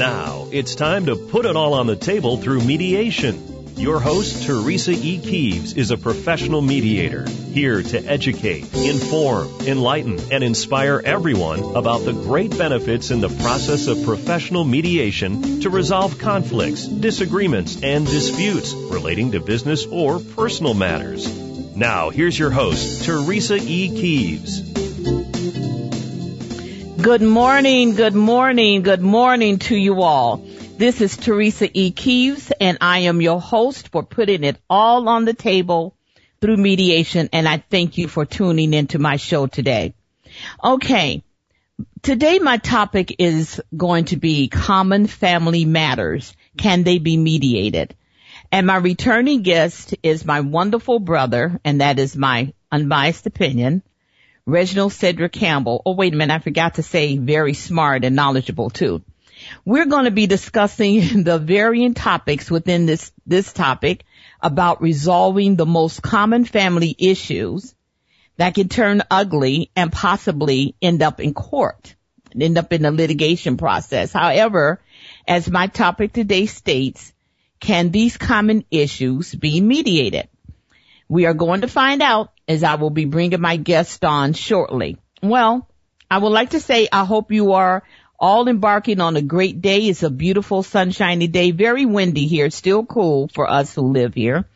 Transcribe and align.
Now, 0.00 0.48
it's 0.50 0.76
time 0.76 1.04
to 1.06 1.14
put 1.14 1.44
it 1.44 1.56
all 1.56 1.74
on 1.74 1.86
the 1.86 1.94
table 1.94 2.38
through 2.38 2.64
mediation. 2.64 3.76
Your 3.76 4.00
host, 4.00 4.46
Teresa 4.46 4.92
E. 4.92 5.18
Keeves, 5.18 5.74
is 5.74 5.90
a 5.90 5.98
professional 5.98 6.62
mediator, 6.62 7.28
here 7.28 7.82
to 7.82 8.06
educate, 8.06 8.72
inform, 8.72 9.48
enlighten, 9.66 10.18
and 10.32 10.42
inspire 10.42 11.02
everyone 11.04 11.76
about 11.76 11.98
the 12.06 12.14
great 12.14 12.56
benefits 12.56 13.10
in 13.10 13.20
the 13.20 13.28
process 13.28 13.88
of 13.88 14.02
professional 14.06 14.64
mediation 14.64 15.60
to 15.60 15.68
resolve 15.68 16.18
conflicts, 16.18 16.86
disagreements, 16.86 17.82
and 17.82 18.06
disputes 18.06 18.72
relating 18.72 19.32
to 19.32 19.40
business 19.40 19.84
or 19.84 20.18
personal 20.18 20.72
matters. 20.72 21.28
Now, 21.76 22.08
here's 22.08 22.38
your 22.38 22.50
host, 22.50 23.04
Teresa 23.04 23.56
E. 23.56 23.90
Keeves. 23.90 24.69
Good 27.02 27.22
morning, 27.22 27.94
good 27.94 28.14
morning, 28.14 28.82
good 28.82 29.00
morning 29.00 29.58
to 29.60 29.74
you 29.74 30.02
all. 30.02 30.36
This 30.76 31.00
is 31.00 31.16
Teresa 31.16 31.66
E. 31.72 31.92
Keeves 31.92 32.52
and 32.60 32.76
I 32.82 33.00
am 33.00 33.22
your 33.22 33.40
host 33.40 33.88
for 33.88 34.02
putting 34.02 34.44
it 34.44 34.58
all 34.68 35.08
on 35.08 35.24
the 35.24 35.32
table 35.32 35.96
through 36.42 36.58
mediation 36.58 37.30
and 37.32 37.48
I 37.48 37.56
thank 37.56 37.96
you 37.96 38.06
for 38.06 38.26
tuning 38.26 38.74
into 38.74 38.98
my 38.98 39.16
show 39.16 39.46
today. 39.46 39.94
Okay. 40.62 41.22
Today 42.02 42.38
my 42.38 42.58
topic 42.58 43.16
is 43.18 43.62
going 43.74 44.04
to 44.06 44.18
be 44.18 44.48
common 44.48 45.06
family 45.06 45.64
matters. 45.64 46.36
Can 46.58 46.82
they 46.82 46.98
be 46.98 47.16
mediated? 47.16 47.96
And 48.52 48.66
my 48.66 48.76
returning 48.76 49.40
guest 49.40 49.94
is 50.02 50.26
my 50.26 50.40
wonderful 50.40 50.98
brother 50.98 51.60
and 51.64 51.80
that 51.80 51.98
is 51.98 52.14
my 52.14 52.52
unbiased 52.70 53.26
opinion, 53.26 53.82
Reginald 54.46 54.92
Cedric 54.92 55.32
Campbell. 55.32 55.82
Oh, 55.84 55.94
wait 55.94 56.14
a 56.14 56.16
minute. 56.16 56.34
I 56.34 56.38
forgot 56.38 56.74
to 56.74 56.82
say 56.82 57.16
very 57.16 57.54
smart 57.54 58.04
and 58.04 58.16
knowledgeable 58.16 58.70
too. 58.70 59.02
We're 59.64 59.86
going 59.86 60.04
to 60.04 60.10
be 60.10 60.26
discussing 60.26 61.22
the 61.24 61.38
varying 61.38 61.94
topics 61.94 62.50
within 62.50 62.86
this, 62.86 63.12
this 63.26 63.52
topic 63.52 64.04
about 64.40 64.82
resolving 64.82 65.56
the 65.56 65.66
most 65.66 66.02
common 66.02 66.44
family 66.44 66.94
issues 66.98 67.74
that 68.36 68.54
can 68.54 68.68
turn 68.68 69.02
ugly 69.10 69.70
and 69.76 69.92
possibly 69.92 70.74
end 70.80 71.02
up 71.02 71.20
in 71.20 71.34
court, 71.34 71.94
end 72.38 72.56
up 72.56 72.72
in 72.72 72.82
the 72.82 72.90
litigation 72.90 73.56
process. 73.56 74.12
However, 74.12 74.80
as 75.28 75.50
my 75.50 75.66
topic 75.66 76.12
today 76.12 76.46
states, 76.46 77.12
can 77.60 77.90
these 77.90 78.16
common 78.16 78.64
issues 78.70 79.34
be 79.34 79.60
mediated? 79.60 80.28
We 81.08 81.26
are 81.26 81.34
going 81.34 81.60
to 81.60 81.68
find 81.68 82.00
out 82.00 82.32
as 82.50 82.64
I 82.64 82.74
will 82.74 82.90
be 82.90 83.04
bringing 83.04 83.40
my 83.40 83.56
guest 83.56 84.04
on 84.04 84.32
shortly. 84.32 84.96
Well, 85.22 85.68
I 86.10 86.18
would 86.18 86.32
like 86.32 86.50
to 86.50 86.60
say 86.60 86.88
I 86.90 87.04
hope 87.04 87.30
you 87.30 87.52
are 87.52 87.84
all 88.18 88.48
embarking 88.48 89.00
on 89.00 89.16
a 89.16 89.22
great 89.22 89.62
day. 89.62 89.86
It's 89.86 90.02
a 90.02 90.10
beautiful 90.10 90.64
sunshiny 90.64 91.28
day, 91.28 91.52
very 91.52 91.86
windy 91.86 92.26
here, 92.26 92.50
still 92.50 92.84
cool 92.84 93.28
for 93.28 93.48
us 93.48 93.72
who 93.72 93.82
live 93.92 94.14
here. 94.14 94.46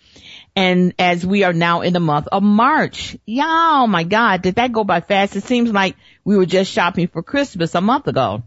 And 0.56 0.92
as 0.98 1.24
we 1.24 1.44
are 1.44 1.52
now 1.52 1.82
in 1.82 1.92
the 1.92 2.00
month 2.00 2.26
of 2.32 2.42
March, 2.42 3.16
yeah, 3.26 3.82
oh 3.82 3.86
my 3.86 4.02
God, 4.02 4.42
did 4.42 4.56
that 4.56 4.72
go 4.72 4.82
by 4.82 5.00
fast? 5.00 5.36
It 5.36 5.44
seems 5.44 5.70
like 5.70 5.94
we 6.24 6.36
were 6.36 6.46
just 6.46 6.72
shopping 6.72 7.06
for 7.06 7.22
Christmas 7.22 7.76
a 7.76 7.80
month 7.80 8.08
ago. 8.08 8.42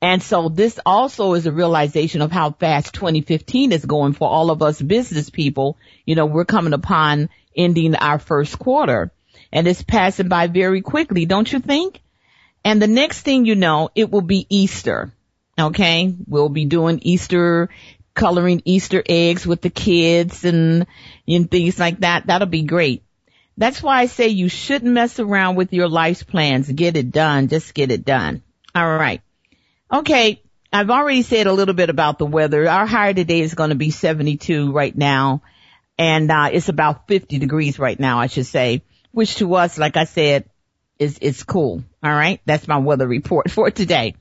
And 0.00 0.22
so 0.22 0.48
this 0.48 0.78
also 0.86 1.34
is 1.34 1.46
a 1.46 1.52
realization 1.52 2.22
of 2.22 2.30
how 2.30 2.52
fast 2.52 2.94
2015 2.94 3.72
is 3.72 3.84
going 3.84 4.12
for 4.12 4.28
all 4.28 4.50
of 4.50 4.62
us 4.62 4.80
business 4.80 5.28
people. 5.28 5.76
You 6.04 6.14
know, 6.14 6.26
we're 6.26 6.44
coming 6.44 6.72
upon 6.72 7.30
ending 7.56 7.96
our 7.96 8.18
first 8.18 8.58
quarter 8.58 9.10
and 9.52 9.66
it's 9.66 9.82
passing 9.82 10.28
by 10.28 10.46
very 10.46 10.82
quickly, 10.82 11.26
don't 11.26 11.52
you 11.52 11.58
think? 11.58 12.00
And 12.64 12.80
the 12.80 12.86
next 12.86 13.22
thing 13.22 13.44
you 13.44 13.56
know, 13.56 13.90
it 13.94 14.10
will 14.10 14.22
be 14.22 14.46
Easter. 14.48 15.12
Okay. 15.58 16.14
We'll 16.26 16.48
be 16.48 16.66
doing 16.66 17.00
Easter, 17.02 17.68
coloring 18.14 18.62
Easter 18.64 19.02
eggs 19.08 19.46
with 19.46 19.62
the 19.62 19.70
kids 19.70 20.44
and, 20.44 20.86
and 21.26 21.50
things 21.50 21.78
like 21.78 22.00
that. 22.00 22.26
That'll 22.26 22.46
be 22.46 22.62
great. 22.62 23.02
That's 23.56 23.82
why 23.82 24.00
I 24.00 24.06
say 24.06 24.28
you 24.28 24.48
shouldn't 24.48 24.92
mess 24.92 25.18
around 25.18 25.56
with 25.56 25.72
your 25.72 25.88
life's 25.88 26.22
plans. 26.22 26.70
Get 26.70 26.96
it 26.96 27.10
done. 27.10 27.48
Just 27.48 27.74
get 27.74 27.90
it 27.90 28.04
done. 28.04 28.42
All 28.72 28.86
right. 28.86 29.20
Okay. 29.92 30.42
I've 30.70 30.90
already 30.90 31.22
said 31.22 31.46
a 31.46 31.52
little 31.52 31.74
bit 31.74 31.88
about 31.88 32.18
the 32.18 32.26
weather. 32.26 32.68
Our 32.68 32.86
high 32.86 33.14
today 33.14 33.40
is 33.40 33.54
going 33.54 33.70
to 33.70 33.76
be 33.76 33.90
72 33.90 34.70
right 34.70 34.96
now. 34.96 35.42
And, 35.96 36.30
uh, 36.30 36.50
it's 36.52 36.68
about 36.68 37.08
50 37.08 37.38
degrees 37.38 37.78
right 37.78 37.98
now, 37.98 38.18
I 38.18 38.26
should 38.26 38.46
say, 38.46 38.82
which 39.10 39.36
to 39.36 39.54
us, 39.54 39.78
like 39.78 39.96
I 39.96 40.04
said, 40.04 40.48
is, 40.98 41.18
is 41.18 41.42
cool. 41.42 41.82
All 42.02 42.10
right. 42.10 42.40
That's 42.44 42.68
my 42.68 42.78
weather 42.78 43.08
report 43.08 43.50
for 43.50 43.70
today. 43.70 44.14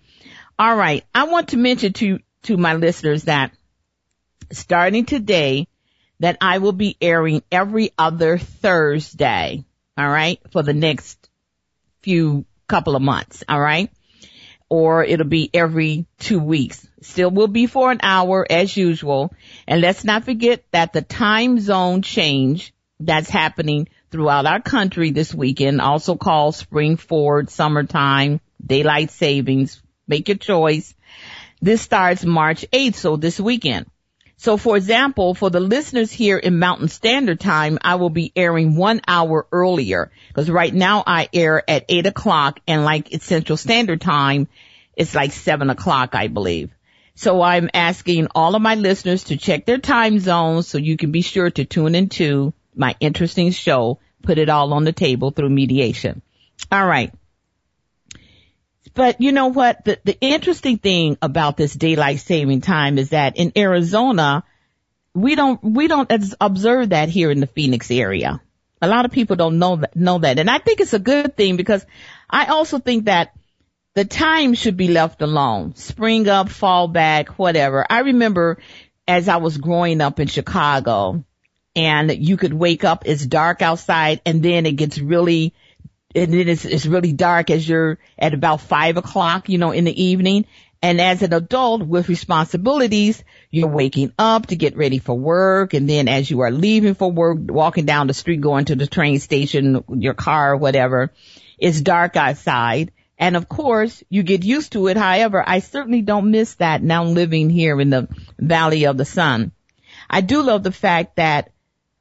All 0.58 0.76
right. 0.76 1.04
I 1.14 1.26
want 1.26 1.50
to 1.50 1.58
mention 1.58 1.94
to, 1.94 2.20
to 2.44 2.58
my 2.58 2.76
listeners 2.76 3.24
that 3.24 3.52
starting 4.52 5.06
today, 5.06 5.68
that 6.20 6.38
I 6.42 6.60
will 6.60 6.72
be 6.72 6.98
airing 7.02 7.44
every 7.52 7.92
other 7.98 8.38
Thursday. 8.38 9.66
All 9.98 10.08
right. 10.08 10.40
For 10.52 10.64
the 10.64 10.74
next 10.74 11.30
few 12.02 12.46
couple 12.68 12.96
of 12.96 13.02
months. 13.02 13.44
All 13.50 13.60
right 13.60 13.92
or 14.70 15.04
it'll 15.04 15.28
be 15.28 15.50
every 15.54 16.06
two 16.20 16.40
weeks. 16.40 16.88
Still 17.02 17.32
will 17.32 17.48
be 17.48 17.68
for 17.68 17.92
an 17.92 18.00
hour 18.02 18.46
as 18.50 18.76
usual. 18.76 19.34
And 19.68 19.82
let's 19.82 20.04
not 20.04 20.26
forget 20.26 20.64
that 20.72 20.94
the 20.94 21.02
time 21.02 21.60
zone 21.60 22.02
change 22.02 22.74
that's 23.00 23.30
happening 23.30 23.88
throughout 24.12 24.46
our 24.46 24.62
country 24.62 25.12
this 25.12 25.34
weekend, 25.34 25.82
also 25.82 26.16
called 26.16 26.56
spring 26.56 26.98
forward, 26.98 27.50
summertime, 27.50 28.42
daylight 28.66 29.12
savings, 29.12 29.82
make 30.08 30.28
your 30.28 30.38
choice. 30.38 30.94
This 31.62 31.82
starts 31.82 32.24
March 32.24 32.66
8th, 32.72 32.96
so 32.96 33.16
this 33.16 33.40
weekend. 33.40 33.88
So 34.40 34.56
for 34.56 34.78
example, 34.78 35.34
for 35.34 35.50
the 35.50 35.60
listeners 35.60 36.12
here 36.12 36.38
in 36.38 36.60
Mountain 36.60 36.90
Standard 36.90 37.40
Time, 37.40 37.80
I 37.82 37.96
will 37.96 38.12
be 38.12 38.32
airing 38.36 38.76
one 38.76 39.02
hour 39.08 39.48
earlier 39.52 40.12
because 40.28 40.50
right 40.50 40.74
now 40.74 41.04
I 41.06 41.28
air 41.34 41.68
at 41.68 41.86
eight 41.90 42.06
o'clock 42.06 42.60
and 42.68 42.86
like 42.86 43.12
it's 43.12 43.26
Central 43.26 43.58
Standard 43.58 44.00
Time, 44.00 44.48
it's 44.96 45.16
like 45.16 45.32
seven 45.32 45.72
o'clock, 45.72 46.14
I 46.14 46.28
believe. 46.28 46.72
So 47.16 47.42
I'm 47.42 47.72
asking 47.74 48.28
all 48.36 48.54
of 48.54 48.62
my 48.62 48.76
listeners 48.76 49.24
to 49.26 49.38
check 49.38 49.66
their 49.66 49.80
time 49.80 50.20
zones 50.20 50.68
so 50.68 50.78
you 50.78 50.98
can 50.98 51.12
be 51.12 51.22
sure 51.22 51.50
to 51.50 51.66
tune 51.66 51.96
into 51.96 52.54
my 52.76 52.96
interesting 53.00 53.50
show, 53.50 54.00
put 54.22 54.38
it 54.38 54.50
all 54.50 54.72
on 54.74 54.84
the 54.84 54.94
table 54.94 55.32
through 55.32 55.50
mediation. 55.50 56.22
All 56.72 56.86
right. 56.86 57.12
But 58.94 59.22
you 59.22 59.32
know 59.32 59.48
what? 59.48 59.86
The, 59.86 60.00
the 60.04 60.18
interesting 60.20 60.78
thing 60.78 61.18
about 61.22 61.58
this 61.58 61.74
daylight 61.74 62.20
saving 62.20 62.62
time 62.62 62.98
is 62.98 63.10
that 63.10 63.38
in 63.38 63.52
Arizona, 63.58 64.44
we 65.14 65.36
don't, 65.36 65.64
we 65.64 65.88
don't 65.88 66.12
observe 66.40 66.90
that 66.90 67.10
here 67.10 67.32
in 67.32 67.40
the 67.40 67.48
Phoenix 67.48 67.90
area. 67.92 68.42
A 68.82 68.88
lot 68.88 69.06
of 69.06 69.12
people 69.12 69.36
don't 69.36 69.58
know 69.58 69.78
that, 69.78 69.96
know 69.96 70.20
that. 70.20 70.40
And 70.40 70.50
I 70.50 70.60
think 70.60 70.80
it's 70.80 70.94
a 70.94 71.00
good 71.00 71.36
thing 71.36 71.58
because 71.58 71.86
I 72.30 72.46
also 72.46 72.80
think 72.80 73.06
that 73.06 73.34
the 73.96 74.06
time 74.06 74.54
should 74.54 74.78
be 74.78 74.90
left 74.90 75.24
alone. 75.24 75.74
Spring 75.76 76.28
up, 76.30 76.50
fall 76.50 76.88
back, 76.88 77.30
whatever. 77.40 77.86
I 77.90 78.02
remember 78.02 78.60
as 79.08 79.28
I 79.28 79.38
was 79.38 79.58
growing 79.58 80.02
up 80.02 80.20
in 80.20 80.28
Chicago 80.28 81.24
and 81.76 82.12
you 82.12 82.38
could 82.38 82.54
wake 82.54 82.84
up, 82.84 83.04
it's 83.08 83.26
dark 83.26 83.64
outside 83.64 84.22
and 84.26 84.44
then 84.44 84.68
it 84.68 84.76
gets 84.76 85.00
really 85.00 85.56
and 86.18 86.34
then 86.34 86.50
it's, 86.50 86.66
it's 86.66 86.86
really 86.86 87.14
dark 87.14 87.50
as 87.52 87.68
you're 87.68 88.00
at 88.18 88.34
about 88.34 88.62
five 88.62 88.98
o'clock, 88.98 89.50
you 89.50 89.58
know, 89.58 89.72
in 89.72 89.84
the 89.84 90.04
evening. 90.04 90.46
And 90.82 91.00
as 91.00 91.22
an 91.22 91.34
adult 91.34 91.84
with 91.84 92.10
responsibilities, 92.10 93.24
you're 93.50 93.68
waking 93.68 94.14
up 94.18 94.48
to 94.48 94.56
get 94.56 94.78
ready 94.78 95.00
for 95.00 95.18
work. 95.18 95.74
And 95.74 95.90
then 95.90 96.08
as 96.08 96.30
you 96.30 96.42
are 96.42 96.52
leaving 96.52 96.94
for 96.94 97.12
work, 97.12 97.40
walking 97.42 97.86
down 97.86 98.08
the 98.08 98.14
street, 98.14 98.42
going 98.42 98.66
to 98.66 98.76
the 98.76 98.88
train 98.88 99.20
station, 99.20 99.84
your 99.90 100.14
car, 100.14 100.56
whatever, 100.56 101.12
it's 101.58 101.82
dark 101.82 102.16
outside. 102.16 102.92
And 103.18 103.36
of 103.36 103.50
course, 103.50 104.04
you 104.10 104.22
get 104.22 104.46
used 104.46 104.74
to 104.74 104.88
it. 104.88 104.98
However, 104.98 105.44
I 105.46 105.60
certainly 105.60 106.02
don't 106.02 106.32
miss 106.32 106.56
that 106.56 106.84
now 106.84 107.04
living 107.06 107.50
here 107.50 107.80
in 107.82 107.90
the 107.90 108.08
Valley 108.38 108.86
of 108.86 108.98
the 108.98 109.06
Sun. 109.06 109.52
I 110.10 110.22
do 110.22 110.44
love 110.44 110.64
the 110.64 110.72
fact 110.72 111.16
that, 111.16 111.52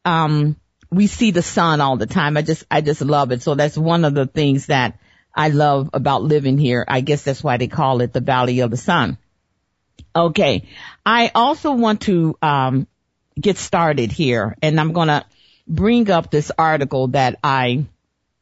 um, 0.05 0.57
we 0.91 1.07
see 1.07 1.31
the 1.31 1.43
sun 1.43 1.81
all 1.81 1.97
the 1.97 2.07
time. 2.07 2.37
I 2.37 2.43
just, 2.43 2.65
I 2.71 2.81
just 2.81 3.01
love 3.01 3.33
it. 3.33 3.43
So 3.43 3.55
that's 3.55 3.77
one 3.77 4.05
of 4.05 4.15
the 4.15 4.27
things 4.27 4.67
that 4.67 4.99
I 5.35 5.49
love 5.49 5.91
about 5.93 6.23
living 6.23 6.59
here. 6.59 6.85
I 6.87 7.01
guess 7.01 7.23
that's 7.23 7.43
why 7.43 7.57
they 7.57 7.67
call 7.67 8.01
it 8.01 8.13
the 8.13 8.21
Valley 8.21 8.61
of 8.61 8.71
the 8.71 8.77
Sun. 8.77 9.19
Okay. 10.15 10.69
I 11.05 11.31
also 11.35 11.73
want 11.73 12.03
to, 12.03 12.39
um, 12.41 12.87
get 13.39 13.59
started 13.59 14.11
here 14.13 14.57
and 14.63 14.81
I'm 14.81 14.93
going 14.93 15.09
to 15.09 15.27
bring 15.69 16.11
up 16.11 16.31
this 16.31 16.51
article 16.57 17.09
that 17.09 17.39
I, 17.45 17.85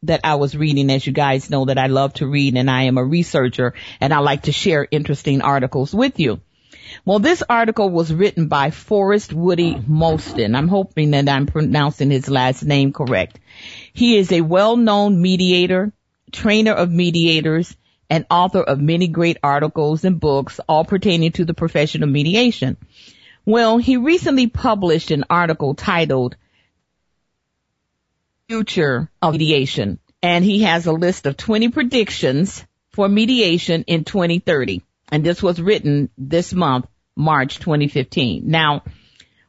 that 0.04 0.20
I 0.22 0.36
was 0.36 0.56
reading. 0.56 0.90
As 0.90 1.04
you 1.04 1.12
guys 1.12 1.50
know 1.50 1.64
that 1.64 1.78
I 1.78 1.88
love 1.88 2.14
to 2.14 2.26
read 2.28 2.56
and 2.56 2.70
I 2.70 2.84
am 2.84 2.98
a 2.98 3.04
researcher 3.04 3.74
and 4.00 4.14
I 4.14 4.18
like 4.18 4.42
to 4.42 4.52
share 4.52 4.86
interesting 4.88 5.42
articles 5.42 5.92
with 5.92 6.20
you. 6.20 6.40
Well, 7.04 7.18
this 7.18 7.42
article 7.48 7.90
was 7.90 8.12
written 8.12 8.48
by 8.48 8.70
Forrest 8.70 9.32
Woody 9.32 9.76
Mosten. 9.86 10.54
I'm 10.54 10.68
hoping 10.68 11.12
that 11.12 11.28
I'm 11.28 11.46
pronouncing 11.46 12.10
his 12.10 12.28
last 12.28 12.62
name 12.64 12.92
correct. 12.92 13.38
He 13.92 14.16
is 14.16 14.32
a 14.32 14.40
well-known 14.40 15.20
mediator, 15.20 15.92
trainer 16.32 16.72
of 16.72 16.90
mediators, 16.90 17.76
and 18.10 18.26
author 18.30 18.62
of 18.62 18.80
many 18.80 19.08
great 19.08 19.38
articles 19.42 20.04
and 20.04 20.20
books, 20.20 20.60
all 20.68 20.84
pertaining 20.84 21.32
to 21.32 21.44
the 21.44 21.54
profession 21.54 22.02
of 22.02 22.08
mediation. 22.08 22.76
Well, 23.46 23.78
he 23.78 23.96
recently 23.96 24.46
published 24.46 25.10
an 25.10 25.24
article 25.28 25.74
titled 25.74 26.36
Future 28.48 29.10
of 29.20 29.32
Mediation, 29.32 29.98
and 30.22 30.44
he 30.44 30.62
has 30.62 30.86
a 30.86 30.92
list 30.92 31.26
of 31.26 31.36
20 31.36 31.70
predictions 31.70 32.64
for 32.90 33.08
mediation 33.08 33.84
in 33.86 34.04
2030. 34.04 34.82
And 35.14 35.22
this 35.22 35.40
was 35.40 35.62
written 35.62 36.10
this 36.18 36.52
month, 36.52 36.86
March 37.14 37.60
2015. 37.60 38.50
Now, 38.50 38.82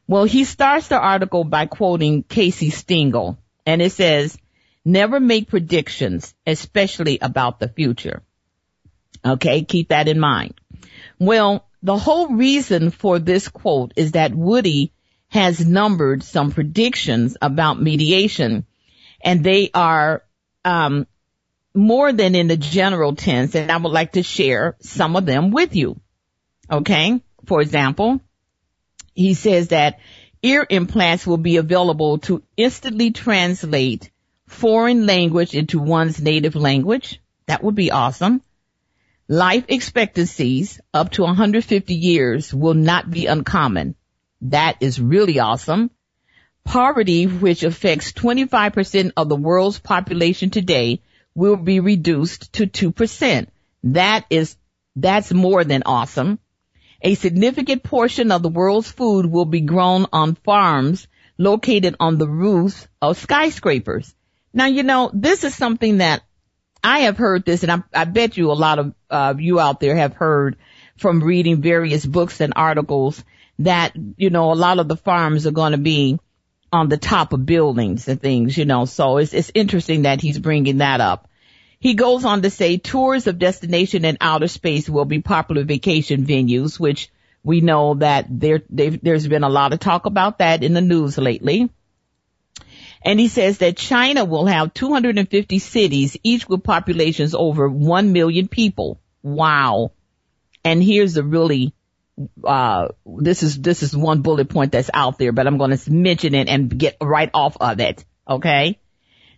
well, 0.06 0.22
he 0.22 0.44
starts 0.44 0.86
the 0.86 0.96
article 0.96 1.42
by 1.42 1.66
quoting 1.66 2.22
Casey 2.22 2.70
Stengel, 2.70 3.36
and 3.66 3.82
it 3.82 3.90
says, 3.90 4.38
never 4.84 5.18
make 5.18 5.48
predictions, 5.48 6.36
especially 6.46 7.18
about 7.20 7.58
the 7.58 7.66
future. 7.66 8.22
Okay, 9.24 9.64
keep 9.64 9.88
that 9.88 10.06
in 10.06 10.20
mind. 10.20 10.54
Well, 11.18 11.66
the 11.82 11.98
whole 11.98 12.28
reason 12.28 12.92
for 12.92 13.18
this 13.18 13.48
quote 13.48 13.92
is 13.96 14.12
that 14.12 14.32
Woody 14.32 14.92
has 15.30 15.66
numbered 15.66 16.22
some 16.22 16.52
predictions 16.52 17.36
about 17.42 17.82
mediation 17.82 18.66
and 19.20 19.42
they 19.42 19.70
are 19.74 20.22
um, 20.64 21.08
more 21.76 22.12
than 22.12 22.34
in 22.34 22.48
the 22.48 22.56
general 22.56 23.14
tense 23.14 23.54
and 23.54 23.70
I 23.70 23.76
would 23.76 23.92
like 23.92 24.12
to 24.12 24.22
share 24.22 24.76
some 24.80 25.14
of 25.14 25.26
them 25.26 25.50
with 25.50 25.76
you. 25.76 26.00
Okay? 26.70 27.20
For 27.44 27.60
example, 27.60 28.20
he 29.14 29.34
says 29.34 29.68
that 29.68 30.00
ear 30.42 30.66
implants 30.68 31.26
will 31.26 31.36
be 31.36 31.56
available 31.56 32.18
to 32.18 32.42
instantly 32.56 33.10
translate 33.10 34.10
foreign 34.46 35.06
language 35.06 35.54
into 35.54 35.78
one's 35.78 36.20
native 36.20 36.56
language. 36.56 37.20
That 37.46 37.62
would 37.62 37.74
be 37.74 37.90
awesome. 37.90 38.42
Life 39.28 39.64
expectancies 39.68 40.80
up 40.94 41.10
to 41.12 41.22
150 41.22 41.94
years 41.94 42.54
will 42.54 42.74
not 42.74 43.10
be 43.10 43.26
uncommon. 43.26 43.96
That 44.42 44.76
is 44.80 45.00
really 45.00 45.40
awesome. 45.40 45.90
Poverty, 46.64 47.26
which 47.26 47.64
affects 47.64 48.12
25% 48.12 49.12
of 49.16 49.28
the 49.28 49.36
world's 49.36 49.78
population 49.78 50.50
today, 50.50 51.00
will 51.36 51.56
be 51.56 51.80
reduced 51.80 52.54
to 52.54 52.66
2%. 52.66 53.46
That 53.84 54.24
is, 54.30 54.56
that's 54.96 55.32
more 55.32 55.62
than 55.62 55.82
awesome. 55.84 56.40
A 57.02 57.14
significant 57.14 57.82
portion 57.82 58.32
of 58.32 58.42
the 58.42 58.48
world's 58.48 58.90
food 58.90 59.26
will 59.26 59.44
be 59.44 59.60
grown 59.60 60.06
on 60.12 60.34
farms 60.34 61.06
located 61.36 61.94
on 62.00 62.16
the 62.16 62.26
roofs 62.26 62.88
of 63.02 63.18
skyscrapers. 63.18 64.14
Now, 64.54 64.64
you 64.64 64.82
know, 64.82 65.10
this 65.12 65.44
is 65.44 65.54
something 65.54 65.98
that 65.98 66.22
I 66.82 67.00
have 67.00 67.18
heard 67.18 67.44
this 67.44 67.62
and 67.62 67.70
I, 67.70 67.82
I 67.92 68.04
bet 68.04 68.38
you 68.38 68.50
a 68.50 68.54
lot 68.54 68.78
of 68.78 68.94
uh, 69.10 69.34
you 69.36 69.60
out 69.60 69.78
there 69.78 69.94
have 69.94 70.14
heard 70.14 70.56
from 70.96 71.22
reading 71.22 71.60
various 71.60 72.06
books 72.06 72.40
and 72.40 72.54
articles 72.56 73.22
that, 73.58 73.92
you 74.16 74.30
know, 74.30 74.52
a 74.52 74.54
lot 74.54 74.78
of 74.78 74.88
the 74.88 74.96
farms 74.96 75.46
are 75.46 75.52
going 75.52 75.72
to 75.72 75.78
be 75.78 76.18
on 76.72 76.88
the 76.88 76.96
top 76.96 77.32
of 77.32 77.46
buildings 77.46 78.08
and 78.08 78.20
things, 78.20 78.56
you 78.56 78.64
know, 78.64 78.84
so 78.84 79.18
it's, 79.18 79.32
it's 79.32 79.52
interesting 79.54 80.02
that 80.02 80.20
he's 80.20 80.38
bringing 80.38 80.78
that 80.78 81.00
up. 81.00 81.28
He 81.78 81.94
goes 81.94 82.24
on 82.24 82.42
to 82.42 82.50
say 82.50 82.78
tours 82.78 83.26
of 83.26 83.38
destination 83.38 84.04
and 84.04 84.18
outer 84.20 84.48
space 84.48 84.88
will 84.88 85.04
be 85.04 85.20
popular 85.20 85.64
vacation 85.64 86.26
venues, 86.26 86.80
which 86.80 87.10
we 87.44 87.60
know 87.60 87.94
that 87.94 88.26
there, 88.28 88.62
there's 88.68 89.28
been 89.28 89.44
a 89.44 89.48
lot 89.48 89.72
of 89.72 89.78
talk 89.78 90.06
about 90.06 90.38
that 90.38 90.64
in 90.64 90.72
the 90.72 90.80
news 90.80 91.16
lately. 91.16 91.70
And 93.02 93.20
he 93.20 93.28
says 93.28 93.58
that 93.58 93.76
China 93.76 94.24
will 94.24 94.46
have 94.46 94.74
250 94.74 95.60
cities, 95.60 96.16
each 96.24 96.48
with 96.48 96.64
populations 96.64 97.34
over 97.34 97.68
1 97.68 98.12
million 98.12 98.48
people. 98.48 99.00
Wow. 99.22 99.92
And 100.64 100.82
here's 100.82 101.14
the 101.14 101.22
really, 101.22 101.72
uh, 102.44 102.88
this 103.04 103.42
is, 103.42 103.60
this 103.60 103.82
is 103.82 103.96
one 103.96 104.22
bullet 104.22 104.48
point 104.48 104.72
that's 104.72 104.90
out 104.92 105.18
there, 105.18 105.32
but 105.32 105.46
I'm 105.46 105.58
going 105.58 105.76
to 105.76 105.92
mention 105.92 106.34
it 106.34 106.48
and 106.48 106.76
get 106.76 106.96
right 107.00 107.30
off 107.32 107.56
of 107.60 107.80
it. 107.80 108.04
Okay. 108.28 108.78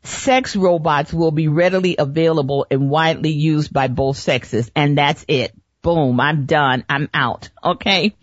Sex 0.05 0.57
robots 0.57 1.13
will 1.13 1.33
be 1.33 1.49
readily 1.49 1.97
available 1.99 2.67
and 2.71 2.89
widely 2.89 3.33
used 3.33 3.73
by 3.73 3.89
both 3.89 4.17
sexes. 4.17 4.71
And 4.75 4.97
that's 4.97 5.25
it. 5.29 5.53
Boom. 5.83 6.21
I'm 6.21 6.47
done. 6.47 6.85
I'm 6.89 7.09
out. 7.13 7.51
Okay. 7.63 8.15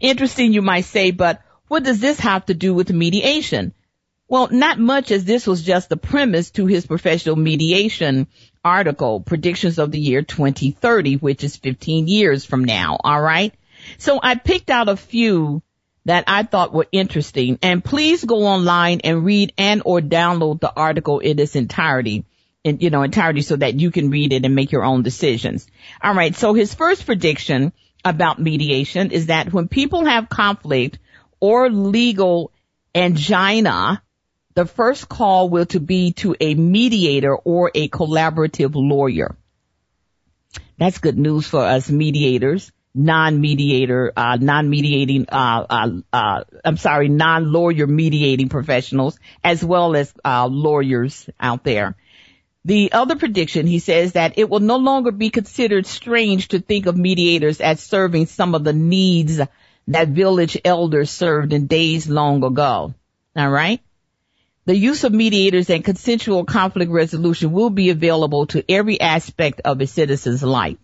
Interesting, 0.00 0.52
you 0.52 0.62
might 0.62 0.84
say, 0.84 1.10
but 1.10 1.42
what 1.68 1.82
does 1.82 2.00
this 2.00 2.20
have 2.20 2.46
to 2.46 2.54
do 2.54 2.74
with 2.74 2.92
mediation? 2.92 3.74
Well, 4.28 4.48
not 4.50 4.78
much 4.78 5.10
as 5.12 5.24
this 5.24 5.46
was 5.46 5.62
just 5.62 5.88
the 5.88 5.96
premise 5.96 6.50
to 6.52 6.66
his 6.66 6.86
professional 6.86 7.36
mediation 7.36 8.26
article, 8.64 9.20
predictions 9.20 9.78
of 9.78 9.92
the 9.92 10.00
year 10.00 10.22
2030, 10.22 11.16
which 11.16 11.44
is 11.44 11.56
15 11.56 12.08
years 12.08 12.44
from 12.44 12.64
now. 12.64 12.98
All 13.02 13.20
right. 13.20 13.54
So 13.98 14.20
I 14.22 14.34
picked 14.34 14.70
out 14.70 14.88
a 14.88 14.96
few 14.96 15.62
that 16.04 16.24
I 16.28 16.44
thought 16.44 16.72
were 16.72 16.86
interesting 16.92 17.58
and 17.62 17.84
please 17.84 18.24
go 18.24 18.46
online 18.46 19.00
and 19.00 19.24
read 19.24 19.52
and 19.58 19.82
or 19.84 20.00
download 20.00 20.60
the 20.60 20.72
article 20.72 21.18
in 21.18 21.38
its 21.38 21.56
entirety. 21.56 22.24
In, 22.62 22.78
you 22.80 22.90
know, 22.90 23.02
entirety 23.02 23.42
so 23.42 23.54
that 23.54 23.78
you 23.78 23.92
can 23.92 24.10
read 24.10 24.32
it 24.32 24.44
and 24.44 24.56
make 24.56 24.72
your 24.72 24.84
own 24.84 25.04
decisions. 25.04 25.68
All 26.02 26.14
right. 26.14 26.34
So 26.34 26.52
his 26.52 26.74
first 26.74 27.06
prediction 27.06 27.72
about 28.04 28.40
mediation 28.40 29.12
is 29.12 29.26
that 29.26 29.52
when 29.52 29.68
people 29.68 30.04
have 30.04 30.28
conflict 30.28 30.98
or 31.38 31.70
legal 31.70 32.52
angina, 32.92 34.02
the 34.54 34.66
first 34.66 35.08
call 35.08 35.48
will 35.48 35.66
to 35.66 35.80
be 35.80 36.12
to 36.14 36.34
a 36.40 36.54
mediator 36.54 37.36
or 37.36 37.70
a 37.74 37.88
collaborative 37.88 38.72
lawyer. 38.74 39.36
That's 40.78 40.98
good 40.98 41.18
news 41.18 41.46
for 41.46 41.62
us 41.62 41.90
mediators, 41.90 42.72
non-mediator, 42.96 44.12
uh, 44.16 44.38
non-mediating, 44.40 45.26
uh, 45.28 45.66
uh, 45.68 45.90
uh 46.12 46.44
I'm 46.64 46.76
sorry, 46.78 47.08
non-lawyer 47.08 47.86
mediating 47.86 48.48
professionals, 48.48 49.18
as 49.44 49.62
well 49.64 49.94
as 49.94 50.12
uh, 50.24 50.46
lawyers 50.46 51.28
out 51.38 51.62
there. 51.62 51.96
The 52.64 52.90
other 52.92 53.14
prediction, 53.14 53.66
he 53.66 53.78
says 53.78 54.14
that 54.14 54.38
it 54.38 54.50
will 54.50 54.60
no 54.60 54.78
longer 54.78 55.12
be 55.12 55.30
considered 55.30 55.86
strange 55.86 56.48
to 56.48 56.58
think 56.58 56.86
of 56.86 56.96
mediators 56.96 57.60
as 57.60 57.80
serving 57.80 58.26
some 58.26 58.56
of 58.56 58.64
the 58.64 58.72
needs 58.72 59.40
that 59.88 60.08
village 60.08 60.58
elders 60.64 61.10
served 61.10 61.52
in 61.52 61.68
days 61.68 62.08
long 62.08 62.42
ago. 62.42 62.92
All 63.36 63.50
right. 63.50 63.80
The 64.64 64.76
use 64.76 65.04
of 65.04 65.12
mediators 65.12 65.70
and 65.70 65.84
consensual 65.84 66.44
conflict 66.44 66.90
resolution 66.90 67.52
will 67.52 67.70
be 67.70 67.90
available 67.90 68.46
to 68.46 68.64
every 68.68 69.00
aspect 69.00 69.60
of 69.64 69.80
a 69.80 69.86
citizen's 69.86 70.42
life. 70.42 70.78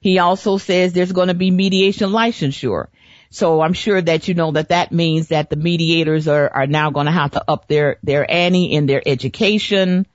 He 0.00 0.18
also 0.18 0.56
says 0.56 0.92
there's 0.92 1.12
going 1.12 1.28
to 1.28 1.34
be 1.34 1.50
mediation 1.50 2.10
licensure. 2.10 2.86
So 3.30 3.60
I'm 3.60 3.74
sure 3.74 4.00
that 4.00 4.26
you 4.26 4.34
know 4.34 4.52
that 4.52 4.70
that 4.70 4.92
means 4.92 5.28
that 5.28 5.50
the 5.50 5.56
mediators 5.56 6.26
are, 6.26 6.48
are 6.48 6.66
now 6.66 6.90
going 6.90 7.06
to 7.06 7.12
have 7.12 7.32
to 7.32 7.44
up 7.46 7.68
their, 7.68 7.98
their 8.02 8.28
ante 8.28 8.64
in 8.64 8.86
their 8.86 9.02
education, 9.06 10.06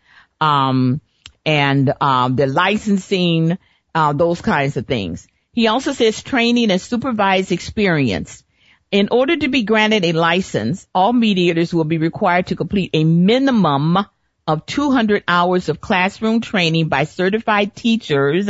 um, 0.42 1.00
and, 1.46 1.94
um, 2.02 2.36
their 2.36 2.48
licensing, 2.48 3.58
uh, 3.94 4.12
those 4.14 4.42
kinds 4.42 4.76
of 4.76 4.88
things. 4.88 5.28
He 5.54 5.68
also 5.68 5.94
says 5.94 6.22
training 6.22 6.72
and 6.72 6.82
supervised 6.82 7.52
experience 7.52 8.44
in 8.92 9.10
order 9.12 9.36
to 9.36 9.48
be 9.48 9.64
granted 9.64 10.06
a 10.06 10.14
license, 10.14 10.88
all 10.94 11.12
mediators 11.12 11.74
will 11.74 11.84
be 11.84 11.98
required 11.98 12.48
to 12.48 12.56
complete 12.56 12.92
a 12.94 13.04
minimum 13.04 13.98
of 14.48 14.66
200 14.66 15.24
hours 15.28 15.70
of 15.70 15.82
classroom 15.82 16.40
training 16.40 16.88
by 16.88 17.04
certified 17.04 17.76
teachers 17.76 18.48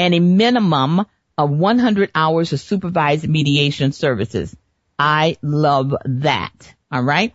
and 0.00 0.14
a 0.14 0.18
minimum 0.18 1.04
of 1.36 1.50
100 1.50 2.10
hours 2.14 2.54
of 2.54 2.60
supervised 2.60 3.28
mediation 3.28 3.92
services. 3.92 4.56
I 4.98 5.36
love 5.42 5.94
that. 6.06 6.74
All 6.90 7.02
right. 7.02 7.34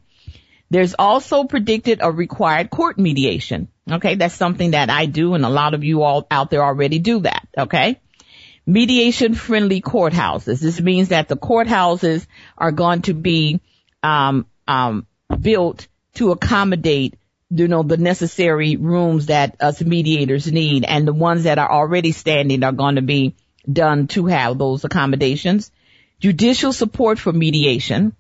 There's 0.72 0.96
also 0.98 1.44
predicted 1.44 2.00
a 2.02 2.12
required 2.12 2.72
court 2.72 2.98
mediation. 2.98 3.68
Okay. 3.90 4.16
That's 4.16 4.34
something 4.34 4.72
that 4.72 4.90
I 4.90 5.06
do 5.06 5.36
and 5.36 5.46
a 5.46 5.50
lot 5.50 5.76
of 5.76 5.84
you 5.84 6.02
all 6.02 6.26
out 6.32 6.50
there 6.50 6.64
already 6.64 6.98
do 6.98 7.20
that. 7.20 7.48
Okay 7.56 8.02
mediation 8.68 9.36
friendly 9.36 9.80
courthouses. 9.80 10.60
This 10.60 10.82
means 10.82 11.10
that 11.10 11.28
the 11.28 11.38
courthouses 11.38 12.26
are 12.58 12.72
going 12.72 13.04
to 13.04 13.14
be 13.14 13.62
um, 14.02 14.48
um, 14.68 15.06
built 15.40 15.88
to 16.16 16.32
accommodate 16.32 17.14
you 17.58 17.68
know 17.68 17.84
the 17.84 17.98
necessary 17.98 18.76
rooms 18.76 19.28
that 19.28 19.56
us 19.60 19.82
mediators 19.82 20.52
need 20.52 20.84
and 20.86 21.08
the 21.08 21.14
ones 21.14 21.44
that 21.44 21.58
are 21.58 21.72
already 21.72 22.12
standing 22.12 22.64
are 22.64 22.72
going 22.72 22.96
to 22.96 23.02
be 23.02 23.36
done 23.72 24.08
to 24.08 24.26
have 24.26 24.58
those 24.58 24.84
accommodations 24.84 25.72
judicial 26.20 26.74
support 26.74 27.18
for 27.20 27.32
mediation 27.32 28.16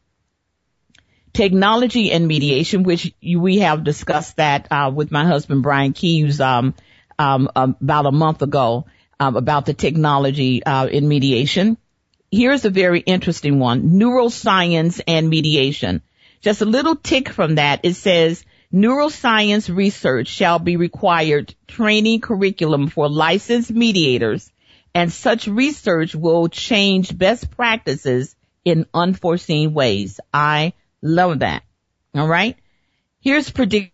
technology 1.33 2.11
and 2.11 2.27
mediation 2.27 2.83
which 2.83 3.13
we 3.21 3.59
have 3.59 3.83
discussed 3.83 4.37
that 4.37 4.67
uh, 4.71 4.91
with 4.93 5.11
my 5.11 5.25
husband 5.25 5.61
Brian 5.61 5.93
Keeves 5.93 6.39
um, 6.39 6.73
um, 7.19 7.49
about 7.55 8.05
a 8.05 8.11
month 8.11 8.41
ago 8.41 8.85
um, 9.19 9.35
about 9.35 9.65
the 9.65 9.73
technology 9.73 10.63
uh, 10.63 10.87
in 10.87 11.07
mediation. 11.07 11.77
Here's 12.31 12.65
a 12.65 12.69
very 12.69 12.99
interesting 12.99 13.59
one: 13.59 13.91
neuroscience 13.91 15.01
and 15.07 15.29
mediation. 15.29 16.01
Just 16.41 16.61
a 16.61 16.65
little 16.65 16.95
tick 16.95 17.29
from 17.29 17.55
that. 17.55 17.81
It 17.83 17.95
says 17.95 18.43
neuroscience 18.75 19.73
research 19.73 20.27
shall 20.27 20.59
be 20.59 20.75
required 20.75 21.55
training 21.65 22.19
curriculum 22.19 22.87
for 22.87 23.07
licensed 23.07 23.71
mediators 23.71 24.51
and 24.93 25.11
such 25.11 25.47
research 25.47 26.13
will 26.13 26.49
change 26.49 27.17
best 27.17 27.49
practices 27.51 28.35
in 28.65 28.85
unforeseen 28.93 29.73
ways. 29.73 30.19
I 30.33 30.73
love 31.01 31.39
that. 31.39 31.63
All 32.13 32.27
right. 32.27 32.57
Here's 33.21 33.49
predict 33.49 33.93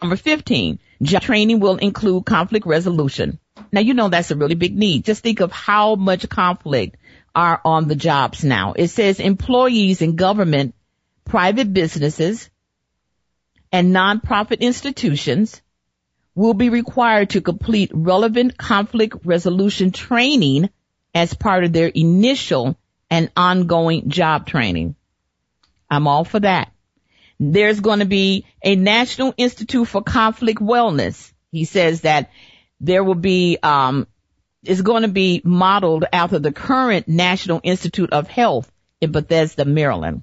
number 0.00 0.16
15. 0.16 0.78
Job 1.02 1.22
training 1.22 1.60
will 1.60 1.76
include 1.76 2.24
conflict 2.24 2.66
resolution. 2.66 3.38
Now 3.70 3.80
you 3.80 3.94
know 3.94 4.08
that's 4.08 4.30
a 4.30 4.36
really 4.36 4.54
big 4.54 4.76
need. 4.76 5.04
Just 5.04 5.22
think 5.22 5.40
of 5.40 5.52
how 5.52 5.94
much 5.94 6.28
conflict 6.28 6.96
are 7.34 7.60
on 7.64 7.86
the 7.86 7.96
jobs 7.96 8.44
now. 8.44 8.72
It 8.74 8.88
says 8.88 9.20
employees 9.20 10.02
in 10.02 10.16
government, 10.16 10.74
private 11.24 11.72
businesses, 11.72 12.50
and 13.72 13.94
nonprofit 13.94 14.60
institutions 14.60 15.60
will 16.34 16.54
be 16.54 16.70
required 16.70 17.30
to 17.30 17.40
complete 17.40 17.90
relevant 17.92 18.56
conflict 18.56 19.16
resolution 19.24 19.90
training 19.90 20.70
as 21.14 21.34
part 21.34 21.64
of 21.64 21.72
their 21.72 21.88
initial 21.88 22.76
and 23.10 23.30
ongoing 23.36 24.08
job 24.08 24.46
training. 24.46 24.94
I'm 25.90 26.06
all 26.06 26.24
for 26.24 26.40
that. 26.40 26.72
There's 27.38 27.80
going 27.80 27.98
to 27.98 28.06
be 28.06 28.44
a 28.62 28.76
National 28.76 29.34
Institute 29.36 29.88
for 29.88 30.02
Conflict 30.02 30.60
Wellness. 30.60 31.32
He 31.50 31.64
says 31.64 32.02
that 32.02 32.30
there 32.80 33.02
will 33.02 33.14
be, 33.14 33.58
um, 33.62 34.06
is 34.62 34.82
going 34.82 35.02
to 35.02 35.08
be 35.08 35.40
modeled 35.42 36.04
after 36.12 36.38
the 36.38 36.52
current 36.52 37.08
National 37.08 37.60
Institute 37.62 38.12
of 38.12 38.28
Health 38.28 38.70
in 39.00 39.10
Bethesda, 39.10 39.64
Maryland. 39.64 40.22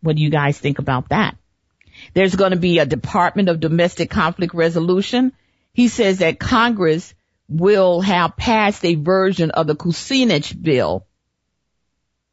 What 0.00 0.16
do 0.16 0.22
you 0.22 0.30
guys 0.30 0.58
think 0.58 0.78
about 0.78 1.10
that? 1.10 1.36
There's 2.14 2.36
going 2.36 2.52
to 2.52 2.58
be 2.58 2.78
a 2.78 2.86
Department 2.86 3.48
of 3.48 3.60
Domestic 3.60 4.10
Conflict 4.10 4.54
Resolution. 4.54 5.32
He 5.72 5.88
says 5.88 6.18
that 6.18 6.38
Congress 6.38 7.14
will 7.48 8.00
have 8.00 8.36
passed 8.36 8.84
a 8.84 8.94
version 8.94 9.50
of 9.50 9.66
the 9.66 9.76
Kucinich 9.76 10.60
bill 10.60 11.06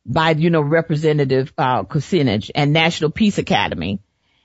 by, 0.05 0.32
you 0.32 0.50
know, 0.50 0.62
Representative 0.62 1.53
uh, 1.58 1.84
Kucinich 1.84 2.51
and 2.53 2.74
National 2.74 3.10
Peace 3.10 3.38
Academy, 3.38 4.00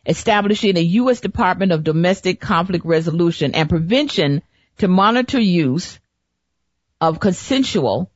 establishing 0.07 0.77
a 0.77 0.81
U.S. 0.81 1.21
Department 1.21 1.73
of 1.73 1.85
Domestic 1.85 2.41
Conflict 2.41 2.85
Resolution 2.85 3.55
and 3.55 3.69
Prevention 3.69 4.43
to 4.79 4.89
monitor 4.89 5.41
use 5.41 5.99
of 7.01 7.21
consensual 7.21 8.11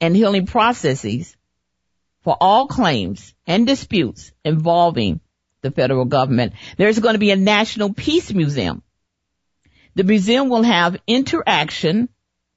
and 0.00 0.16
healing 0.16 0.46
processes 0.46 1.36
for 2.22 2.36
all 2.40 2.66
claims 2.66 3.34
and 3.46 3.66
disputes 3.66 4.32
involving 4.44 5.20
the 5.62 5.70
federal 5.70 6.04
government. 6.04 6.52
There's 6.76 6.98
going 6.98 7.14
to 7.14 7.18
be 7.18 7.30
a 7.30 7.36
National 7.36 7.92
Peace 7.92 8.32
Museum. 8.32 8.82
The 9.94 10.04
museum 10.04 10.48
will 10.48 10.62
have 10.62 11.00
interaction 11.06 12.08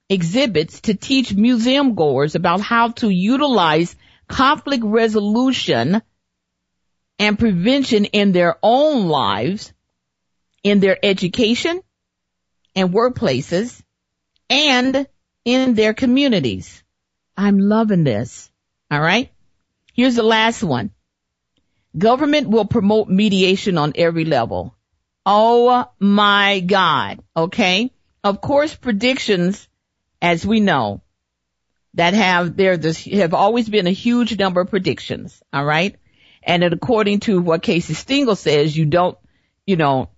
exhibits 0.09 0.81
to 0.81 0.93
teach 0.93 1.33
museum 1.33 1.95
goers 1.95 2.35
about 2.35 2.62
how 2.62 2.89
to 2.89 3.09
utilize 3.09 3.95
conflict 4.27 4.83
resolution 4.83 6.01
and 7.19 7.39
prevention 7.39 8.05
in 8.05 8.31
their 8.31 8.57
own 8.62 9.07
lives, 9.07 9.74
in 10.63 10.79
their 10.79 10.97
education 11.03 11.81
and 12.75 12.93
workplaces, 12.93 13.81
and 14.50 15.07
in 15.45 15.75
their 15.75 15.93
communities. 15.93 16.83
I'm 17.38 17.59
loving 17.59 18.03
this. 18.03 18.50
All 18.91 19.01
right. 19.01 19.31
Here's 19.93 20.15
the 20.15 20.24
last 20.24 20.63
one. 20.63 20.91
Government 21.98 22.50
will 22.50 22.66
promote 22.66 23.08
mediation 23.10 23.78
on 23.78 23.94
every 23.96 24.25
level. 24.25 24.75
Oh 25.25 25.86
my 26.00 26.60
God. 26.60 27.20
Okay. 27.36 27.92
Of 28.24 28.42
course, 28.42 28.75
predictions, 28.75 29.68
as 30.22 30.46
we 30.46 30.60
know, 30.60 31.02
that 31.94 32.14
have 32.14 32.58
there 32.58 32.78
have 33.14 33.34
always 33.34 33.70
been 33.70 33.88
a 33.88 33.92
huge 33.92 34.38
number 34.38 34.62
of 34.62 34.70
predictions. 34.70 35.42
All 35.54 35.64
right. 35.64 35.96
And 36.44 36.64
according 36.64 37.22
to 37.22 37.42
what 37.42 37.64
Casey 37.64 37.94
Stengel 37.94 38.36
says, 38.36 38.78
you 38.78 38.86
don't, 38.86 39.18
you 39.66 39.78
know, 39.78 40.10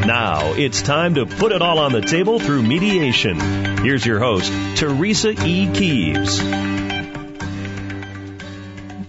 Now 0.07 0.55
it's 0.55 0.81
time 0.81 1.17
to 1.17 1.27
put 1.27 1.53
it 1.53 1.61
all 1.61 1.79
on 1.79 1.93
the 1.93 2.01
table 2.01 2.39
through 2.39 2.63
mediation. 2.63 3.68
Here's 3.83 4.05
your 4.05 4.19
host, 4.19 4.53
Teresa 4.77 5.31
E. 5.47 5.73
Keeves. 5.73 6.41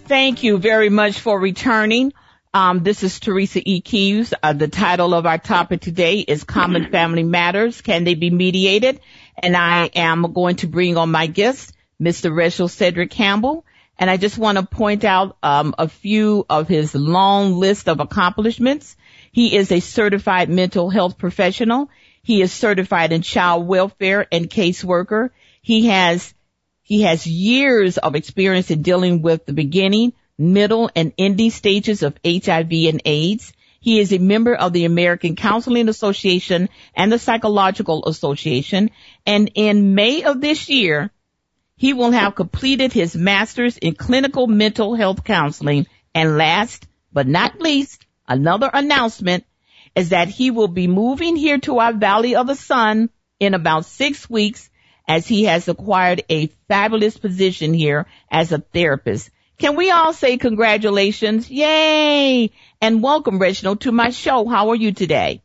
Thank 0.06 0.44
you 0.44 0.60
very 0.60 0.90
much 0.90 1.20
for 1.20 1.40
returning. 1.40 2.14
Um, 2.54 2.84
this 2.84 3.02
is 3.02 3.20
Teresa 3.20 3.62
E. 3.68 3.82
Keeves. 3.82 4.32
Uh, 4.44 4.54
the 4.54 4.68
title 4.68 5.16
of 5.16 5.26
our 5.26 5.40
topic 5.40 5.82
today 5.82 6.20
is 6.20 6.44
Common 6.44 6.92
Family 6.92 7.24
Matters. 7.24 7.82
Can 7.82 8.04
they 8.04 8.14
be 8.14 8.30
mediated? 8.30 9.00
And 9.42 9.58
I 9.58 9.88
am 9.96 10.34
going 10.34 10.58
to 10.58 10.68
bring 10.68 10.98
on 10.98 11.10
my 11.10 11.26
guest, 11.26 11.74
Mr. 12.00 12.34
Reginald 12.34 12.70
Cedric 12.70 13.10
Campbell. 13.10 13.66
And 13.98 14.08
I 14.08 14.18
just 14.18 14.38
want 14.38 14.60
to 14.60 14.66
point 14.66 15.04
out 15.04 15.36
um, 15.42 15.74
a 15.80 15.90
few 15.90 16.46
of 16.48 16.68
his 16.68 16.94
long 16.94 17.54
list 17.56 17.90
of 17.90 18.00
accomplishments. 18.00 18.96
He 19.32 19.56
is 19.56 19.72
a 19.72 19.80
certified 19.80 20.48
mental 20.48 20.92
health 20.92 21.18
professional. 21.18 21.90
He 22.30 22.44
is 22.44 22.54
certified 22.54 23.12
in 23.12 23.24
child 23.24 23.66
welfare 23.66 24.28
and 24.32 24.48
caseworker. 24.48 25.32
He 25.64 25.88
has 25.88 26.32
he 26.84 27.02
has 27.02 27.26
years 27.26 27.98
of 27.98 28.14
experience 28.14 28.70
in 28.70 28.84
dealing 28.84 29.24
with 29.24 29.48
the 29.48 29.54
beginning, 29.54 30.14
middle, 30.38 30.92
and 30.96 31.12
ending 31.18 31.50
stages 31.50 32.04
of 32.04 32.20
HIV 32.24 32.72
and 32.72 33.02
AIDS. 33.04 33.52
He 33.80 34.00
is 34.00 34.14
a 34.14 34.20
member 34.20 34.54
of 34.54 34.74
the 34.74 34.86
American 34.86 35.36
Counseling 35.36 35.90
Association 35.90 36.70
and 36.94 37.12
the 37.12 37.18
Psychological 37.18 38.06
Association. 38.06 38.92
And 39.26 39.50
in 39.56 39.96
May 39.96 40.22
of 40.22 40.40
this 40.40 40.70
year, 40.70 41.10
he 41.78 41.94
will 41.94 42.12
have 42.12 42.36
completed 42.36 42.94
his 42.94 43.16
master's 43.16 43.80
in 43.80 43.96
clinical 43.96 44.46
mental 44.46 44.94
health 44.94 45.24
counseling. 45.24 45.88
And 46.14 46.38
last 46.38 46.86
but 47.12 47.26
not 47.26 47.60
least, 47.60 48.06
another 48.28 48.70
announcement 48.72 49.46
is 50.00 50.10
that 50.10 50.30
he 50.30 50.50
will 50.50 50.70
be 50.70 50.88
moving 50.88 51.36
here 51.36 51.58
to 51.58 51.80
our 51.80 51.92
Valley 51.92 52.38
of 52.38 52.48
the 52.48 52.56
Sun 52.56 53.10
in 53.38 53.54
about 53.54 53.86
six 53.86 54.30
weeks 54.30 54.70
as 55.06 55.28
he 55.28 55.44
has 55.44 55.68
acquired 55.68 56.24
a 56.30 56.48
fabulous 56.70 57.18
position 57.18 57.74
here 57.74 58.06
as 58.32 58.54
a 58.54 58.60
therapist. 58.60 59.30
Can 59.58 59.76
we 59.76 59.92
all 59.92 60.14
say 60.14 60.38
congratulations? 60.38 61.52
Yay! 61.52 62.50
And 62.80 63.04
welcome, 63.04 63.40
Reginald, 63.40 63.82
to 63.82 63.92
my 63.92 64.12
show. 64.12 64.48
How 64.48 64.70
are 64.70 64.76
you 64.76 64.94
today? 64.94 65.42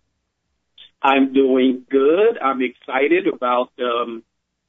I'm 1.03 1.33
doing 1.33 1.85
good. 1.91 2.39
I'm 2.41 2.63
excited 2.63 3.27
about 3.27 3.73
um, 3.81 4.23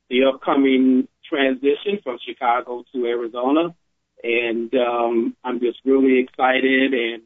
the 0.10 0.24
upcoming 0.34 1.08
transition 1.30 2.00
from 2.04 2.18
Chicago 2.28 2.84
to 2.92 3.06
Arizona, 3.06 3.76
and 4.24 4.74
um, 4.74 5.36
I'm 5.44 5.60
just 5.60 5.78
really 5.86 6.22
excited 6.22 6.94
and 6.96 7.22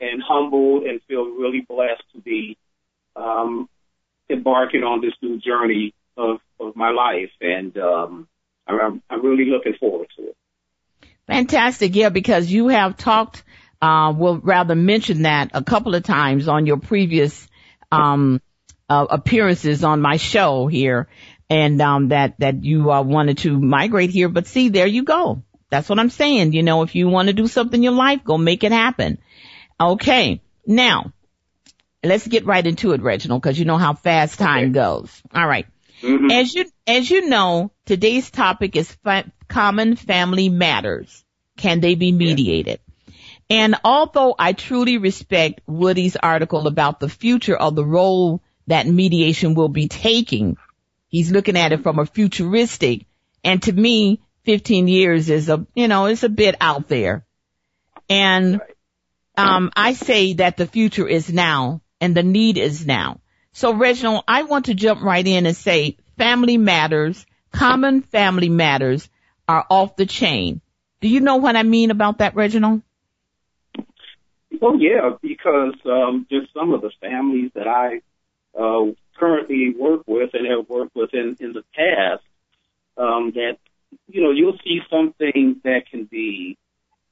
and 0.00 0.22
humbled 0.22 0.84
and 0.84 1.00
feel 1.08 1.24
really 1.24 1.64
blessed 1.66 2.02
to 2.14 2.20
be 2.20 2.56
um, 3.14 3.68
embarking 4.28 4.82
on 4.82 5.00
this 5.00 5.14
new 5.22 5.38
journey 5.38 5.94
of, 6.16 6.38
of 6.60 6.76
my 6.76 6.90
life. 6.90 7.30
And 7.40 7.76
um, 7.78 8.28
I'm, 8.66 9.02
I'm 9.08 9.24
really 9.24 9.50
looking 9.50 9.74
forward 9.78 10.08
to 10.16 10.28
it. 10.28 10.36
Fantastic. 11.26 11.94
Yeah, 11.96 12.10
because 12.10 12.50
you 12.50 12.68
have 12.68 12.96
talked, 12.96 13.42
uh, 13.82 14.12
well, 14.16 14.38
rather 14.42 14.74
mentioned 14.74 15.24
that 15.24 15.50
a 15.54 15.62
couple 15.62 15.94
of 15.94 16.02
times 16.02 16.48
on 16.48 16.66
your 16.66 16.78
previous, 16.78 17.48
um, 17.90 18.40
uh, 18.88 19.06
appearances 19.10 19.82
on 19.82 20.00
my 20.00 20.16
show 20.16 20.66
here 20.66 21.08
and, 21.50 21.80
um, 21.80 22.08
that, 22.08 22.38
that 22.38 22.62
you, 22.64 22.90
uh, 22.90 23.02
wanted 23.02 23.38
to 23.38 23.58
migrate 23.58 24.10
here. 24.10 24.28
But 24.28 24.46
see, 24.46 24.68
there 24.68 24.86
you 24.86 25.02
go. 25.02 25.42
That's 25.68 25.88
what 25.88 25.98
I'm 25.98 26.10
saying. 26.10 26.52
You 26.52 26.62
know, 26.62 26.82
if 26.82 26.94
you 26.94 27.08
want 27.08 27.26
to 27.26 27.34
do 27.34 27.48
something 27.48 27.78
in 27.78 27.82
your 27.82 27.92
life, 27.92 28.22
go 28.22 28.38
make 28.38 28.62
it 28.62 28.70
happen. 28.70 29.18
Okay. 29.80 30.40
Now, 30.66 31.12
let's 32.02 32.26
get 32.26 32.46
right 32.46 32.66
into 32.66 32.92
it, 32.92 33.02
Reginald, 33.02 33.42
because 33.42 33.58
you 33.58 33.64
know 33.64 33.76
how 33.76 33.94
fast 33.94 34.38
time 34.38 34.64
okay. 34.64 34.72
goes. 34.72 35.22
All 35.34 35.46
right. 35.46 35.66
mm-hmm. 36.02 36.30
As 36.30 36.54
you 36.54 36.64
as 36.86 37.10
you 37.10 37.28
know, 37.28 37.72
today's 37.84 38.30
topic 38.30 38.76
is 38.76 38.90
fa- 39.04 39.30
common 39.48 39.96
family 39.96 40.48
matters. 40.48 41.24
Can 41.56 41.80
they 41.80 41.94
be 41.94 42.12
mediated? 42.12 42.80
Yeah. 43.06 43.14
And 43.48 43.76
although 43.84 44.34
I 44.38 44.52
truly 44.52 44.98
respect 44.98 45.60
Woody's 45.66 46.16
article 46.16 46.66
about 46.66 47.00
the 47.00 47.08
future 47.08 47.56
of 47.56 47.76
the 47.76 47.84
role 47.84 48.42
that 48.66 48.86
mediation 48.86 49.54
will 49.54 49.68
be 49.68 49.88
taking, 49.88 50.56
he's 51.08 51.30
looking 51.30 51.56
at 51.56 51.72
it 51.72 51.82
from 51.82 51.98
a 51.98 52.06
futuristic, 52.06 53.06
and 53.44 53.62
to 53.62 53.72
me, 53.72 54.20
15 54.44 54.88
years 54.88 55.30
is 55.30 55.48
a, 55.48 55.66
you 55.74 55.86
know, 55.86 56.06
it's 56.06 56.24
a 56.24 56.28
bit 56.28 56.56
out 56.60 56.88
there. 56.88 57.24
And 58.08 58.60
um, 59.36 59.70
I 59.76 59.92
say 59.92 60.34
that 60.34 60.56
the 60.56 60.66
future 60.66 61.06
is 61.06 61.32
now 61.32 61.82
and 62.00 62.14
the 62.14 62.22
need 62.22 62.58
is 62.58 62.86
now. 62.86 63.20
So 63.52 63.74
Reginald, 63.74 64.24
I 64.28 64.42
want 64.42 64.66
to 64.66 64.74
jump 64.74 65.02
right 65.02 65.26
in 65.26 65.46
and 65.46 65.56
say 65.56 65.96
family 66.18 66.58
matters, 66.58 67.24
common 67.52 68.02
family 68.02 68.48
matters 68.48 69.08
are 69.48 69.64
off 69.70 69.96
the 69.96 70.06
chain. 70.06 70.60
Do 71.00 71.08
you 71.08 71.20
know 71.20 71.36
what 71.36 71.56
I 71.56 71.62
mean 71.62 71.90
about 71.90 72.18
that, 72.18 72.34
Reginald? 72.34 72.82
Oh 74.62 74.78
yeah, 74.78 75.10
because 75.20 75.74
um, 75.84 76.26
just 76.30 76.52
some 76.54 76.72
of 76.72 76.80
the 76.80 76.90
families 77.00 77.50
that 77.54 77.68
I 77.68 78.00
uh, 78.58 78.92
currently 79.18 79.74
work 79.78 80.02
with 80.06 80.30
and 80.32 80.46
have 80.46 80.68
worked 80.68 80.94
with 80.94 81.12
in, 81.12 81.36
in 81.40 81.52
the 81.52 81.62
past, 81.74 82.22
um, 82.96 83.32
that 83.34 83.58
you 84.08 84.22
know 84.22 84.30
you'll 84.30 84.58
see 84.64 84.80
something 84.90 85.60
that 85.64 85.82
can 85.90 86.04
be 86.04 86.56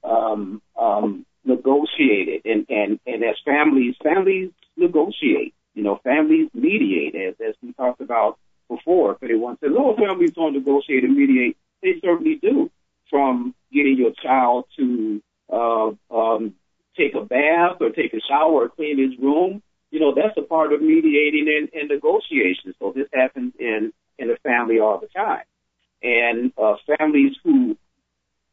um, 0.03 0.61
um, 0.79 1.25
negotiated 1.45 2.41
and, 2.45 2.65
and, 2.69 2.99
and 3.05 3.23
as 3.23 3.35
families, 3.45 3.95
families 4.03 4.51
negotiate, 4.75 5.53
you 5.73 5.83
know, 5.83 5.99
families 6.03 6.49
mediate 6.53 7.15
as, 7.15 7.35
as 7.45 7.55
we 7.61 7.73
talked 7.73 8.01
about 8.01 8.37
before. 8.67 9.13
If 9.13 9.23
anyone 9.23 9.57
says, 9.59 9.71
oh, 9.77 9.95
families 9.95 10.31
don't 10.33 10.53
negotiate 10.53 11.03
and 11.03 11.15
mediate, 11.15 11.57
they 11.81 11.99
certainly 12.03 12.35
do 12.41 12.71
from 13.09 13.53
getting 13.71 13.97
your 13.97 14.11
child 14.11 14.65
to, 14.77 15.21
uh, 15.51 15.91
um, 16.11 16.55
take 16.97 17.13
a 17.13 17.23
bath 17.23 17.77
or 17.81 17.89
take 17.89 18.13
a 18.13 18.21
shower 18.27 18.65
or 18.65 18.69
clean 18.69 18.97
his 18.97 19.19
room. 19.19 19.61
You 19.91 19.99
know, 19.99 20.13
that's 20.15 20.37
a 20.37 20.41
part 20.41 20.73
of 20.73 20.81
mediating 20.81 21.47
and, 21.47 21.69
and 21.79 21.89
negotiation. 21.89 22.73
So 22.79 22.91
this 22.95 23.07
happens 23.13 23.53
in, 23.59 23.93
in 24.17 24.27
the 24.29 24.37
family 24.43 24.79
all 24.79 24.99
the 24.99 25.07
time. 25.07 25.43
And, 26.01 26.51
uh, 26.57 26.75
families 26.97 27.33
who 27.43 27.77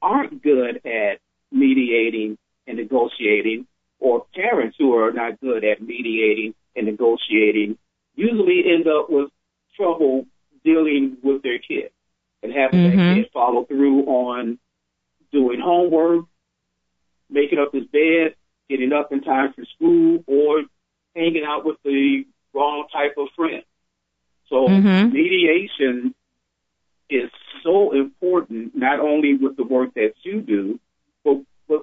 aren't 0.02 0.42
good 0.42 0.85
at 0.85 1.20
mediating 1.50 2.37
and 2.66 2.77
negotiating, 2.77 3.66
or 3.98 4.27
parents 4.35 4.77
who 4.79 4.94
are 4.96 5.12
not 5.12 5.40
good 5.40 5.64
at 5.64 5.83
mediating 5.83 6.55
and 6.77 6.87
negotiating 6.87 7.79
usually 8.14 8.64
end 8.66 8.87
up 8.87 9.09
with 9.09 9.31
trouble 9.77 10.27
dealing 10.64 11.16
with 11.22 11.42
their 11.42 11.59
kids 11.59 11.92
and 12.42 12.53
having 12.53 12.81
mm-hmm. 12.81 12.96
their 12.96 13.14
kid 13.16 13.31
follow 13.33 13.64
through 13.64 14.05
on 14.05 14.59
doing 15.33 15.61
homework, 15.61 16.25
making 17.31 17.59
up 17.59 17.72
his 17.72 17.85
bed, 17.87 18.35
getting 18.68 18.92
up 18.92 19.12
in 19.12 19.22
time 19.22 19.53
for 19.55 19.64
school, 19.77 20.22
or 20.27 20.62
hanging 21.16 21.44
out 21.46 21.64
with 21.64 21.77
the 21.85 22.25
wrong 22.55 22.87
type 22.92 23.14
of 23.16 23.29
friend. 23.37 23.62
So 24.48 24.68
mm-hmm. 24.68 25.12
mediation 25.12 26.14
is 27.09 27.31
so 27.62 27.92
important, 27.92 28.77
not 28.77 29.01
only 29.01 29.35
with 29.35 29.57
the 29.57 29.64
work 29.64 29.94
that 29.94 30.14
you 30.22 30.40
do, 30.40 30.79
but 31.25 31.38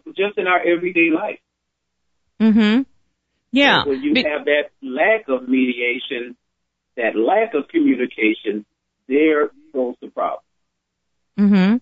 but 0.06 0.16
just 0.16 0.38
in 0.38 0.48
our 0.48 0.60
everyday 0.60 1.10
life. 1.12 1.40
Mhm. 2.40 2.86
Yeah. 3.52 3.86
when 3.86 4.02
you 4.04 4.14
Be- 4.14 4.24
have 4.24 4.46
that 4.46 4.70
lack 4.82 5.28
of 5.28 5.50
mediation, 5.50 6.38
that 6.96 7.16
lack 7.16 7.54
of 7.56 7.68
communication, 7.68 8.66
there 9.08 9.50
goes 9.74 9.96
the 10.02 10.10
problem. 10.10 10.44
Mhm. 11.38 11.82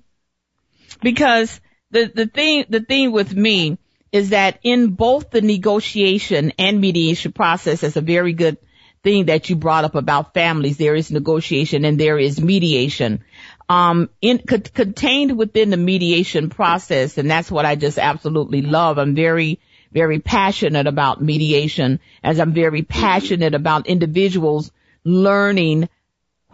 Because 1.01 1.59
the 1.91 2.11
the 2.13 2.27
thing 2.27 2.65
the 2.69 2.79
thing 2.79 3.11
with 3.11 3.35
me 3.35 3.77
is 4.11 4.29
that 4.29 4.59
in 4.63 4.91
both 4.91 5.29
the 5.31 5.41
negotiation 5.41 6.53
and 6.57 6.79
mediation 6.79 7.33
process, 7.33 7.83
it's 7.83 7.97
a 7.97 8.01
very 8.01 8.33
good 8.33 8.57
thing 9.03 9.25
that 9.25 9.49
you 9.49 9.55
brought 9.55 9.83
up 9.83 9.95
about 9.95 10.33
families. 10.33 10.77
There 10.77 10.95
is 10.95 11.11
negotiation 11.11 11.85
and 11.85 11.99
there 11.99 12.17
is 12.17 12.41
mediation 12.41 13.23
um, 13.69 14.09
in, 14.21 14.41
c- 14.47 14.59
contained 14.59 15.37
within 15.37 15.69
the 15.69 15.77
mediation 15.77 16.49
process, 16.49 17.17
and 17.17 17.29
that's 17.29 17.51
what 17.51 17.65
I 17.65 17.75
just 17.75 17.97
absolutely 17.97 18.61
love. 18.61 18.97
I'm 18.97 19.15
very, 19.15 19.59
very 19.91 20.19
passionate 20.19 20.87
about 20.87 21.21
mediation, 21.21 21.99
as 22.23 22.39
I'm 22.39 22.53
very 22.53 22.83
passionate 22.83 23.55
about 23.55 23.87
individuals 23.87 24.71
learning 25.03 25.89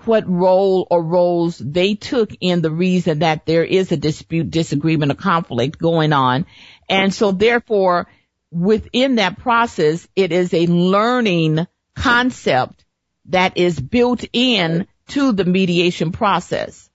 what 0.05 0.27
role 0.27 0.87
or 0.89 1.01
roles 1.01 1.57
they 1.57 1.95
took 1.95 2.31
in 2.41 2.61
the 2.61 2.71
reason 2.71 3.19
that 3.19 3.45
there 3.45 3.63
is 3.63 3.91
a 3.91 3.97
dispute, 3.97 4.51
disagreement, 4.51 5.11
or 5.11 5.15
conflict 5.15 5.79
going 5.79 6.13
on. 6.13 6.45
And 6.89 7.13
so 7.13 7.31
therefore, 7.31 8.07
within 8.51 9.15
that 9.15 9.39
process, 9.39 10.07
it 10.15 10.31
is 10.31 10.53
a 10.53 10.67
learning 10.67 11.67
concept 11.95 12.83
that 13.27 13.57
is 13.57 13.79
built 13.79 14.25
in 14.33 14.87
to 15.09 15.31
the 15.31 15.45
mediation 15.45 16.11
process. 16.11 16.89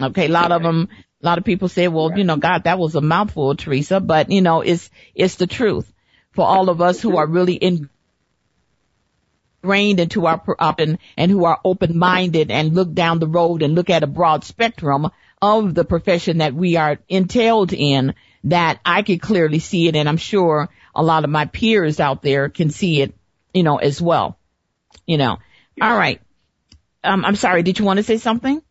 Okay, 0.00 0.26
a 0.26 0.30
lot 0.30 0.52
of 0.52 0.62
them, 0.62 0.88
a 1.22 1.26
lot 1.26 1.38
of 1.38 1.44
people 1.44 1.68
say, 1.68 1.88
well, 1.88 2.16
you 2.16 2.24
know, 2.24 2.36
God, 2.36 2.64
that 2.64 2.78
was 2.78 2.94
a 2.94 3.00
mouthful, 3.00 3.54
Teresa, 3.54 4.00
but 4.00 4.30
you 4.30 4.40
know, 4.40 4.62
it's, 4.62 4.88
it's 5.14 5.34
the 5.34 5.46
truth 5.46 5.92
for 6.32 6.46
all 6.46 6.70
of 6.70 6.80
us 6.80 7.00
who 7.00 7.16
are 7.16 7.26
really 7.26 7.58
ingrained 9.62 10.00
into 10.00 10.26
our, 10.26 10.42
and, 10.78 10.98
and 11.16 11.30
who 11.30 11.44
are 11.44 11.60
open-minded 11.64 12.50
and 12.50 12.74
look 12.74 12.92
down 12.94 13.18
the 13.18 13.26
road 13.26 13.62
and 13.62 13.74
look 13.74 13.90
at 13.90 14.02
a 14.02 14.06
broad 14.06 14.44
spectrum 14.44 15.10
of 15.42 15.74
the 15.74 15.84
profession 15.84 16.38
that 16.38 16.54
we 16.54 16.76
are 16.76 16.98
entailed 17.08 17.72
in 17.72 18.14
that 18.44 18.80
I 18.84 19.02
could 19.02 19.20
clearly 19.20 19.58
see 19.58 19.88
it. 19.88 19.96
And 19.96 20.08
I'm 20.08 20.16
sure 20.16 20.68
a 20.94 21.02
lot 21.02 21.24
of 21.24 21.30
my 21.30 21.44
peers 21.46 22.00
out 22.00 22.22
there 22.22 22.48
can 22.48 22.70
see 22.70 23.02
it, 23.02 23.14
you 23.52 23.62
know, 23.62 23.76
as 23.76 24.00
well, 24.00 24.38
you 25.06 25.18
know. 25.18 25.38
All 25.80 25.96
right. 25.96 26.20
Um, 27.02 27.24
I'm 27.24 27.36
sorry. 27.36 27.62
Did 27.62 27.78
you 27.78 27.84
want 27.84 27.98
to 27.98 28.02
say 28.02 28.18
something? 28.18 28.62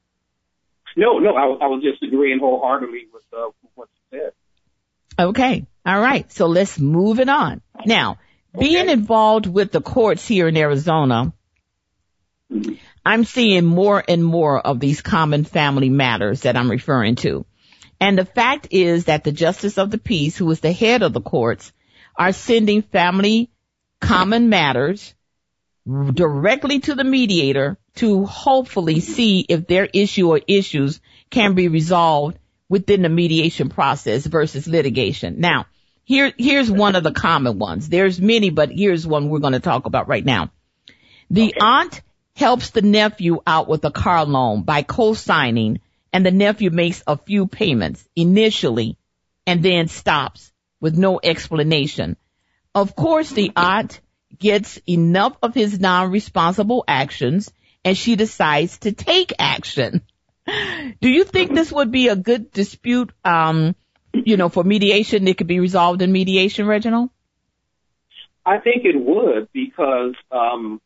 No, 1.00 1.18
no, 1.18 1.34
I, 1.34 1.44
I 1.44 1.68
was 1.68 1.82
just 1.82 2.04
agreeing 2.04 2.40
wholeheartedly 2.40 3.08
with, 3.14 3.24
uh, 3.32 3.52
what 3.76 3.88
you 4.12 4.20
said. 4.20 4.32
Okay. 5.18 5.66
All 5.86 6.00
right. 6.00 6.30
So 6.30 6.48
let's 6.48 6.78
move 6.78 7.22
it 7.22 7.30
on. 7.30 7.62
Now, 7.86 8.18
okay. 8.54 8.68
being 8.68 8.90
involved 8.90 9.48
with 9.48 9.72
the 9.72 9.80
courts 9.80 10.28
here 10.28 10.50
in 10.50 10.58
Arizona, 10.58 11.34
mm-hmm. 12.52 12.74
I'm 13.06 13.24
seeing 13.24 13.64
more 13.64 14.04
and 14.06 14.24
more 14.24 14.60
of 14.60 14.82
these 14.82 15.02
common 15.02 15.46
family 15.46 15.90
matters 15.90 16.42
that 16.42 16.58
I'm 16.58 16.70
referring 16.70 17.16
to. 17.18 17.46
And 18.02 18.18
the 18.18 18.26
fact 18.26 18.68
is 18.72 19.06
that 19.06 19.24
the 19.24 19.32
justice 19.32 19.78
of 19.78 19.92
the 19.92 19.98
peace, 19.98 20.36
who 20.36 20.52
is 20.52 20.60
the 20.60 20.74
head 20.74 21.02
of 21.02 21.14
the 21.14 21.22
courts, 21.22 21.72
are 22.18 22.34
sending 22.34 22.82
family 22.82 23.50
common 24.02 24.50
matters 24.50 25.14
directly 26.14 26.80
to 26.82 26.96
the 26.96 27.04
mediator 27.04 27.78
to 27.96 28.26
hopefully 28.26 29.00
see 29.00 29.46
if 29.48 29.68
their 29.68 29.88
issue 29.92 30.30
or 30.30 30.42
issues 30.48 31.00
can 31.30 31.56
be 31.56 31.68
resolved 31.68 32.38
within 32.68 33.02
the 33.02 33.10
mediation 33.10 33.70
process 33.70 34.26
versus 34.26 34.68
litigation. 34.68 35.40
Now, 35.40 35.66
here, 36.04 36.32
here's 36.38 36.72
one 36.72 36.96
of 36.96 37.04
the 37.04 37.12
common 37.12 37.60
ones. 37.60 37.90
There's 37.90 38.20
many, 38.20 38.50
but 38.50 38.72
here's 38.72 39.06
one 39.06 39.30
we're 39.30 39.40
going 39.40 39.54
to 39.54 39.60
talk 39.60 39.86
about 39.86 40.08
right 40.08 40.26
now. 40.26 40.52
The 41.30 41.50
okay. 41.50 41.60
aunt 41.62 42.02
helps 42.36 42.72
the 42.72 42.82
nephew 42.82 43.42
out 43.46 43.68
with 43.68 43.84
a 43.86 43.92
car 43.92 44.26
loan 44.26 44.64
by 44.64 44.82
co-signing 44.82 45.82
and 46.12 46.26
the 46.26 46.32
nephew 46.32 46.70
makes 46.72 47.04
a 47.06 47.18
few 47.18 47.48
payments 47.48 48.08
initially 48.16 48.98
and 49.46 49.62
then 49.62 49.88
stops 49.88 50.52
with 50.80 50.98
no 50.98 51.20
explanation. 51.22 52.18
Of 52.74 52.96
course, 52.96 53.30
the 53.30 53.52
aunt 53.56 54.00
gets 54.40 54.80
enough 54.88 55.38
of 55.42 55.54
his 55.54 55.80
non-responsible 55.80 56.84
actions 56.88 57.52
and 57.84 57.98
she 57.98 58.16
decides 58.16 58.80
to 58.80 58.92
take 58.92 59.34
action. 59.40 60.02
Do 61.02 61.10
you 61.10 61.24
think 61.24 61.54
this 61.54 61.72
would 61.72 61.92
be 61.92 62.08
a 62.08 62.16
good 62.16 62.52
dispute, 62.52 63.12
um, 63.24 63.76
you 64.14 64.38
know, 64.38 64.50
for 64.50 64.64
mediation? 64.64 65.28
It 65.28 65.38
could 65.38 65.48
be 65.48 65.60
resolved 65.60 66.02
in 66.02 66.12
mediation, 66.12 66.66
Reginald? 66.66 67.10
I 68.46 68.58
think 68.58 68.86
it 68.86 69.00
would 69.00 69.50
because 69.54 70.16
um, 70.32 70.82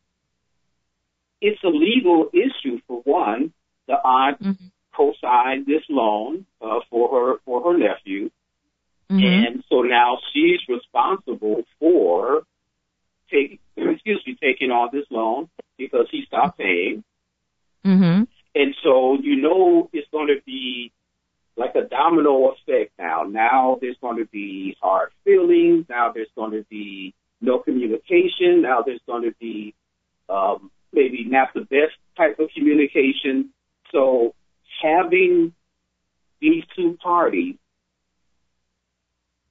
it's 1.40 1.62
a 1.64 1.68
legal 1.68 2.28
issue 2.32 2.80
for 2.86 3.00
one. 3.02 3.52
The 3.86 3.94
aunt 3.94 4.42
mm-hmm. 4.42 4.66
co-signed 4.94 5.66
this 5.66 5.82
loan 5.88 6.46
uh, 6.60 6.80
for 6.90 7.08
her 7.10 7.38
for 7.44 7.62
her 7.64 7.78
nephew, 7.78 8.30
mm-hmm. 9.10 9.22
and 9.22 9.64
so 9.68 9.82
now 9.82 10.18
she's 10.32 10.60
responsible 10.68 11.64
for 11.78 12.42
taking 13.34 13.58
excuse 13.76 14.22
me 14.26 14.36
taking 14.40 14.70
on 14.70 14.90
this 14.92 15.06
loan 15.10 15.48
because 15.76 16.06
he 16.10 16.24
stopped 16.26 16.58
paying. 16.58 17.02
Mm-hmm. 17.84 18.24
And 18.54 18.74
so 18.82 19.18
you 19.20 19.36
know 19.36 19.90
it's 19.92 20.08
going 20.10 20.28
to 20.28 20.40
be 20.46 20.92
like 21.56 21.74
a 21.74 21.82
domino 21.82 22.52
effect 22.52 22.92
now. 22.98 23.22
Now 23.22 23.78
there's 23.80 23.96
going 24.00 24.18
to 24.18 24.26
be 24.26 24.76
hard 24.80 25.10
feelings. 25.24 25.86
Now 25.88 26.12
there's 26.12 26.28
going 26.34 26.52
to 26.52 26.64
be 26.68 27.14
no 27.40 27.58
communication. 27.58 28.62
Now 28.62 28.82
there's 28.82 29.02
going 29.06 29.22
to 29.22 29.34
be 29.40 29.74
um, 30.28 30.70
maybe 30.92 31.24
not 31.24 31.48
the 31.54 31.62
best 31.62 31.96
type 32.16 32.38
of 32.38 32.48
communication. 32.56 33.50
So 33.92 34.34
having 34.82 35.52
these 36.40 36.64
two 36.74 36.98
parties 37.02 37.56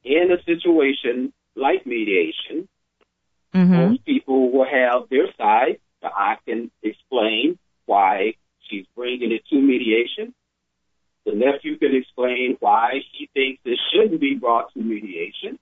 in 0.03 0.31
a 0.31 0.43
situation 0.43 1.33
like 1.55 1.85
mediation, 1.85 2.67
mm-hmm. 3.53 3.73
most 3.73 4.05
people 4.05 4.51
will 4.51 4.65
have 4.65 5.09
their 5.09 5.27
side. 5.37 5.79
but 6.01 6.11
I 6.15 6.35
can 6.45 6.71
explain 6.81 7.57
why 7.85 8.35
she's 8.69 8.85
bringing 8.95 9.31
it 9.31 9.45
to 9.49 9.55
mediation. 9.55 10.33
The 11.25 11.33
nephew 11.33 11.77
can 11.77 11.95
explain 11.95 12.57
why 12.59 13.01
he 13.11 13.29
thinks 13.33 13.61
this 13.63 13.79
shouldn't 13.93 14.19
be 14.19 14.35
brought 14.35 14.73
to 14.73 14.79
mediation. 14.79 15.57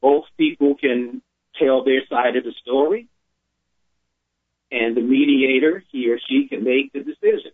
Both 0.00 0.24
people 0.36 0.74
can 0.74 1.22
tell 1.58 1.84
their 1.84 2.04
side 2.08 2.36
of 2.36 2.44
the 2.44 2.52
story. 2.62 3.06
And 4.72 4.96
the 4.96 5.02
mediator, 5.02 5.84
he 5.92 6.10
or 6.10 6.18
she, 6.28 6.48
can 6.48 6.64
make 6.64 6.92
the 6.92 7.00
decision. 7.00 7.52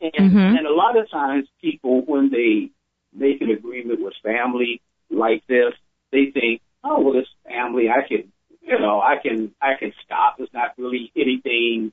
And, 0.00 0.12
mm-hmm. 0.12 0.56
and 0.58 0.66
a 0.66 0.74
lot 0.74 0.98
of 0.98 1.10
times 1.10 1.48
people, 1.60 2.02
when 2.04 2.30
they 2.30 2.70
make 3.14 3.40
an 3.40 3.50
agreement 3.50 4.02
with 4.02 4.12
family 4.22 4.82
like 5.08 5.46
this, 5.46 5.72
they 6.12 6.30
think, 6.34 6.60
oh, 6.84 7.00
well, 7.00 7.14
this 7.14 7.28
family, 7.44 7.88
I 7.88 8.06
can, 8.06 8.32
you 8.66 8.78
know, 8.78 9.00
I 9.00 9.16
can, 9.22 9.54
I 9.62 9.74
can 9.78 9.92
stop. 10.04 10.36
It's 10.38 10.52
not 10.52 10.72
really 10.76 11.12
anything 11.16 11.92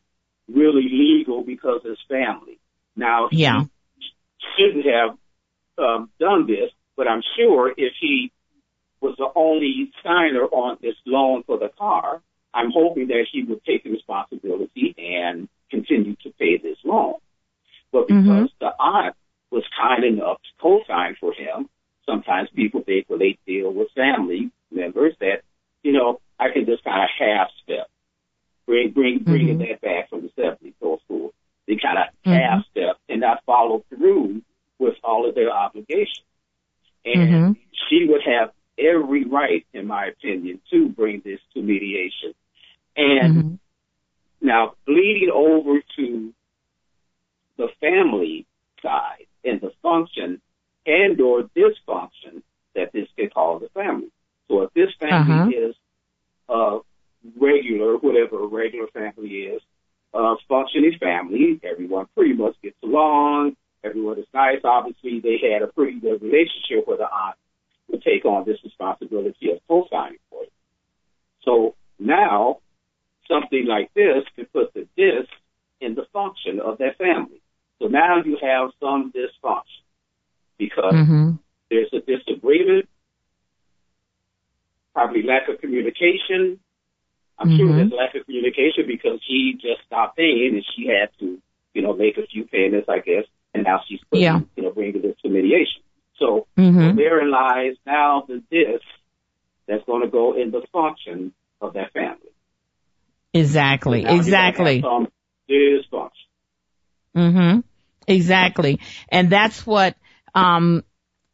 really 0.51 0.89
legal 0.91 1.43
because 1.43 1.81
it's 1.86 2.01
family. 2.09 2.59
Now, 2.95 3.29
yeah. 3.31 3.63
he 3.97 4.05
shouldn't 4.57 4.86
have 4.86 5.17
um, 5.77 6.09
done 6.19 6.47
this, 6.47 6.71
but 6.97 7.07
I'm 7.07 7.21
sure 7.38 7.71
if 7.75 7.93
he 7.99 8.31
was 9.01 9.15
the 9.17 9.29
only 9.36 9.91
signer 10.03 10.45
on 10.45 10.77
this 10.81 10.95
loan 11.05 11.43
for 11.43 11.59
the 11.59 11.69
car, 11.77 12.21
I'm 12.53 12.71
hoping 12.71 13.07
that 13.07 13.25
he 13.31 13.43
would 13.43 13.63
take 13.65 13.83
the 13.83 13.91
responsibility 13.91 14.95
and 14.97 15.49
continue 15.69 16.15
to 16.23 16.29
pay 16.39 16.57
this 16.57 16.77
loan. 16.83 17.15
But 17.91 18.07
because 18.07 18.23
mm-hmm. 18.23 18.45
the 18.59 18.71
aunt 18.79 19.15
was 19.51 19.63
kind 19.79 20.03
enough 20.03 20.38
to 20.38 20.49
co-sign 20.62 21.15
for 21.19 21.33
him, 21.33 21.69
sometimes 22.05 22.49
people 22.55 22.81
think 22.83 23.05
when 23.07 23.19
they 23.19 23.38
deal 23.45 23.71
with 23.71 23.89
family 23.95 24.51
members 24.71 25.13
that, 25.19 25.41
you 25.84 25.91
know, 25.91 26.19
I 26.39 26.50
can 26.50 26.65
just 26.65 26.84
kind 26.84 27.04
of 27.04 27.10
half 27.17 27.50
step 27.63 27.88
bring 28.65 28.91
bring 28.91 29.19
bringing 29.19 29.60
mm-hmm. 29.60 29.69
that 29.72 29.82
back 29.82 30.10
from 30.10 30.22
the 30.22 30.41
70s 30.41 30.74
old 30.82 31.02
school. 31.06 31.34
They 31.67 31.76
kind 31.76 31.98
of 31.98 32.06
mm-hmm. 32.26 32.32
half 32.32 32.65
step 32.72 32.98
and 33.08 33.22
not 33.22 33.43
follow 33.46 33.84
through 33.89 34.41
with 34.80 34.96
all 35.04 35.28
of 35.28 35.36
their 35.36 35.52
obligations. 35.52 36.26
And 37.06 37.30
mm-hmm. 37.30 37.52
she 37.89 38.06
would 38.08 38.22
have 38.26 38.52
every 38.78 39.26
right, 39.26 39.65
in 39.74 39.88
my 39.88 40.08
opinion, 40.08 40.62
to 40.72 40.89
bring 40.89 41.22
this 41.24 41.39
to 41.54 41.62
mediation. 41.62 42.34
And 42.96 43.36
mm-hmm. 43.36 43.56
now 44.41 44.74
bleeding 44.86 45.32
over 45.34 45.80
to 45.98 46.34
the 47.58 47.67
family 47.80 48.46
side 48.82 49.28
and 49.43 49.62
the 49.62 49.72
function 49.82 50.41
and 50.86 51.19
or 51.22 51.43
dysfunction 51.43 52.41
that 52.76 52.91
this 52.91 53.08
could 53.15 53.34
cause 53.34 53.62
the 53.62 53.69
family. 53.69 54.12
So 54.54 54.62
if 54.62 54.74
this 54.74 54.94
family 55.00 55.58
uh-huh. 55.58 55.70
is 55.70 55.76
uh, 56.48 56.80
regular, 57.39 57.98
whatever 57.98 58.44
a 58.44 58.48
regular 58.48 58.88
family 58.88 59.30
is, 59.30 59.62
uh, 60.13 60.36
functioning 60.48 60.94
family. 61.00 61.60
Everyone 61.63 62.06
pretty 62.16 62.34
much 62.34 62.56
gets 62.62 62.78
along. 62.84 63.56
Everyone 63.84 64.20
is 64.20 64.28
nice. 64.32 64.60
Obviously, 64.63 65.20
they 65.20 65.39
had 65.52 65.63
a 65.63 65.68
pretty 65.68 66.00
good 66.00 66.22
relationship 66.22 66.86
where 66.88 66.98
the 66.98 67.10
aunt 67.12 67.36
would 67.89 68.04
take 68.04 68.24
on 68.26 68.46
this 68.46 68.60
responsibility 68.63 69.52
of 69.52 69.60
co-signing 69.68 70.20
for 70.30 70.44
it. 70.44 70.54
So 71.44 71.74
now, 71.98 72.60
something 73.28 73.66
like 73.66 73.92
this 73.96 74.24
can 74.36 74.46
put 74.46 74.74
the 74.76 74.88
dis 74.96 75.28
in 75.82 75.96
the 75.96 76.06
function 76.13 76.60
of 76.60 76.78
that 76.78 76.98
family. 77.00 77.42
So 77.80 77.88
now 77.88 78.22
you 78.24 78.38
have 78.39 78.70
some 78.80 79.12
dysfunction 79.12 79.82
because 80.60 80.94
mm-hmm. 80.94 81.32
there's 81.72 81.92
a 81.92 82.00
disagreement, 82.00 82.88
probably 84.93 85.23
lack 85.23 85.49
of 85.49 85.60
communication, 85.60 86.60
I'm 87.39 87.49
mm-hmm. 87.49 87.58
sure 87.58 87.75
there's 87.75 87.91
lack 87.91 88.15
of 88.15 88.25
communication 88.25 88.86
because 88.88 89.19
he 89.27 89.53
just 89.53 89.86
stopped 89.86 90.17
paying 90.17 90.51
and 90.53 90.65
she 90.75 90.88
had 90.88 91.10
to, 91.19 91.41
you 91.73 91.82
know, 91.82 91.93
make 91.93 92.17
a 92.17 92.27
few 92.27 92.45
payments, 92.45 92.88
I 92.89 92.99
guess, 92.99 93.25
and 93.53 93.63
now 93.63 93.82
she's 93.88 93.99
putting, 94.10 94.23
yeah. 94.23 94.39
you 94.56 94.63
know, 94.63 94.71
bringing 94.71 95.01
this 95.01 95.15
to 95.23 95.29
mediation. 95.29 95.82
So 96.19 96.47
mm-hmm. 96.58 96.95
therein 96.95 97.32
lies 97.32 97.75
now 97.86 98.23
the 98.27 98.43
this 98.51 98.82
that's 99.67 99.84
going 99.86 100.01
to 100.01 100.10
go 100.10 100.39
in 100.39 100.51
the 100.51 100.62
function 100.71 101.34
of 101.60 101.73
that 101.73 101.91
family. 101.93 102.29
Exactly. 103.34 104.03
So 104.03 104.15
exactly. 104.15 104.82
Some 104.82 105.08
dysfunction. 105.49 106.10
Mm-hmm. 107.15 107.60
Exactly. 108.08 108.79
And 109.10 109.29
that's 109.29 109.65
what, 109.65 109.95
um, 110.36 110.84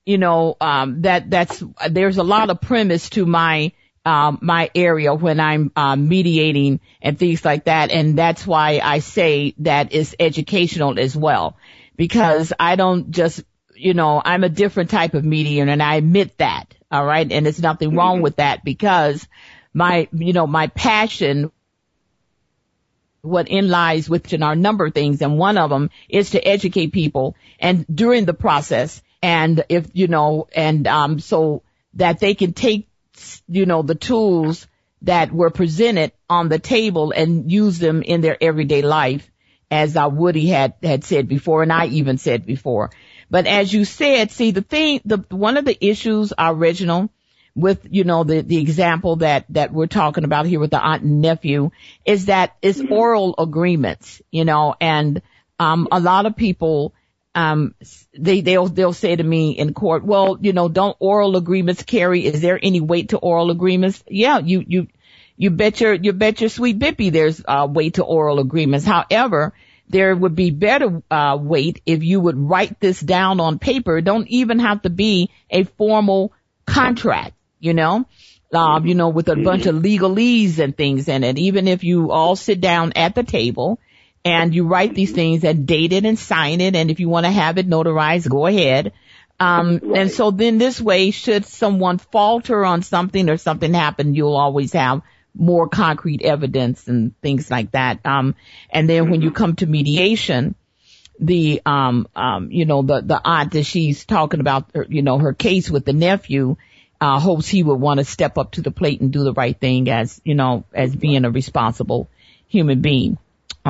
you 0.10 0.18
know, 0.18 0.58
um, 0.60 1.04
that, 1.04 1.30
that's, 1.30 1.64
there's 1.88 2.18
a 2.18 2.24
lot 2.24 2.50
of 2.50 2.60
premise 2.60 3.12
to 3.12 3.28
my, 3.28 3.72
um, 4.04 4.40
my 4.42 4.72
area 4.74 5.14
when 5.14 5.40
I'm 5.40 5.72
uh, 5.76 5.96
mediating 5.96 6.80
and 7.00 7.20
things 7.20 7.46
like 7.46 7.66
that. 7.66 7.92
And 7.92 8.18
that's 8.18 8.48
why 8.48 8.82
I 8.84 9.00
say 9.00 9.54
that 9.60 9.94
it's 9.94 10.16
educational 10.20 11.00
as 11.00 11.16
well, 11.16 11.58
because 11.96 12.52
I 12.60 12.76
don't 12.76 13.12
just, 13.12 13.44
you 13.76 13.94
know, 13.94 14.20
I'm 14.26 14.44
a 14.44 14.50
different 14.50 14.90
type 14.90 15.14
of 15.14 15.24
mediator 15.24 15.70
and 15.70 15.84
I 15.84 15.98
admit 15.98 16.36
that. 16.40 16.74
All 16.90 17.06
right. 17.06 17.32
And 17.32 17.46
there's 17.46 17.62
nothing 17.62 17.96
wrong 17.96 18.16
mm-hmm. 18.16 18.24
with 18.24 18.38
that 18.38 18.64
because 18.64 19.28
my, 19.76 20.08
you 20.12 20.34
know, 20.34 20.48
my 20.48 20.68
passion 20.68 21.52
what 23.22 23.48
in 23.48 23.70
lies 23.70 24.10
within 24.10 24.42
our 24.42 24.56
number 24.56 24.88
of 24.88 24.94
things 24.96 25.22
and 25.22 25.38
one 25.38 25.60
of 25.60 25.70
them 25.70 25.92
is 26.08 26.32
to 26.32 26.48
educate 26.48 26.94
people 26.94 27.36
and 27.60 27.86
during 27.94 28.26
the 28.26 28.34
process 28.34 29.04
and 29.22 29.64
if 29.70 29.88
you 29.94 30.08
know 30.08 30.48
and 30.54 30.88
um 30.88 31.20
so 31.20 31.64
that 31.94 32.20
they 32.20 32.36
can 32.36 32.54
take 32.54 32.90
you 33.48 33.66
know, 33.66 33.82
the 33.82 33.96
tools 33.96 34.68
that 35.04 35.32
were 35.32 35.50
presented 35.50 36.12
on 36.30 36.50
the 36.50 36.60
table 36.60 37.12
and 37.12 37.52
use 37.52 37.80
them 37.80 38.02
in 38.02 38.22
their 38.22 38.38
everyday 38.42 38.82
life, 38.82 39.30
as 39.72 39.96
uh, 39.96 40.10
Woody 40.12 40.48
had, 40.48 40.74
had 40.82 41.04
said 41.04 41.28
before, 41.28 41.64
and 41.64 41.72
I 41.72 41.88
even 41.88 42.18
said 42.18 42.46
before. 42.46 42.92
But 43.30 43.46
as 43.46 43.72
you 43.72 43.86
said, 43.86 44.32
see, 44.32 44.52
the 44.52 44.62
thing, 44.62 45.02
the, 45.06 45.24
one 45.30 45.58
of 45.58 45.66
the 45.66 45.86
issues, 45.86 46.34
Reginald, 46.38 47.10
with, 47.56 47.88
you 47.90 48.04
know, 48.04 48.24
the, 48.24 48.42
the 48.42 48.58
example 48.58 49.18
that, 49.18 49.46
that 49.50 49.72
we're 49.72 49.88
talking 49.88 50.24
about 50.24 50.46
here 50.46 50.60
with 50.60 50.72
the 50.72 50.82
aunt 50.82 51.04
and 51.04 51.22
nephew 51.22 51.72
is 52.06 52.26
that 52.26 52.56
it's 52.62 52.80
mm-hmm. 52.80 52.94
oral 52.94 53.36
agreements, 53.38 54.22
you 54.32 54.46
know, 54.46 54.76
and, 54.80 55.22
um, 55.60 55.88
a 55.92 56.00
lot 56.00 56.26
of 56.26 56.36
people, 56.36 56.94
um, 57.36 57.76
they, 58.18 58.42
they'll, 58.42 58.68
they'll 58.68 58.94
say 58.94 59.16
to 59.16 59.24
me 59.24 59.52
in 59.52 59.74
court, 59.74 60.04
well, 60.04 60.38
you 60.42 60.54
know, 60.54 60.68
don't 60.68 60.98
oral 61.00 61.36
agreements 61.36 61.84
carry, 61.84 62.26
is 62.26 62.42
there 62.42 62.60
any 62.62 62.82
weight 62.82 63.10
to 63.10 63.18
oral 63.18 63.52
agreements? 63.52 64.04
Yeah, 64.08 64.40
you, 64.40 64.64
you, 64.68 64.88
you 65.38 65.50
bet 65.52 65.80
your, 65.80 65.94
you 65.94 66.14
bet 66.14 66.42
your 66.42 66.50
sweet 66.50 66.80
bippy 66.80 67.12
there's 67.12 67.42
a 67.48 67.68
way 67.68 67.92
to 67.92 68.04
oral 68.04 68.40
agreements. 68.40 68.86
However, 68.86 69.54
there 69.90 70.16
would 70.16 70.36
be 70.36 70.52
better 70.52 71.02
uh, 71.10 71.38
weight 71.40 71.82
if 71.86 72.04
you 72.04 72.20
would 72.20 72.38
write 72.38 72.80
this 72.80 73.00
down 73.00 73.40
on 73.40 73.60
paper. 73.60 74.02
Don't 74.02 74.28
even 74.28 74.60
have 74.60 74.84
to 74.84 74.90
be 74.90 75.32
a 75.50 75.64
formal 75.64 76.32
contract, 76.66 77.34
you 77.60 77.74
know, 77.74 78.06
um, 78.54 78.86
you 78.86 78.96
know, 78.96 79.10
with 79.10 79.30
a 79.30 79.36
bunch 79.36 79.66
of 79.66 79.76
legalese 79.76 80.60
and 80.60 80.78
things 80.78 81.08
in 81.08 81.24
it. 81.24 81.38
Even 81.40 81.68
if 81.68 81.84
you 81.84 82.12
all 82.12 82.36
sit 82.36 82.62
down 82.62 82.94
at 82.96 83.16
the 83.16 83.24
table 83.24 83.80
and 84.30 84.54
you 84.54 84.68
write 84.68 84.94
these 84.94 85.12
things 85.12 85.44
and 85.44 85.66
date 85.66 85.92
it 85.92 86.06
and 86.06 86.18
sign 86.18 86.62
it, 86.62 86.76
and 86.76 86.92
if 86.92 87.00
you 87.00 87.10
want 87.10 87.26
to 87.26 87.32
have 87.32 87.58
it 87.58 87.68
notarized, 87.68 88.30
go 88.30 88.46
ahead. 88.46 88.94
Um, 89.40 89.80
right. 89.82 90.02
and 90.02 90.12
so 90.12 90.32
then 90.32 90.58
this 90.58 90.80
way, 90.82 91.12
should 91.12 91.46
someone 91.46 91.98
falter 91.98 92.64
on 92.66 92.84
something 92.84 93.30
or 93.30 93.38
something 93.38 93.74
happen, 93.74 94.14
you'll 94.14 94.36
always 94.36 94.74
have 94.74 95.02
more 95.34 95.70
concrete 95.70 96.22
evidence 96.22 96.88
and 96.88 97.20
things 97.22 97.50
like 97.50 97.72
that. 97.72 98.06
Um, 98.06 98.36
and 98.70 98.90
then 98.90 99.10
when 99.10 99.22
you 99.22 99.32
come 99.32 99.56
to 99.58 99.66
mediation, 99.66 100.56
the, 101.20 101.62
um, 101.66 102.08
um, 102.16 102.52
you 102.52 102.66
know, 102.66 102.82
the, 102.82 103.02
the 103.02 103.22
aunt 103.24 103.54
that 103.54 103.64
she's 103.64 104.06
talking 104.06 104.42
about, 104.42 104.70
you 104.90 105.02
know, 105.02 105.18
her 105.18 105.34
case 105.34 105.70
with 105.70 105.86
the 105.86 105.94
nephew, 105.94 106.58
uh, 107.02 107.20
hopes 107.20 107.48
he 107.48 107.64
would 107.64 107.80
want 107.80 108.00
to 108.00 108.06
step 108.06 108.38
up 108.38 108.52
to 108.52 108.62
the 108.62 108.72
plate 108.72 109.00
and 109.00 109.12
do 109.12 109.24
the 109.24 109.34
right 109.34 109.58
thing 109.58 109.90
as, 109.90 110.20
you 110.26 110.36
know, 110.36 110.66
as 110.74 110.96
being 110.96 111.24
a 111.24 111.32
responsible 111.32 112.10
human 112.48 112.82
being. 112.82 113.18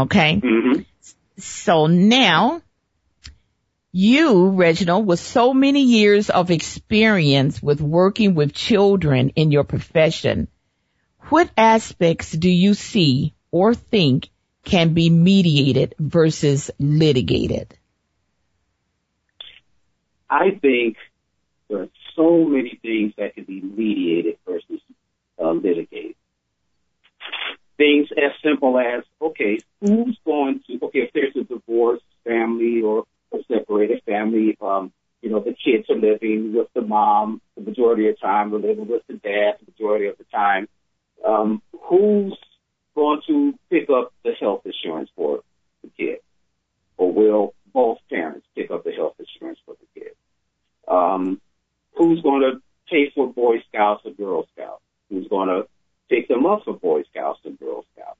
Okay. 0.03 0.41
Mm-hmm. 0.41 0.81
So 1.37 1.87
now 1.87 2.61
you, 3.91 4.49
Reginald, 4.49 5.07
with 5.07 5.19
so 5.19 5.53
many 5.53 5.81
years 5.83 6.29
of 6.29 6.51
experience 6.51 7.61
with 7.61 7.81
working 7.81 8.35
with 8.35 8.53
children 8.53 9.29
in 9.35 9.51
your 9.51 9.63
profession, 9.63 10.47
what 11.29 11.49
aspects 11.57 12.31
do 12.31 12.49
you 12.49 12.73
see 12.73 13.33
or 13.51 13.73
think 13.73 14.29
can 14.63 14.93
be 14.93 15.09
mediated 15.09 15.95
versus 15.97 16.69
litigated? 16.79 17.75
I 20.29 20.51
think 20.61 20.97
there 21.69 21.81
are 21.81 21.89
so 22.15 22.45
many 22.45 22.77
things 22.81 23.13
that 23.17 23.33
can 23.33 23.45
be 23.45 23.61
mediated 23.61 24.37
versus 24.45 24.81
uh, 25.41 25.51
litigated. 25.51 26.15
Things 27.79 28.09
as 28.11 28.31
simple 28.43 28.77
as, 28.77 29.03
okay, 29.21 29.57
who's 29.81 30.19
going 30.23 30.61
to, 30.67 30.79
okay, 30.83 30.99
if 30.99 31.13
there's 31.13 31.35
a 31.35 31.43
divorce 31.43 32.01
family 32.23 32.81
or 32.81 33.05
a 33.33 33.37
separated 33.51 34.03
family, 34.05 34.55
um, 34.61 34.91
you 35.21 35.31
know, 35.31 35.39
the 35.39 35.55
kids 35.55 35.89
are 35.89 35.95
living 35.95 36.53
with 36.53 36.67
the 36.75 36.81
mom 36.81 37.41
the 37.55 37.61
majority 37.61 38.07
of 38.07 38.15
the 38.15 38.21
time, 38.21 38.53
or 38.53 38.59
living 38.59 38.87
with 38.87 39.01
the 39.07 39.15
dad 39.15 39.55
the 39.59 39.71
majority 39.71 40.07
of 40.07 40.17
the 40.17 40.25
time 40.25 40.67
um, 41.25 41.61
who's 41.89 42.37
going 42.95 43.21
to 43.27 43.53
pick 43.69 43.89
up 43.89 44.13
the 44.23 44.31
health 44.39 44.61
insurance 44.65 45.09
for 45.15 45.41
the 45.83 45.89
kid? 45.97 46.19
Or 46.97 47.11
will 47.11 47.53
both 47.73 47.99
parents 48.09 48.45
pick 48.55 48.71
up 48.71 48.83
the 48.83 48.91
health 48.91 49.15
insurance 49.19 49.59
for 49.65 49.75
the 49.79 49.99
kid? 49.99 50.13
Um, 50.87 51.39
who's 51.95 52.21
going 52.21 52.41
to 52.41 52.61
pay 52.89 53.11
for 53.13 53.31
Boy 53.31 53.63
Scouts 53.69 54.01
or 54.05 54.11
Girl 54.11 54.47
Scouts? 54.53 54.83
Who's 55.09 55.27
going 55.27 55.47
to 55.49 55.67
pick 56.09 56.27
them 56.27 56.45
up 56.45 56.63
for 56.65 56.73
Boy 56.73 57.03
Scouts 57.11 57.39
and 57.45 57.59
Girl 57.59 57.85
Scouts? 57.93 58.19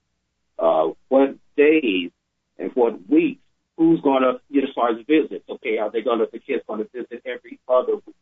Uh, 0.57 0.93
what 1.07 1.35
days 1.57 2.11
and 2.57 2.71
what 2.73 3.09
weeks? 3.09 3.41
Who's 3.77 4.01
going 4.01 4.23
to, 4.23 4.41
you 4.49 4.61
know, 4.61 4.67
as 4.67 4.73
far 4.75 4.89
as 4.89 5.05
visits? 5.07 5.45
Okay, 5.49 5.77
are 5.77 5.89
they 5.89 6.01
going 6.01 6.19
to, 6.19 6.27
the 6.31 6.39
kids 6.39 6.63
going 6.67 6.83
to 6.83 6.89
visit 6.93 7.21
every 7.25 7.59
other 7.67 7.95
week? 7.95 8.15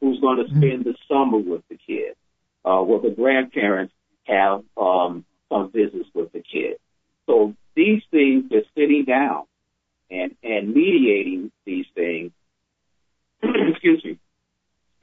Who's 0.00 0.20
going 0.20 0.36
to 0.36 0.44
mm-hmm. 0.44 0.58
spend 0.58 0.84
the 0.84 0.94
summer 1.08 1.38
with 1.38 1.62
the 1.70 1.78
kids? 1.78 2.16
Uh, 2.64 2.82
will 2.82 3.00
the 3.00 3.10
grandparents 3.10 3.94
have 4.28 4.62
um, 4.76 5.24
some 5.48 5.70
visits 5.72 6.08
with 6.14 6.32
the 6.32 6.40
kid. 6.40 6.76
So 7.26 7.54
these 7.74 8.02
things, 8.10 8.44
just 8.50 8.68
sitting 8.76 9.04
down 9.06 9.44
and 10.10 10.34
and 10.42 10.74
mediating 10.74 11.50
these 11.64 11.86
things. 11.94 12.32
excuse 13.42 14.04
me, 14.04 14.18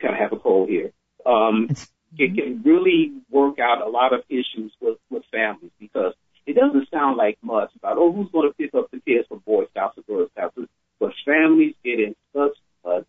kind 0.01 0.13
of 0.13 0.19
have 0.19 0.33
a 0.33 0.37
cold 0.37 0.69
here. 0.69 0.91
Um, 1.25 1.69
it 2.17 2.35
can 2.35 2.61
really 2.63 3.13
work 3.29 3.59
out 3.59 3.85
a 3.85 3.89
lot 3.89 4.13
of 4.13 4.21
issues 4.29 4.71
with 4.81 4.97
with 5.09 5.23
families 5.31 5.71
because 5.79 6.13
it 6.45 6.55
doesn't 6.55 6.89
sound 6.89 7.17
like 7.17 7.37
much 7.41 7.71
about 7.75 7.97
oh 7.97 8.11
who's 8.11 8.31
going 8.31 8.49
to 8.49 8.55
pick 8.55 8.73
up 8.73 8.91
the 8.91 8.99
kids 8.99 9.27
from 9.27 9.39
Boy 9.39 9.65
Scouts 9.71 9.97
or 9.97 10.03
Girl 10.03 10.27
Scouts, 10.35 10.57
but 10.99 11.11
families 11.25 11.75
get 11.83 11.99
in 11.99 12.15
such 12.33 12.57
a 12.85 13.05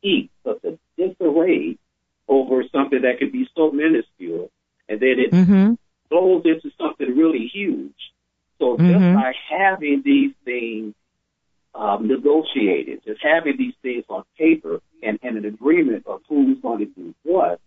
heat, 0.00 0.30
such 0.44 0.64
a 0.64 0.78
disarray 0.96 1.78
over 2.28 2.62
something 2.72 3.02
that 3.02 3.18
could 3.18 3.32
be 3.32 3.48
so 3.56 3.70
minuscule 3.70 4.50
and 4.90 5.00
then 5.00 5.16
it 5.18 5.30
mm-hmm. 5.30 5.74
blows 6.10 6.42
into 6.44 6.70
something 6.76 7.16
really 7.16 7.48
huge. 7.52 7.94
So 8.58 8.76
mm-hmm. 8.76 8.90
just 8.90 9.14
by 9.14 9.32
having 9.48 10.02
these 10.04 10.32
things 10.44 10.94
um, 11.74 12.08
negotiated, 12.08 13.02
just 13.06 13.20
having 13.22 13.56
these 13.56 13.74
things 13.82 14.04
on 14.08 14.24
paper 14.36 14.80
and, 15.02 15.18
and 15.22 15.38
an 15.38 15.44
agreement 15.44 16.06
of 16.06 16.20
who's 16.28 16.58
going 16.60 16.80
to 16.80 16.86
do 16.86 17.14
what 17.22 17.60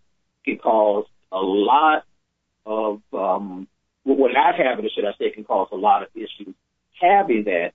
can 0.44 0.58
cause 0.58 1.06
a 1.32 1.38
lot 1.38 2.04
of, 2.66 3.00
um, 3.12 3.66
well, 4.04 4.32
not 4.32 4.54
having 4.56 4.84
it, 4.84 4.92
should 4.94 5.04
I 5.04 5.12
say, 5.18 5.30
can 5.30 5.44
cause 5.44 5.68
a 5.72 5.76
lot 5.76 6.02
of 6.02 6.08
issues. 6.14 6.54
Having 7.00 7.44
that 7.44 7.72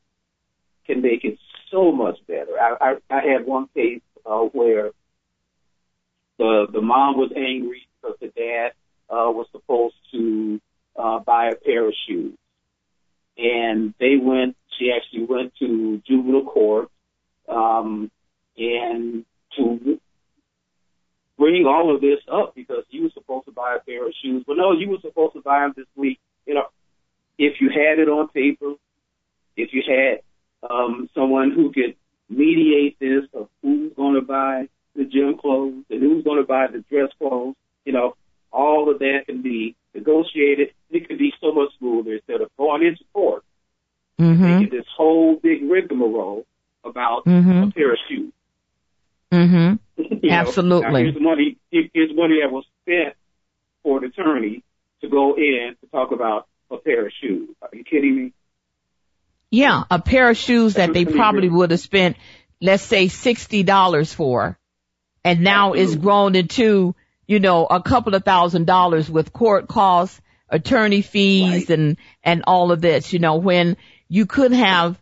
can 0.86 1.02
make 1.02 1.24
it 1.24 1.38
so 1.72 1.92
much 1.92 2.18
better. 2.28 2.60
I, 2.60 2.76
I, 2.80 3.16
I 3.16 3.22
had 3.32 3.46
one 3.46 3.68
case 3.76 4.02
uh, 4.26 4.40
where 4.40 4.92
the 6.38 6.68
the 6.72 6.82
mom 6.82 7.18
was 7.18 7.32
angry 7.36 7.88
because 8.02 8.18
the 8.20 8.28
dad 8.28 8.72
uh, 9.10 9.30
was 9.30 9.48
supposed 9.52 9.96
to 10.12 10.62
uh, 10.96 11.20
buy 11.20 11.50
a 11.50 11.56
pair 11.56 11.88
of 11.88 11.94
shoes. 12.08 12.38
And 13.38 13.94
they 14.00 14.18
went, 14.22 14.56
she 14.78 14.92
actually 14.92 15.26
went 15.26 15.54
to 15.60 16.02
juvenile 16.08 16.46
court, 16.46 16.90
um, 17.48 18.12
and 18.58 19.26
to 19.58 20.00
bring 21.40 21.66
all 21.66 21.96
of 21.96 22.02
this 22.02 22.20
up 22.32 22.54
because 22.54 22.84
you 22.92 23.04
were 23.04 23.10
supposed 23.16 23.46
to 23.46 23.52
buy 23.52 23.76
a 23.76 23.80
pair 23.80 24.06
of 24.06 24.14
shoes. 24.22 24.44
But 24.46 24.58
no, 24.58 24.74
you 24.74 24.90
were 24.90 25.00
supposed 25.02 25.34
to 25.34 25.42
buy 25.42 25.62
them 25.62 25.74
this 25.76 25.88
week. 25.96 26.20
You 26.46 26.54
know, 26.54 26.66
if 27.40 27.60
you 27.60 27.70
had 27.70 27.98
it 27.98 28.10
on 28.10 28.28
paper, 28.28 28.74
if 29.58 29.70
you 29.74 29.82
had 29.88 30.22
um, 30.70 31.10
someone 31.16 31.52
who 31.52 31.72
could 31.72 31.96
mediate 32.30 33.00
this 33.00 33.24
of 33.34 33.50
who's 33.64 33.94
going 33.96 34.16
to 34.16 34.22
buy 34.22 34.68
the 34.96 35.06
gym 35.06 35.38
clothes 35.40 35.86
and 35.90 36.02
who's 36.02 36.24
going 36.24 36.42
to 36.42 36.48
buy 36.48 36.68
the 36.68 36.84
dress 36.90 37.10
clothes, 37.18 37.56
you 37.86 37.94
know, 37.94 38.16
all 38.52 38.92
of 38.92 39.00
that 39.00 39.22
can 39.26 39.42
be 39.42 39.76
negotiated. 39.96 40.74
It 40.92 41.08
can 41.08 41.18
be 41.18 41.32
so 41.42 41.54
much 41.54 41.70
smoother 41.80 42.16
instead 42.16 42.42
of 42.42 42.50
going 42.58 42.84
into 42.86 43.04
court 43.14 43.44
mm-hmm. 44.20 44.44
making 44.44 44.78
this 44.78 44.86
whole 44.96 45.36
big 45.38 45.64
rigmarole 45.64 46.46
about 46.84 47.26
mm-hmm. 47.26 47.70
a 47.70 47.72
pair 47.72 47.94
of 47.94 48.00
shoes. 48.08 48.34
Mm-hmm. 49.32 49.76
Absolutely. 50.30 51.04
here's 51.04 51.22
money. 51.22 51.58
Here's 51.72 52.16
money 52.16 52.40
that 52.42 52.52
was 52.52 52.66
spent 52.84 53.16
for 53.84 54.00
an 54.00 54.06
attorney 54.06 54.64
to 55.02 55.10
go 55.10 55.36
in 55.36 55.76
to 55.82 55.88
talk 55.88 56.12
about 56.12 56.48
a 56.72 56.78
pair 56.78 57.06
of 57.06 57.12
shoes. 57.22 57.50
Are 57.62 57.70
you 57.74 57.84
kidding 57.84 58.16
me? 58.16 58.34
Yeah, 59.52 59.84
a 59.90 60.00
pair 60.00 60.30
of 60.30 60.38
shoes 60.38 60.76
that 60.76 60.94
they 60.94 61.06
probably 61.06 61.50
would 61.50 61.72
have 61.72 61.80
spent, 61.80 62.18
let's 62.62 62.84
say, 62.84 63.08
sixty 63.08 63.64
dollars 63.64 64.14
for, 64.14 64.60
and 65.24 65.42
now 65.42 65.74
Absolutely. 65.74 65.82
is 65.82 65.96
grown 65.96 66.36
into 66.36 66.96
you 67.30 67.40
know, 67.40 67.68
a 67.68 67.80
couple 67.80 68.16
of 68.16 68.26
thousand 68.26 68.66
dollars 68.66 69.08
with 69.08 69.32
court 69.32 69.68
costs, 69.68 70.20
attorney 70.50 71.04
fees 71.04 71.70
right. 71.70 71.78
and, 71.78 71.98
and 72.24 72.44
all 72.48 72.72
of 72.72 72.82
this, 72.82 73.14
you 73.14 73.20
know, 73.20 73.36
when 73.36 73.78
you 74.08 74.26
could 74.26 74.52
have, 74.52 75.00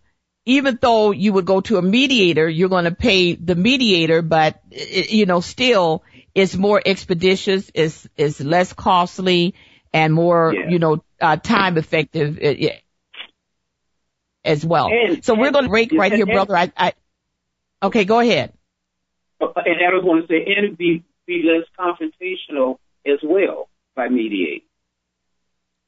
even 0.48 0.80
though 0.82 1.12
you 1.12 1.34
would 1.34 1.46
go 1.46 1.60
to 1.60 1.78
a 1.78 1.82
mediator, 1.82 2.48
you're 2.48 2.70
going 2.70 2.86
to 2.86 2.96
pay 2.96 3.36
the 3.36 3.54
mediator, 3.54 4.22
but 4.22 4.62
you 4.72 5.26
know, 5.26 5.42
still 5.42 6.04
it's 6.34 6.56
more 6.56 6.82
expeditious, 6.84 7.70
it's, 7.74 8.08
it's 8.16 8.40
less 8.40 8.72
costly 8.72 9.56
and 9.92 10.14
more, 10.14 10.54
yeah. 10.54 10.70
you 10.70 10.80
know, 10.80 11.04
uh, 11.20 11.36
time 11.36 11.78
effective 11.78 12.40
as 14.46 14.66
well. 14.66 14.88
And, 14.88 15.26
so 15.26 15.36
we're 15.36 15.52
going 15.52 15.66
to 15.66 15.70
break 15.70 15.92
right 15.92 16.14
and, 16.14 16.18
here, 16.18 16.26
brother. 16.26 16.56
I, 16.56 16.72
I, 16.78 16.94
okay, 17.84 18.06
go 18.06 18.22
ahead. 18.22 18.54
And 19.42 19.50
I 19.50 19.94
was 19.94 20.04
going 20.06 20.22
to 20.22 20.28
say, 20.28 20.46
and 20.46 20.66
it'd 20.66 20.78
be 20.78 21.04
be 21.26 21.44
less 21.44 21.66
confrontational 21.78 22.78
as 23.06 23.20
well 23.22 23.68
by 23.96 24.08
mediating. 24.08 24.62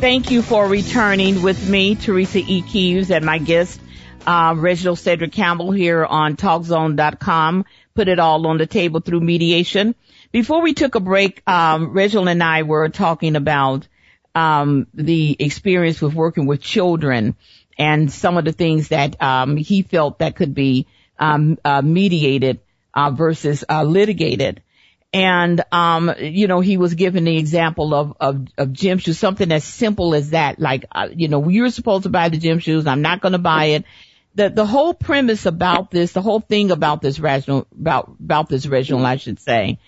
Thank 0.00 0.30
you 0.30 0.40
for 0.40 0.66
returning 0.66 1.42
with 1.42 1.68
me, 1.68 1.94
Teresa 1.94 2.38
E. 2.38 2.62
Keeves, 2.62 3.10
and 3.10 3.22
my 3.22 3.36
guest, 3.36 3.78
uh, 4.26 4.54
Reginald 4.56 4.98
Cedric 4.98 5.30
Campbell 5.30 5.72
here 5.72 6.06
on 6.06 6.36
TalkZone.com. 6.36 7.66
Put 7.94 8.08
it 8.08 8.18
all 8.18 8.46
on 8.46 8.56
the 8.56 8.66
table 8.66 9.00
through 9.00 9.20
mediation. 9.20 9.94
Before 10.32 10.62
we 10.62 10.72
took 10.72 10.94
a 10.94 11.00
break, 11.00 11.42
um, 11.46 11.92
Reginald 11.92 12.28
and 12.28 12.42
I 12.42 12.62
were 12.62 12.88
talking 12.88 13.36
about 13.36 13.88
um, 14.34 14.86
the 14.94 15.36
experience 15.38 16.00
with 16.00 16.14
working 16.14 16.46
with 16.46 16.62
children 16.62 17.36
and 17.76 18.10
some 18.10 18.38
of 18.38 18.46
the 18.46 18.52
things 18.52 18.88
that 18.88 19.20
um, 19.22 19.58
he 19.58 19.82
felt 19.82 20.20
that 20.20 20.34
could 20.34 20.54
be 20.54 20.86
um, 21.18 21.58
uh, 21.62 21.82
mediated 21.82 22.60
uh, 22.94 23.10
versus 23.10 23.64
uh, 23.68 23.82
litigated. 23.82 24.62
And, 25.12 25.64
um, 25.72 26.14
you 26.18 26.46
know, 26.46 26.60
he 26.60 26.76
was 26.76 26.94
given 26.94 27.24
the 27.24 27.36
example 27.36 27.94
of, 27.94 28.16
of, 28.20 28.46
of 28.56 28.72
gym 28.72 28.98
shoes, 28.98 29.18
something 29.18 29.50
as 29.50 29.64
simple 29.64 30.14
as 30.14 30.30
that. 30.30 30.60
Like, 30.60 30.84
uh, 30.92 31.08
you 31.12 31.26
know, 31.26 31.48
you're 31.48 31.70
supposed 31.70 32.04
to 32.04 32.10
buy 32.10 32.28
the 32.28 32.38
gym 32.38 32.60
shoes. 32.60 32.86
I'm 32.86 33.02
not 33.02 33.20
going 33.20 33.32
to 33.32 33.38
buy 33.38 33.64
it. 33.66 33.84
The, 34.36 34.50
the 34.50 34.66
whole 34.66 34.94
premise 34.94 35.46
about 35.46 35.90
this, 35.90 36.12
the 36.12 36.22
whole 36.22 36.38
thing 36.38 36.70
about 36.70 37.02
this 37.02 37.18
rational, 37.18 37.66
about, 37.72 38.14
about 38.20 38.48
this 38.48 38.66
regional, 38.66 39.04
I 39.04 39.16
should 39.16 39.40
say, 39.40 39.80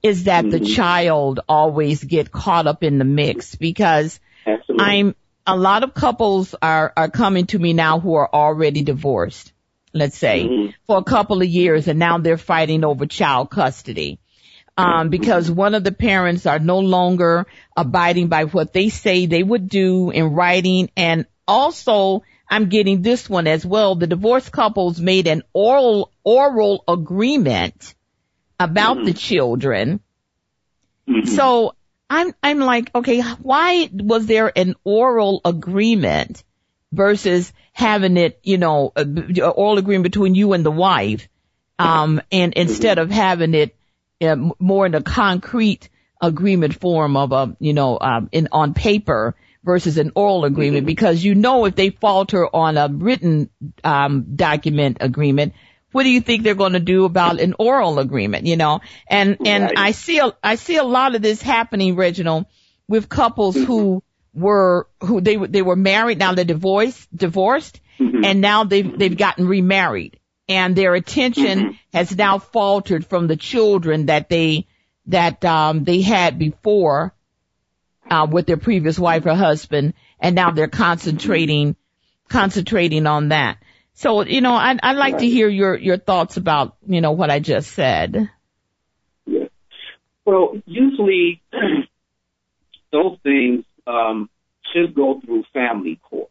is 0.00 0.24
that 0.24 0.44
mm-hmm. 0.44 0.64
the 0.64 0.72
child 0.72 1.40
always 1.48 2.04
get 2.04 2.30
caught 2.30 2.68
up 2.68 2.84
in 2.84 2.98
the 2.98 3.04
mix 3.04 3.56
because 3.56 4.20
Absolutely. 4.46 4.86
I'm, 4.86 5.16
a 5.44 5.56
lot 5.56 5.82
of 5.82 5.92
couples 5.92 6.54
are, 6.62 6.92
are 6.96 7.10
coming 7.10 7.46
to 7.46 7.58
me 7.58 7.72
now 7.72 7.98
who 7.98 8.14
are 8.14 8.32
already 8.32 8.82
divorced, 8.82 9.52
let's 9.92 10.16
say, 10.16 10.44
mm-hmm. 10.44 10.70
for 10.86 10.98
a 10.98 11.04
couple 11.04 11.42
of 11.42 11.48
years 11.48 11.88
and 11.88 11.98
now 11.98 12.18
they're 12.18 12.38
fighting 12.38 12.84
over 12.84 13.06
child 13.06 13.50
custody 13.50 14.20
um, 14.78 15.08
because 15.08 15.50
one 15.50 15.74
of 15.74 15.82
the 15.82 15.90
parents 15.90 16.46
are 16.46 16.60
no 16.60 16.78
longer 16.78 17.48
abiding 17.76 18.28
by 18.28 18.44
what 18.44 18.72
they 18.72 18.90
say 18.90 19.26
they 19.26 19.42
would 19.42 19.68
do 19.68 20.10
in 20.10 20.32
writing. 20.32 20.88
And 20.96 21.26
also, 21.48 22.22
I'm 22.48 22.68
getting 22.68 23.02
this 23.02 23.28
one 23.28 23.48
as 23.48 23.66
well. 23.66 23.96
The 23.96 24.06
divorced 24.06 24.52
couples 24.52 25.00
made 25.00 25.26
an 25.26 25.42
oral, 25.52 26.12
oral 26.22 26.84
agreement 26.86 27.96
about 28.60 28.98
mm-hmm. 28.98 29.06
the 29.06 29.14
children. 29.14 30.00
Mm-hmm. 31.08 31.28
So 31.28 31.74
I'm, 32.08 32.32
I'm 32.40 32.60
like, 32.60 32.94
okay, 32.94 33.20
why 33.20 33.90
was 33.92 34.26
there 34.26 34.52
an 34.56 34.76
oral 34.84 35.40
agreement 35.44 36.44
versus 36.92 37.52
having 37.72 38.16
it, 38.16 38.38
you 38.44 38.58
know, 38.58 38.92
a, 38.94 39.50
oral 39.50 39.78
agreement 39.78 40.04
between 40.04 40.36
you 40.36 40.52
and 40.52 40.64
the 40.64 40.70
wife? 40.70 41.28
Um, 41.80 42.20
and 42.32 42.54
instead 42.54 42.98
of 42.98 43.10
having 43.10 43.54
it 43.54 43.72
uh, 43.72 43.77
more 44.20 44.86
in 44.86 44.94
a 44.94 45.02
concrete 45.02 45.88
agreement 46.20 46.80
form 46.80 47.16
of 47.16 47.32
a, 47.32 47.56
you 47.60 47.72
know, 47.72 47.98
um, 48.00 48.28
in 48.32 48.48
on 48.52 48.74
paper 48.74 49.36
versus 49.64 49.98
an 49.98 50.12
oral 50.14 50.44
agreement 50.44 50.80
mm-hmm. 50.80 50.86
because 50.86 51.22
you 51.22 51.34
know 51.34 51.64
if 51.64 51.74
they 51.74 51.90
falter 51.90 52.46
on 52.54 52.76
a 52.76 52.88
written 52.88 53.50
um, 53.84 54.34
document 54.34 54.98
agreement, 55.00 55.54
what 55.92 56.02
do 56.02 56.10
you 56.10 56.20
think 56.20 56.42
they're 56.42 56.54
going 56.54 56.72
to 56.72 56.80
do 56.80 57.04
about 57.04 57.40
an 57.40 57.54
oral 57.58 57.98
agreement? 57.98 58.46
You 58.46 58.56
know, 58.56 58.80
and 59.08 59.38
and 59.46 59.64
right. 59.64 59.74
I 59.76 59.90
see 59.92 60.18
a, 60.18 60.36
I 60.42 60.56
see 60.56 60.76
a 60.76 60.84
lot 60.84 61.14
of 61.14 61.22
this 61.22 61.40
happening, 61.40 61.96
Reginald, 61.96 62.46
with 62.88 63.08
couples 63.08 63.56
mm-hmm. 63.56 63.66
who 63.66 64.02
were 64.34 64.88
who 65.00 65.20
they 65.20 65.36
they 65.36 65.62
were 65.62 65.76
married 65.76 66.18
now 66.18 66.34
they're 66.34 66.44
divorced 66.44 67.08
divorced 67.16 67.80
mm-hmm. 67.98 68.24
and 68.24 68.40
now 68.40 68.64
they've 68.64 68.98
they've 68.98 69.16
gotten 69.16 69.48
remarried 69.48 70.18
and 70.48 70.74
their 70.74 70.94
attention 70.94 71.58
mm-hmm. 71.58 71.70
has 71.92 72.16
now 72.16 72.38
faltered 72.38 73.06
from 73.06 73.26
the 73.26 73.36
children 73.36 74.06
that 74.06 74.28
they 74.28 74.66
that 75.06 75.44
um, 75.44 75.84
they 75.84 76.00
had 76.00 76.38
before 76.38 77.14
uh, 78.10 78.26
with 78.30 78.46
their 78.46 78.56
previous 78.56 78.98
wife 78.98 79.26
or 79.26 79.34
husband, 79.34 79.94
and 80.20 80.34
now 80.34 80.50
they're 80.50 80.68
concentrating 80.68 81.76
concentrating 82.28 83.06
on 83.06 83.28
that. 83.28 83.58
So 83.94 84.24
you 84.24 84.40
know, 84.40 84.54
I'd, 84.54 84.80
I'd 84.82 84.96
like 84.96 85.18
to 85.18 85.26
hear 85.26 85.48
your 85.48 85.76
your 85.76 85.98
thoughts 85.98 86.36
about 86.36 86.76
you 86.86 87.00
know 87.00 87.12
what 87.12 87.30
I 87.30 87.40
just 87.40 87.72
said. 87.72 88.30
Yeah. 89.26 89.46
Well, 90.24 90.60
usually 90.66 91.42
those 92.92 93.18
things 93.22 93.64
um, 93.86 94.30
should 94.72 94.94
go 94.94 95.20
through 95.24 95.44
family 95.52 95.98
court. 96.02 96.30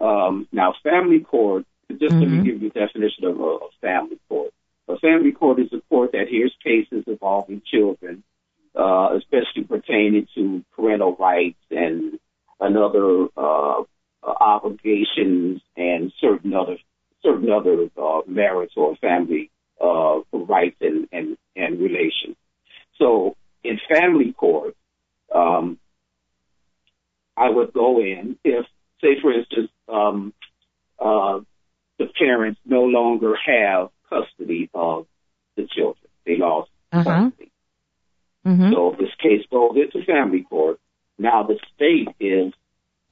Um, 0.00 0.48
now, 0.50 0.74
family 0.82 1.20
court 1.20 1.66
just 1.98 2.14
mm-hmm. 2.14 2.20
let 2.20 2.28
me 2.28 2.36
mm-hmm. 2.36 2.44
give 2.44 2.62
you 2.62 2.68
a 2.74 2.86
definition 2.86 3.24
of 3.24 3.40
a, 3.40 3.42
a 3.42 3.68
family 3.80 4.18
court. 4.28 4.52
A 4.88 4.98
family 4.98 5.32
court 5.32 5.60
is 5.60 5.72
a 5.72 5.80
court 5.88 6.12
that 6.12 6.28
hears 6.28 6.54
cases 6.62 7.04
involving 7.06 7.62
children, 7.64 8.22
uh, 8.74 9.16
especially 9.16 9.64
pertaining 9.64 10.26
to 10.34 10.64
parental 10.76 11.16
rights 11.16 11.60
and 11.70 12.18
another 12.60 13.26
uh, 13.36 13.80
uh, 14.22 14.34
obligations 14.40 15.62
and 15.76 16.12
certain 16.20 16.54
other 16.54 16.76
certain 17.22 17.50
other 17.50 17.88
uh, 18.00 18.20
merits 18.26 18.72
or 18.76 18.96
family 18.96 19.50
uh, 19.80 20.20
rights 20.32 20.76
and, 20.80 21.08
and, 21.12 21.36
and 21.54 21.78
relations. 21.78 22.36
So 22.96 23.36
in 23.62 23.78
family 23.88 24.32
court, 24.32 24.74
um, 25.34 25.78
I 27.36 27.50
would 27.50 27.72
go 27.72 28.00
in 28.00 28.36
if, 28.44 28.66
say, 29.00 29.20
for 29.20 29.32
instance, 29.32 29.70
um, 29.88 30.32
uh, 30.98 31.40
the 32.00 32.06
parents 32.18 32.58
no 32.64 32.84
longer 32.84 33.34
have 33.46 33.90
custody 34.08 34.70
of 34.72 35.06
the 35.56 35.68
children. 35.70 36.08
They 36.24 36.38
lost 36.38 36.70
uh-huh. 36.90 37.04
custody. 37.04 37.52
Mm-hmm. 38.46 38.72
So 38.72 38.96
this 38.98 39.10
case 39.22 39.44
goes 39.50 39.76
into 39.76 40.04
family 40.06 40.46
court. 40.48 40.80
Now 41.18 41.42
the 41.42 41.58
state 41.74 42.08
is 42.18 42.54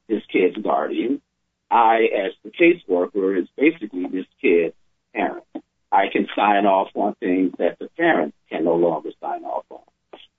this 0.08 0.22
kid's 0.32 0.56
guardian. 0.56 1.20
I, 1.70 2.08
as 2.26 2.32
the 2.42 2.50
caseworker, 2.50 3.38
is 3.38 3.46
basically 3.58 4.06
this 4.06 4.24
kid's 4.40 4.74
parent. 5.14 5.44
I 5.92 6.06
can 6.10 6.26
sign 6.34 6.64
off 6.64 6.88
on 6.94 7.14
things 7.20 7.52
that 7.58 7.78
the 7.78 7.90
parent 7.94 8.34
can 8.48 8.64
no 8.64 8.76
longer 8.76 9.10
sign 9.20 9.44
off 9.44 9.66
on. 9.68 9.80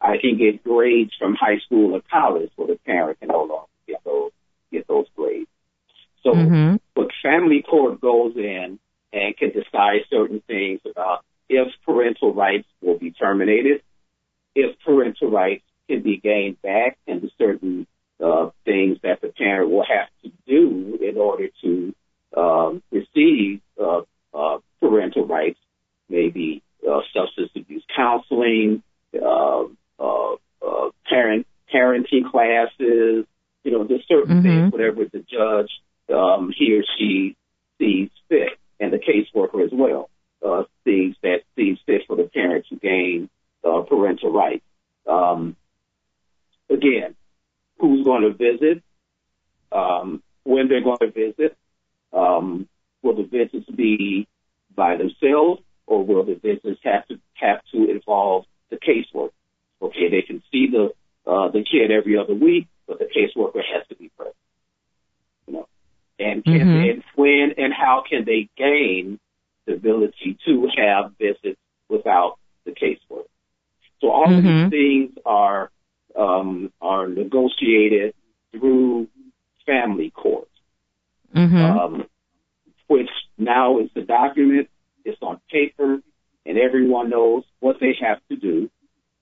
I 0.01 0.17
can 0.19 0.39
get 0.39 0.63
grades 0.63 1.11
from 1.19 1.35
high 1.35 1.59
school 1.65 1.93
or 1.93 2.01
college 2.09 2.49
where 2.55 2.67
the 2.67 2.79
parent 2.83 3.19
can 3.19 3.27
no 3.27 3.43
longer 3.43 3.67
get 3.87 4.03
those 4.03 4.31
get 4.71 4.87
those 4.87 5.05
grades. 5.15 5.48
So, 6.23 6.31
mm-hmm. 6.31 6.75
but 6.95 7.07
family 7.23 7.61
court 7.61 8.01
goes 8.01 8.33
in 8.35 8.79
and 9.13 9.37
can 9.37 9.49
decide 9.49 10.01
certain 10.09 10.41
things 10.47 10.81
about 10.89 11.23
if 11.47 11.67
parental 11.85 12.33
rights 12.33 12.67
will 12.81 12.97
be 12.97 13.11
terminated, 13.11 13.81
if 14.55 14.77
parental 14.85 15.31
rights 15.31 15.63
can 15.87 16.01
be 16.03 16.17
gained 16.17 16.61
back, 16.61 16.97
and 17.07 17.21
the 17.21 17.31
certain 17.37 17.87
uh, 18.23 18.49
things 18.65 18.97
that 19.03 19.21
the 19.21 19.29
parent 19.29 19.71
will 19.71 19.85
have 19.85 20.09
to 20.23 20.31
do 20.45 20.99
in 21.01 21.17
order 21.17 21.47
to 21.61 21.95
um, 22.37 22.83
receive 22.91 23.61
uh, 23.81 24.01
uh, 24.33 24.57
parental 24.79 25.25
rights, 25.25 25.59
maybe 26.09 26.61
uh, 26.87 26.99
substance 27.13 27.49
abuse 27.55 27.83
counseling, 27.95 28.83
uh, 29.15 29.63
uh, 29.99 30.33
uh, 30.61 30.89
parent 31.09 31.47
parenting 31.73 32.29
classes, 32.29 33.25
you 33.63 33.71
know, 33.71 33.87
just 33.87 34.07
certain 34.07 34.37
mm-hmm. 34.37 34.47
things, 34.47 34.71
whatever 34.71 35.05
the 35.05 35.19
judge 35.19 35.69
he 36.09 36.77
or 36.77 36.83
she 36.97 37.35
sees 37.77 38.09
fit, 38.27 38.57
and 38.79 38.91
the 38.91 38.97
caseworker 38.97 39.63
as 39.63 39.71
well 39.71 40.09
uh, 40.45 40.63
sees 40.83 41.15
that 41.23 41.41
sees 41.55 41.77
fit 41.85 42.01
for 42.07 42.15
the 42.15 42.23
parent 42.23 42.65
to 42.69 42.75
gain 42.75 43.29
uh, 43.63 43.81
parental 43.81 44.31
rights. 44.31 44.65
Um, 45.07 45.55
again, 46.69 47.15
who's 47.79 48.03
going 48.03 48.23
to 48.23 48.33
visit, 48.33 48.83
um, 49.71 50.21
when 50.43 50.67
they're 50.67 50.83
going 50.83 50.99
to 50.99 51.11
visit, 51.11 51.55
Um, 52.11 52.67
will 53.03 53.15
the 53.15 53.29
visits 53.37 53.69
be 53.69 54.27
by 54.75 54.97
themselves, 54.97 55.61
or 55.85 56.03
will 56.03 56.25
the 56.25 56.33
visits 56.35 56.81
have 56.83 57.05
to 57.09 57.15
have 57.35 57.61
to 57.71 57.89
involve 57.89 58.45
the 58.71 58.77
caseworker? 58.77 59.37
Okay, 59.79 60.09
they 60.09 60.23
can 60.23 60.41
see 60.51 60.67
the 60.75 60.85
uh, 61.31 61.51
the 61.51 61.63
kid 61.63 61.91
every 61.91 62.17
other 62.17 62.33
week, 62.33 62.65
but 62.87 62.97
the 62.97 63.05
caseworker 63.05 63.61
has 63.73 63.87
to 63.89 63.95
be 63.95 64.09
present. 64.17 64.35
And 66.19 66.43
can 66.43 66.67
Mhm. 66.67 66.89
and 66.91 67.03
when 67.15 67.53
and 67.57 67.73
how 67.73 68.03
can 68.07 68.25
they 68.25 68.49
gain 68.57 69.19
the 69.65 69.73
ability 69.73 70.37
to 70.45 70.67
have 70.77 71.15
visits 71.17 71.59
without 71.87 72.37
the 72.65 72.71
caseworker? 72.71 73.29
So 74.01 74.09
all 74.09 74.37
of 74.37 74.43
Mhm. 74.43 74.69
these 74.69 74.69
things 74.69 75.17
are 75.25 75.71
um, 76.15 76.73
are 76.81 77.07
negotiated 77.07 78.13
through 78.51 79.07
family 79.65 80.09
court, 80.09 80.49
Mhm. 81.33 81.61
um, 81.61 82.09
which 82.87 83.09
now 83.37 83.79
is 83.79 83.89
the 83.93 84.01
document. 84.01 84.69
It's 85.05 85.21
on 85.21 85.39
paper, 85.49 86.01
and 86.45 86.57
everyone 86.57 87.09
knows 87.09 87.45
what 87.59 87.79
they 87.79 87.93
have 88.01 88.19
to 88.29 88.35
do. 88.35 88.69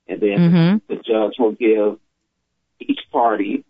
And 0.07 0.19
then 0.19 0.51
Mhm. 0.51 0.81
the 0.87 0.95
judge 0.95 1.37
will 1.37 1.51
give 1.51 1.99
each 2.79 3.01
party, 3.11 3.65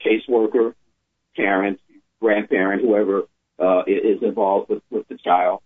caseworker, 0.00 0.74
parent, 1.34 1.80
grandparent, 2.20 2.82
whoever 2.82 3.22
uh, 3.58 3.82
is 3.86 4.22
involved 4.22 4.68
with, 4.68 4.82
with 4.90 5.08
the 5.08 5.16
child, 5.16 5.60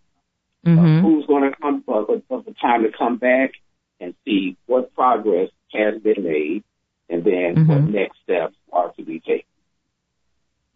uh, 0.66 0.70
Mhm. 0.70 1.02
who's 1.02 1.26
going 1.26 1.50
to 1.50 1.56
come 1.56 1.82
uh, 1.88 2.04
of 2.30 2.44
the 2.44 2.54
time 2.60 2.82
to 2.84 2.90
come 2.96 3.16
back 3.16 3.52
and 3.98 4.14
see 4.24 4.56
what 4.66 4.94
progress 4.94 5.50
has 5.72 6.00
been 6.00 6.22
made, 6.22 6.62
and 7.08 7.24
then 7.24 7.66
what 7.66 7.78
Mhm. 7.82 7.92
next 7.92 8.18
steps 8.22 8.54
are 8.72 8.92
to 8.92 9.02
be 9.02 9.20
taken. 9.20 9.46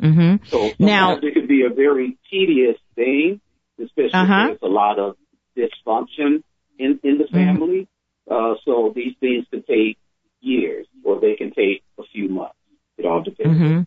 Mhm. 0.02 0.46
So 0.46 0.70
Now- 0.78 1.16
it 1.16 1.34
could 1.34 1.48
be 1.48 1.62
a 1.62 1.70
very 1.70 2.16
tedious 2.30 2.78
thing, 2.94 3.40
especially 3.78 4.10
Uh-huh. 4.18 4.48
if 4.52 4.60
there's 4.60 4.70
a 4.70 4.74
lot 4.74 4.98
of 4.98 5.16
dysfunction 5.56 6.42
in, 6.78 6.98
in 7.02 7.18
the 7.18 7.24
Mhm. 7.24 7.30
family. 7.30 7.88
Uh, 8.28 8.54
so 8.64 8.92
these 8.94 9.14
things 9.18 9.46
could 9.50 9.66
take 9.66 9.98
years, 10.40 10.86
or 11.04 11.20
they 11.20 11.34
can 11.36 11.52
take 11.52 11.82
a 11.98 12.02
few 12.04 12.28
months. 12.28 12.56
It 12.98 13.06
all 13.06 13.22
depends. 13.22 13.86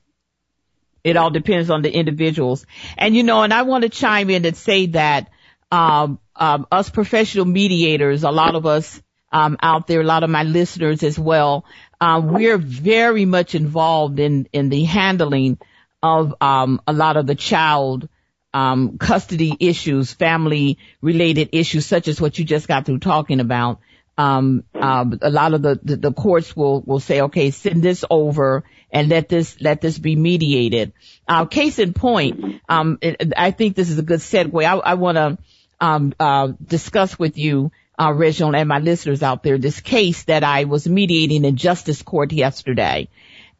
It 1.07 1.17
all 1.17 1.29
depends 1.29 1.69
on 1.69 1.81
the 1.81 1.91
individuals. 1.91 2.65
And 2.97 3.15
you 3.15 3.23
know, 3.23 3.43
and 3.43 3.53
I 3.53 3.61
want 3.63 3.83
to 3.83 3.89
chime 3.89 4.29
in 4.29 4.45
and 4.45 4.55
say 4.55 4.87
that 4.87 5.29
um, 5.71 6.19
um, 6.35 6.67
us 6.71 6.89
professional 6.89 7.45
mediators, 7.45 8.23
a 8.23 8.31
lot 8.31 8.55
of 8.55 8.65
us 8.65 9.01
um, 9.31 9.57
out 9.61 9.87
there, 9.87 10.01
a 10.01 10.05
lot 10.05 10.23
of 10.23 10.29
my 10.29 10.43
listeners 10.43 11.03
as 11.03 11.17
well, 11.17 11.65
um, 11.99 12.33
we're 12.33 12.57
very 12.57 13.25
much 13.25 13.55
involved 13.55 14.19
in 14.19 14.47
in 14.53 14.69
the 14.69 14.83
handling 14.83 15.57
of 16.03 16.35
um, 16.41 16.81
a 16.85 16.93
lot 16.93 17.17
of 17.17 17.25
the 17.25 17.35
child 17.35 18.07
um, 18.53 18.97
custody 18.97 19.55
issues, 19.59 20.13
family 20.13 20.77
related 21.01 21.49
issues, 21.51 21.85
such 21.85 22.07
as 22.07 22.19
what 22.19 22.37
you 22.37 22.45
just 22.45 22.67
got 22.67 22.85
through 22.85 22.99
talking 22.99 23.39
about. 23.39 23.79
Um, 24.17 24.63
um, 24.81 25.19
a 25.21 25.29
lot 25.29 25.53
of 25.53 25.61
the, 25.61 25.79
the, 25.83 25.95
the 25.95 26.11
courts 26.11 26.55
will, 26.55 26.81
will 26.81 26.99
say, 26.99 27.21
okay, 27.21 27.51
send 27.51 27.83
this 27.83 28.03
over 28.09 28.63
and 28.91 29.09
let 29.09 29.29
this, 29.29 29.61
let 29.61 29.79
this 29.81 29.99
be 29.99 30.15
mediated. 30.15 30.93
Uh, 31.27 31.45
case 31.45 31.77
in 31.77 31.93
point, 31.93 32.39
um, 32.67 32.97
it, 33.01 33.33
I 33.37 33.51
think 33.51 33.75
this 33.75 33.89
is 33.91 33.99
a 33.99 34.03
good 34.03 34.19
segue. 34.19 34.65
I, 34.65 34.75
I 34.77 34.93
want 34.95 35.17
to, 35.17 35.37
um, 35.79 36.13
uh, 36.19 36.53
discuss 36.65 37.19
with 37.19 37.37
you, 37.37 37.71
uh, 37.99 38.11
Reginald 38.11 38.55
and 38.55 38.67
my 38.67 38.79
listeners 38.79 39.21
out 39.21 39.43
there, 39.43 39.57
this 39.57 39.81
case 39.81 40.23
that 40.23 40.43
I 40.43 40.63
was 40.63 40.87
mediating 40.87 41.45
in 41.45 41.55
justice 41.55 42.01
court 42.01 42.31
yesterday. 42.31 43.09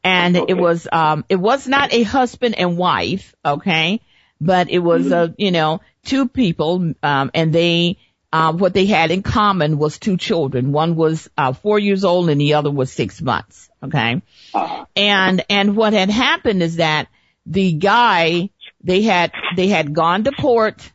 And 0.03 0.37
Okay. 0.37 0.51
it 0.51 0.55
was, 0.55 0.87
um, 0.91 1.25
it 1.29 1.35
was 1.35 1.67
not 1.67 1.93
a 1.93 2.03
husband 2.03 2.55
and 2.57 2.77
wife, 2.77 3.35
okay? 3.43 4.01
But 4.39 4.69
it 4.69 4.79
was, 4.79 5.11
uh, 5.11 5.29
you 5.37 5.51
know, 5.51 5.81
two 6.05 6.27
people, 6.27 6.93
um, 7.03 7.31
and 7.33 7.51
they, 7.51 7.97
uh, 8.31 8.51
what 8.53 8.73
they 8.73 8.85
had 8.85 9.11
in 9.11 9.23
common 9.23 9.77
was 9.77 9.99
two 9.99 10.17
children. 10.17 10.71
One 10.71 10.95
was, 10.95 11.29
uh, 11.37 11.53
four 11.53 11.79
years 11.79 12.03
old 12.03 12.29
and 12.29 12.39
the 12.41 12.55
other 12.55 12.71
was 12.71 12.91
six 12.91 13.21
months, 13.21 13.69
okay? 13.83 14.21
Uh, 14.53 14.85
And, 14.95 15.43
and 15.49 15.75
what 15.75 15.93
had 15.93 16.09
happened 16.09 16.61
is 16.61 16.77
that 16.77 17.07
the 17.45 17.73
guy, 17.73 18.49
they 18.83 19.01
had, 19.03 19.31
they 19.55 19.67
had 19.69 19.93
gone 19.93 20.25
to 20.25 20.31
court 20.31 20.91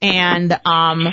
and, 0.00 0.58
um, 0.64 1.08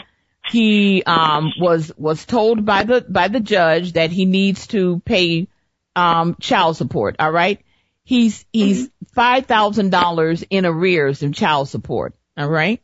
he, 0.49 1.03
um, 1.03 1.51
was, 1.59 1.91
was 1.97 2.25
told 2.25 2.65
by 2.65 2.83
the, 2.83 3.01
by 3.01 3.27
the 3.27 3.39
judge 3.41 3.93
that 3.93 4.11
he 4.11 4.25
needs 4.25 4.67
to 4.67 5.01
pay, 5.05 5.47
um, 5.95 6.37
child 6.39 6.77
support. 6.77 7.17
All 7.19 7.31
right. 7.31 7.59
He's, 8.03 8.45
he's 8.53 8.89
$5,000 9.17 10.45
in 10.49 10.65
arrears 10.65 11.23
in 11.23 11.33
child 11.33 11.67
support. 11.67 12.13
All 12.37 12.47
right. 12.47 12.81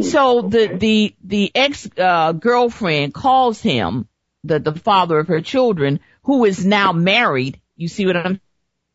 So 0.00 0.42
the, 0.42 0.68
the, 0.68 1.14
the 1.22 1.52
ex, 1.54 1.88
uh, 1.98 2.32
girlfriend 2.32 3.12
calls 3.12 3.60
him, 3.60 4.08
the, 4.44 4.58
the 4.58 4.74
father 4.74 5.18
of 5.18 5.28
her 5.28 5.40
children, 5.40 6.00
who 6.22 6.44
is 6.44 6.64
now 6.64 6.92
married. 6.92 7.60
You 7.76 7.88
see 7.88 8.06
what 8.06 8.16
I'm 8.16 8.40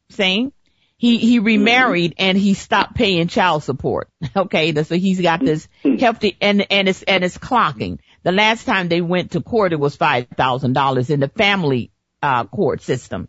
saying? 0.10 0.54
He, 0.98 1.18
he 1.18 1.38
remarried 1.38 2.16
and 2.18 2.36
he 2.38 2.56
stopped 2.56 2.96
paying 2.96 3.28
child 3.28 3.64
support. 3.64 4.10
Okay. 4.36 4.74
So 4.84 4.96
he's 4.96 5.22
got 5.22 5.40
this 5.40 5.68
hefty 5.84 6.38
and, 6.42 6.66
and 6.72 6.90
it's, 6.90 7.04
and 7.04 7.24
it's 7.24 7.38
clocking. 7.38 8.00
The 8.24 8.32
last 8.32 8.66
time 8.66 8.88
they 8.88 9.02
went 9.02 9.32
to 9.32 9.42
court, 9.42 9.74
it 9.74 9.80
was 9.80 9.98
$5,000 9.98 11.10
in 11.10 11.20
the 11.20 11.28
family, 11.28 11.92
uh, 12.22 12.46
court 12.46 12.82
system. 12.82 13.28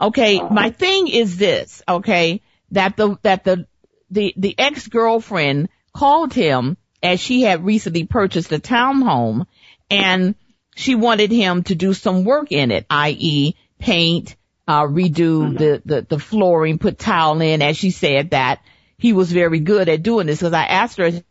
Okay. 0.00 0.40
My 0.40 0.70
thing 0.70 1.08
is 1.08 1.36
this. 1.36 1.82
Okay. 1.88 2.42
That 2.72 2.96
the, 2.96 3.16
that 3.22 3.44
the, 3.44 3.66
the, 4.10 4.34
the 4.36 4.58
ex-girlfriend 4.58 5.68
called 5.94 6.34
him 6.34 6.76
as 7.02 7.20
she 7.20 7.42
had 7.42 7.64
recently 7.64 8.04
purchased 8.04 8.52
a 8.52 8.58
townhome 8.58 9.46
and 9.90 10.34
she 10.74 10.94
wanted 10.94 11.30
him 11.30 11.62
to 11.64 11.74
do 11.74 11.94
some 11.94 12.24
work 12.24 12.52
in 12.52 12.70
it, 12.70 12.86
i.e. 12.90 13.54
paint, 13.78 14.36
uh, 14.68 14.82
redo 14.82 15.56
the, 15.56 15.82
the, 15.84 16.02
the 16.02 16.18
flooring, 16.18 16.78
put 16.78 16.98
tile 16.98 17.40
in, 17.40 17.62
as 17.62 17.76
she 17.76 17.90
said 17.90 18.30
that 18.30 18.60
he 18.98 19.12
was 19.12 19.30
very 19.30 19.60
good 19.60 19.88
at 19.88 20.02
doing 20.02 20.26
this 20.26 20.38
because 20.40 20.52
I 20.52 20.64
asked 20.64 20.98
her, 20.98 21.06
I 21.06 21.22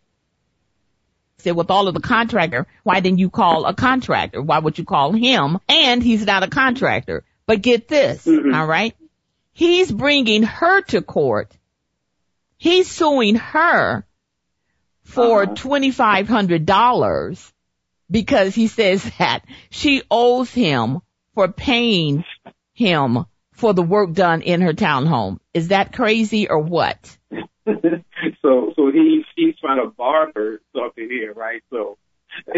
said, 1.40 1.56
with 1.56 1.70
all 1.70 1.88
of 1.88 1.94
the 1.94 2.00
contractor, 2.00 2.66
why 2.84 3.00
didn't 3.02 3.20
you 3.20 3.30
call 3.30 3.66
a 3.66 3.74
contractor? 3.74 4.42
Why 4.42 4.60
would 4.60 4.78
you 4.78 4.86
call 4.86 5.12
him? 5.12 5.60
And 5.68 6.02
he's 6.02 6.26
not 6.26 6.44
a 6.44 6.48
contractor. 6.48 7.24
But 7.46 7.62
get 7.62 7.88
this, 7.88 8.26
Mhm. 8.26 8.56
all 8.56 8.66
right? 8.66 8.96
He's 9.54 9.92
bringing 9.92 10.44
her 10.44 10.82
to 10.82 11.02
court. 11.02 11.52
He's 12.58 12.90
suing 12.90 13.36
her 13.36 14.06
for 15.06 15.44
Uh-huh. 15.44 15.54
$2,500 15.56 17.52
because 18.10 18.54
he 18.56 18.68
says 18.68 19.04
that 19.18 19.42
she 19.70 20.04
owes 20.12 20.52
him 20.52 21.00
for 21.34 21.48
paying 21.48 22.24
him 22.74 23.26
for 23.54 23.74
the 23.74 23.82
work 23.82 24.12
done 24.14 24.42
in 24.42 24.62
her 24.62 24.74
townhome. 24.74 25.40
Is 25.54 25.70
that 25.70 25.94
crazy 25.94 26.50
or 26.50 26.60
what? 26.60 27.18
so 28.42 28.74
so 28.76 28.92
he's 28.92 29.26
he's 29.36 29.56
trying 29.60 29.82
to 29.84 29.90
barter 29.96 30.62
something 30.76 31.08
here, 31.10 31.34
right? 31.34 31.62
So 31.72 31.98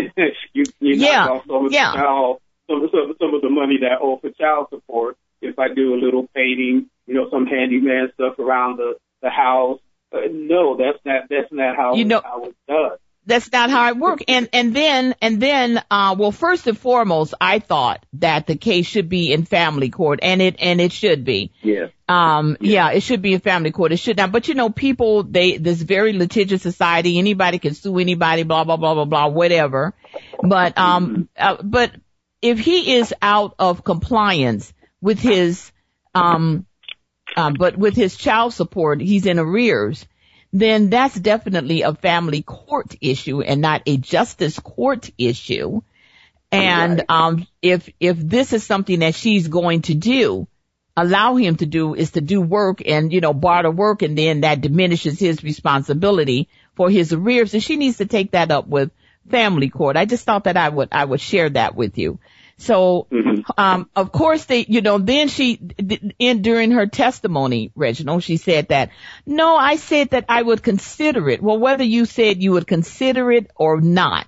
you 0.53 0.63
you 0.79 0.95
Yeah, 0.95 1.27
some 1.47 1.65
of 1.65 1.71
yeah. 1.71 1.91
the 1.91 1.97
child 1.97 2.41
some 2.69 2.89
some, 2.91 3.13
some 3.19 3.33
of 3.35 3.41
the 3.41 3.49
money 3.49 3.77
that 3.81 3.91
I 3.93 3.97
owe 4.01 4.17
for 4.17 4.31
child 4.31 4.67
support 4.69 5.17
if 5.41 5.57
I 5.59 5.67
do 5.73 5.93
a 5.93 5.99
little 6.03 6.27
painting, 6.35 6.89
you 7.05 7.13
know, 7.13 7.29
some 7.31 7.45
handyman 7.45 8.09
stuff 8.15 8.39
around 8.39 8.77
the 8.77 8.95
the 9.21 9.29
house. 9.29 9.79
Uh, 10.11 10.19
no, 10.31 10.77
that's 10.77 10.99
not 11.05 11.23
that's 11.29 11.51
not 11.51 11.75
how 11.75 11.95
You 11.95 12.05
know- 12.05 12.21
how 12.23 12.43
it's 12.43 12.57
done. 12.67 12.97
That's 13.27 13.51
not 13.51 13.69
how 13.69 13.89
it 13.89 13.97
worked. 13.97 14.23
And, 14.29 14.47
and 14.53 14.73
then, 14.73 15.13
and 15.21 15.41
then, 15.41 15.83
uh, 15.91 16.15
well, 16.17 16.31
first 16.31 16.65
and 16.65 16.77
foremost, 16.77 17.33
I 17.41 17.59
thought 17.59 18.05
that 18.13 18.47
the 18.47 18.55
case 18.55 18.85
should 18.85 19.09
be 19.09 19.33
in 19.33 19.43
family 19.43 19.89
court 19.89 20.19
and 20.23 20.41
it, 20.41 20.55
and 20.59 20.79
it 20.79 20.93
should 20.93 21.25
be. 21.25 21.51
Yes. 21.61 21.91
Um, 22.07 22.55
yeah, 22.61 22.91
it 22.91 23.03
should 23.03 23.21
be 23.21 23.33
in 23.33 23.41
family 23.41 23.71
court. 23.71 23.91
It 23.91 23.97
should 23.97 24.15
not. 24.15 24.31
But 24.31 24.47
you 24.47 24.53
know, 24.53 24.69
people, 24.69 25.23
they, 25.23 25.57
this 25.57 25.81
very 25.81 26.13
litigious 26.13 26.61
society, 26.61 27.19
anybody 27.19 27.59
can 27.59 27.73
sue 27.73 27.99
anybody, 27.99 28.43
blah, 28.43 28.63
blah, 28.63 28.77
blah, 28.77 28.93
blah, 28.93 29.03
blah, 29.03 29.27
whatever. 29.27 29.93
But, 30.41 30.77
um, 30.77 31.27
uh, 31.37 31.57
but 31.61 31.91
if 32.41 32.59
he 32.59 32.95
is 32.95 33.13
out 33.21 33.55
of 33.59 33.83
compliance 33.83 34.71
with 35.01 35.19
his, 35.19 35.69
um, 36.15 36.65
um, 37.37 37.53
but 37.53 37.77
with 37.77 37.95
his 37.95 38.17
child 38.17 38.53
support, 38.53 38.99
he's 38.99 39.25
in 39.27 39.39
arrears, 39.39 40.05
then 40.51 40.89
that's 40.89 41.15
definitely 41.15 41.83
a 41.83 41.93
family 41.93 42.41
court 42.41 42.95
issue 42.99 43.41
and 43.41 43.61
not 43.61 43.83
a 43.85 43.97
justice 43.97 44.59
court 44.59 45.09
issue. 45.17 45.81
And, 46.51 46.99
Right. 46.99 47.05
um, 47.09 47.47
if, 47.61 47.89
if 47.99 48.17
this 48.17 48.53
is 48.53 48.63
something 48.63 48.99
that 48.99 49.13
she's 49.15 49.47
going 49.47 49.83
to 49.83 49.93
do, 49.93 50.47
allow 50.95 51.35
him 51.35 51.57
to 51.57 51.65
do 51.67 51.93
is 51.93 52.11
to 52.11 52.21
do 52.21 52.41
work 52.41 52.81
and, 52.85 53.13
you 53.13 53.21
know, 53.21 53.33
barter 53.33 53.69
work 53.69 54.01
and 54.01 54.17
then 54.17 54.41
that 54.41 54.61
diminishes 54.61 55.19
his 55.19 55.43
responsibility 55.43 56.49
for 56.75 56.89
his 56.89 57.13
arrears 57.13 57.53
and 57.53 57.61
she 57.61 57.75
needs 57.75 57.97
to 57.97 58.05
take 58.07 58.31
that 58.31 58.49
up 58.49 58.67
with 58.67 58.89
family 59.29 59.69
court. 59.69 59.95
I 59.97 60.05
just 60.05 60.25
thought 60.25 60.45
that 60.45 60.57
I 60.57 60.69
would, 60.69 60.89
I 60.91 61.05
would 61.05 61.21
share 61.21 61.49
that 61.51 61.75
with 61.75 61.97
you. 61.99 62.17
So, 62.59 63.05
mm-hmm. 63.11 63.41
um, 63.55 63.87
of 63.95 64.11
course 64.11 64.45
they, 64.45 64.65
you 64.67 64.81
know, 64.81 64.97
then 64.97 65.27
she, 65.27 65.59
in, 66.17 66.41
during 66.41 66.71
her 66.71 66.87
testimony, 66.87 67.71
Reginald, 67.75 68.23
she 68.23 68.37
said 68.37 68.69
that, 68.69 68.89
no, 69.27 69.55
I 69.55 69.75
said 69.75 70.09
that 70.09 70.25
I 70.27 70.41
would 70.41 70.63
consider 70.63 71.29
it. 71.29 71.41
Well, 71.41 71.59
whether 71.59 71.83
you 71.83 72.05
said 72.05 72.41
you 72.41 72.53
would 72.53 72.65
consider 72.65 73.31
it 73.31 73.51
or 73.55 73.79
not, 73.79 74.27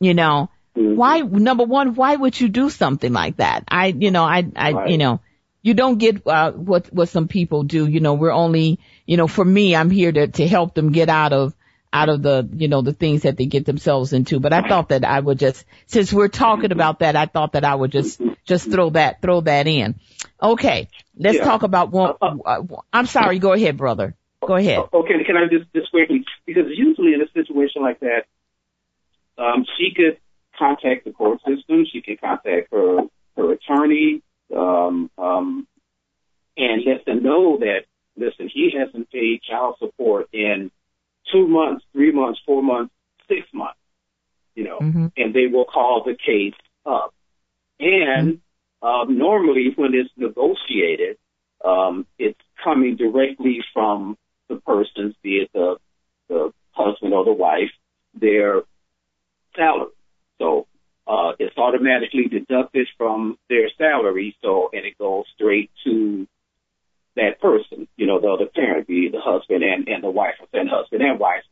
you 0.00 0.12
know, 0.12 0.50
mm-hmm. 0.76 0.96
why, 0.96 1.20
number 1.20 1.64
one, 1.64 1.94
why 1.94 2.14
would 2.14 2.38
you 2.38 2.50
do 2.50 2.68
something 2.68 3.12
like 3.12 3.38
that? 3.38 3.64
I, 3.68 3.86
you 3.86 4.10
know, 4.10 4.24
I, 4.24 4.46
I, 4.54 4.72
right. 4.72 4.90
you 4.90 4.98
know, 4.98 5.20
you 5.62 5.72
don't 5.72 5.96
get, 5.96 6.26
uh, 6.26 6.52
what, 6.52 6.92
what 6.92 7.08
some 7.08 7.26
people 7.26 7.62
do. 7.62 7.86
You 7.86 8.00
know, 8.00 8.12
we're 8.12 8.32
only, 8.32 8.80
you 9.06 9.16
know, 9.16 9.28
for 9.28 9.44
me, 9.44 9.74
I'm 9.74 9.88
here 9.88 10.12
to, 10.12 10.28
to 10.28 10.46
help 10.46 10.74
them 10.74 10.92
get 10.92 11.08
out 11.08 11.32
of, 11.32 11.54
out 11.94 12.08
of 12.08 12.22
the, 12.22 12.46
you 12.56 12.66
know, 12.66 12.82
the 12.82 12.92
things 12.92 13.22
that 13.22 13.36
they 13.36 13.46
get 13.46 13.64
themselves 13.64 14.12
into. 14.12 14.40
But 14.40 14.52
I 14.52 14.68
thought 14.68 14.88
that 14.88 15.04
I 15.04 15.20
would 15.20 15.38
just, 15.38 15.64
since 15.86 16.12
we're 16.12 16.26
talking 16.28 16.72
about 16.72 16.98
that, 16.98 17.14
I 17.14 17.26
thought 17.26 17.52
that 17.52 17.64
I 17.64 17.72
would 17.72 17.92
just, 17.92 18.20
just 18.44 18.68
throw 18.68 18.90
that, 18.90 19.22
throw 19.22 19.40
that 19.42 19.68
in. 19.68 19.94
Okay. 20.42 20.88
Let's 21.16 21.38
yeah. 21.38 21.44
talk 21.44 21.62
about 21.62 21.92
one. 21.92 22.14
Uh, 22.20 22.34
uh, 22.44 22.62
uh 22.68 22.80
I'm 22.92 23.06
sorry. 23.06 23.38
Go 23.38 23.52
ahead, 23.52 23.76
brother. 23.76 24.16
Go 24.44 24.56
ahead. 24.56 24.80
Okay. 24.92 25.22
Can 25.24 25.36
I 25.36 25.46
just, 25.48 25.72
just 25.72 25.92
quickly, 25.92 26.24
because 26.44 26.64
usually 26.74 27.14
in 27.14 27.22
a 27.22 27.30
situation 27.32 27.82
like 27.82 28.00
that, 28.00 28.24
um, 29.38 29.64
she 29.78 29.94
could 29.94 30.18
contact 30.58 31.04
the 31.04 31.12
court 31.12 31.38
system. 31.46 31.86
She 31.90 32.02
could 32.02 32.20
contact 32.20 32.72
her, 32.72 33.02
her 33.36 33.52
attorney, 33.52 34.20
um, 34.54 35.12
um, 35.16 35.68
and 36.56 36.82
let 36.84 37.04
them 37.04 37.22
know 37.22 37.58
that, 37.58 37.84
listen, 38.16 38.50
he 38.52 38.72
hasn't 38.76 39.12
paid 39.12 39.42
child 39.48 39.76
support 39.78 40.28
in 40.32 40.72
two 41.32 41.48
months, 41.48 41.84
three 41.92 42.12
months, 42.12 42.40
four 42.54 42.62
months, 42.62 42.94
six 43.28 43.40
months, 43.52 43.78
you 44.54 44.64
know, 44.64 44.78
mm-hmm. 44.78 45.06
and 45.16 45.34
they 45.34 45.46
will 45.46 45.64
call 45.64 46.04
the 46.04 46.14
case 46.14 46.54
up. 46.86 47.12
And 47.80 48.40
mm-hmm. 48.82 48.86
um, 48.86 49.18
normally 49.18 49.72
when 49.74 49.94
it's 49.94 50.10
negotiated, 50.16 51.16
um, 51.64 52.06
it's 52.18 52.38
coming 52.62 52.96
directly 52.96 53.58
from 53.72 54.16
the 54.48 54.56
persons, 54.56 55.14
be 55.22 55.38
it 55.38 55.50
the, 55.52 55.76
the 56.28 56.52
husband 56.72 57.12
or 57.12 57.24
the 57.24 57.32
wife, 57.32 57.70
their 58.14 58.62
salary. 59.56 59.90
So 60.38 60.66
uh, 61.06 61.32
it's 61.38 61.56
automatically 61.56 62.28
deducted 62.30 62.86
from 62.96 63.36
their 63.48 63.68
salary, 63.76 64.36
so 64.42 64.70
and 64.72 64.84
it 64.84 64.96
goes 64.98 65.24
straight 65.34 65.70
to 65.84 66.26
that 67.16 67.40
person, 67.40 67.86
you 67.96 68.06
know, 68.06 68.20
the 68.20 68.28
other 68.28 68.46
parent, 68.46 68.86
be 68.88 69.08
the 69.08 69.20
husband 69.20 69.62
and, 69.62 69.88
and 69.88 70.02
the 70.02 70.10
wife, 70.10 70.34
and 70.52 70.68
husband 70.68 71.02
and 71.02 71.18
wife, 71.18 71.42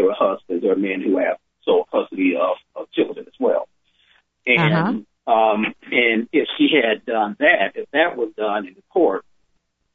there 0.00 0.10
are, 0.10 0.16
husbands, 0.18 0.62
there 0.62 0.72
are 0.72 0.76
men 0.76 1.02
who 1.02 1.18
have 1.18 1.36
sole 1.64 1.86
custody 1.90 2.34
of, 2.36 2.56
of 2.74 2.90
children 2.92 3.26
as 3.26 3.34
well. 3.38 3.68
And, 4.46 5.06
uh-huh. 5.26 5.32
um, 5.32 5.74
and 5.90 6.28
if 6.32 6.48
she 6.56 6.68
had 6.74 7.04
done 7.04 7.36
that, 7.38 7.72
if 7.74 7.90
that 7.92 8.16
was 8.16 8.30
done 8.36 8.66
in 8.66 8.74
the 8.74 8.82
court, 8.90 9.24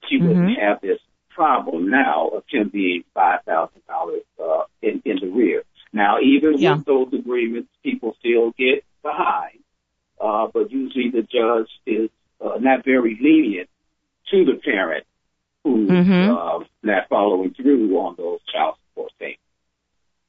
she 0.08 0.18
mm-hmm. 0.18 0.28
wouldn't 0.28 0.60
have 0.60 0.82
this 0.82 1.00
problem 1.30 1.90
now 1.90 2.30
of 2.30 2.44
him 2.48 2.70
being 2.70 3.04
$5,000, 3.16 3.70
uh, 4.40 4.64
in, 4.82 5.02
in 5.06 5.18
the 5.20 5.28
rear. 5.28 5.64
Now, 5.92 6.20
even 6.20 6.58
yeah. 6.58 6.76
with 6.76 6.86
those 6.86 7.14
agreements, 7.14 7.70
people 7.84 8.16
still 8.20 8.52
get 8.58 8.84
behind, 9.02 9.60
uh, 10.20 10.48
but 10.54 10.72
usually 10.72 11.10
the 11.10 11.22
judge 11.22 11.70
is 11.86 12.10
uh, 12.40 12.58
not 12.60 12.86
very 12.86 13.18
lenient 13.20 13.70
to 14.32 14.46
the 14.46 14.60
parent 14.64 15.06
who's 15.64 15.90
mm-hmm. 15.90 16.32
uh, 16.32 16.66
not 16.84 17.10
following 17.10 17.54
through 17.54 17.98
on 17.98 18.16
those 18.18 18.40
child 18.54 18.76
support 18.90 19.12
payments. 19.20 19.42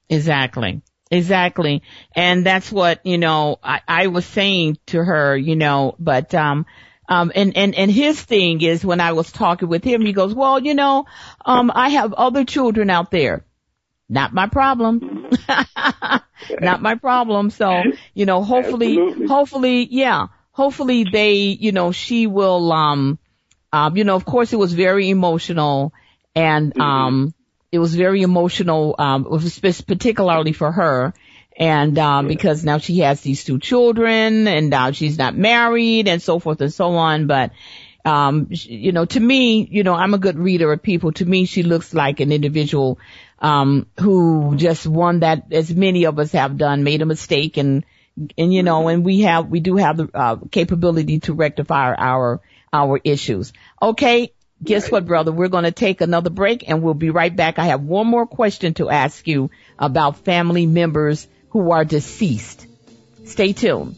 Exactly. 0.09 0.83
Exactly. 1.11 1.83
And 2.15 2.45
that's 2.45 2.71
what, 2.71 3.05
you 3.07 3.19
know, 3.19 3.59
I, 3.63 3.81
I 3.87 4.07
was 4.09 4.25
saying 4.25 4.79
to 4.87 5.03
her, 5.03 5.37
you 5.37 5.55
know, 5.55 5.95
but, 5.99 6.35
um, 6.35 6.67
um, 7.09 7.31
and, 7.35 7.57
and, 7.57 7.75
and 7.77 7.91
his 7.91 8.21
thing 8.21 8.61
is 8.61 8.85
when 8.85 9.01
I 9.01 9.13
was 9.13 9.31
talking 9.31 9.69
with 9.69 9.85
him, 9.85 10.05
he 10.05 10.13
goes, 10.13 10.35
well, 10.35 10.59
you 10.59 10.75
know, 10.75 11.07
um, 11.45 11.71
I 11.73 11.91
have 11.91 12.13
other 12.13 12.45
children 12.45 12.91
out 12.91 13.13
there. 13.13 13.45
Not 14.09 14.33
my 14.33 14.49
problem. 14.49 15.31
Not 16.61 16.83
my 16.83 16.97
problem. 16.97 17.51
So, 17.51 17.83
you 18.15 18.27
know, 18.27 18.43
hopefully, 18.43 18.99
Absolutely. 18.99 19.27
hopefully, 19.27 19.89
yeah, 19.91 20.27
hopefully 20.51 21.07
they, 21.11 21.35
you 21.35 21.71
know, 21.73 21.93
she 21.93 22.27
will, 22.27 22.73
um, 22.73 23.19
um, 23.73 23.97
you 23.97 24.05
know, 24.05 24.17
of 24.17 24.25
course 24.25 24.53
it 24.53 24.59
was 24.59 24.73
very 24.73 25.11
emotional 25.11 25.93
and, 26.35 26.73
mm-hmm. 26.73 26.81
um, 26.81 27.35
it 27.77 27.79
was 27.79 27.95
very 27.95 28.23
emotional, 28.23 28.95
um, 28.99 29.25
particularly 29.87 30.53
for 30.53 30.73
her. 30.73 31.13
And, 31.59 31.99
um, 31.99 32.27
yeah. 32.27 32.29
because 32.29 32.65
now 32.65 32.79
she 32.79 33.01
has 33.01 33.21
these 33.21 33.45
two 33.45 33.59
children 33.59 34.49
and 34.49 34.71
now 34.71 34.93
she's 34.93 35.19
not 35.19 35.37
married 35.37 36.09
and 36.09 36.23
so 36.23 36.39
forth 36.39 36.61
and 36.61 36.73
so 36.73 36.97
on. 36.97 37.27
But, 37.27 37.53
um, 38.05 38.49
you 38.51 38.93
know, 38.93 39.05
to 39.05 39.21
me, 39.21 39.69
you 39.71 39.83
know, 39.83 39.95
I'm 39.95 40.15
a 40.15 40.19
good 40.19 40.39
reader 40.39 40.73
of 40.73 40.83
people. 40.83 41.13
To 41.13 41.25
me, 41.25 41.45
she 41.45 41.63
looks 41.63 41.93
like 41.93 42.21
an 42.21 42.33
individual, 42.33 42.99
um, 43.41 43.87
who 44.01 44.55
just 44.57 44.87
one 44.87 45.21
that 45.21 45.53
as 45.53 45.75
many 45.75 46.05
of 46.05 46.19
us 46.19 46.33
have 46.33 46.57
done, 46.57 46.83
made 46.83 47.03
a 47.03 47.07
mistake 47.07 47.59
and, 47.59 47.85
and 48.39 48.53
you 48.53 48.63
know, 48.63 48.81
mm-hmm. 48.81 48.89
and 48.89 49.05
we 49.05 49.21
have, 49.21 49.49
we 49.49 49.61
do 49.61 49.77
have 49.77 49.99
the 49.99 50.09
uh, 50.15 50.37
capability 50.51 51.21
to 51.21 51.35
rectify 51.35 51.95
our 51.95 52.41
our 52.73 53.01
issues. 53.05 53.53
Okay. 53.81 54.33
Guess 54.63 54.85
right. 54.85 54.93
what, 54.93 55.07
brother? 55.07 55.33
We're 55.33 55.49
going 55.49 55.65
to 55.65 55.73
take 55.73 56.01
another 56.01 56.31
break 56.31 56.69
and 56.69 56.83
we'll 56.83 56.95
be 56.95 57.11
right 57.11 57.35
back. 57.35 57.59
I 57.59 57.67
have 57.67 57.83
one 57.83 58.07
more 58.07 58.27
question 58.27 58.75
to 58.75 58.89
ask 58.89 59.27
you 59.29 59.51
about 59.79 60.19
family 60.19 60.67
members 60.67 61.29
who 61.51 61.71
are 61.71 61.85
deceased. 61.85 62.67
Stay 63.25 63.53
tuned. 63.53 63.97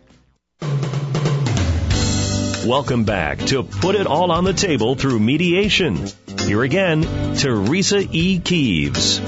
Welcome 2.66 3.03
back 3.03 3.39
to 3.47 3.61
Put 3.61 3.95
It 3.95 4.07
All 4.07 4.32
on 4.32 4.45
the 4.45 4.53
Table 4.53 4.95
through 4.95 5.20
Mediation. 5.20 6.07
Here 6.39 6.64
again, 6.64 7.01
Teresa 7.36 7.99
E. 8.09 8.39
Keeves. 8.39 9.20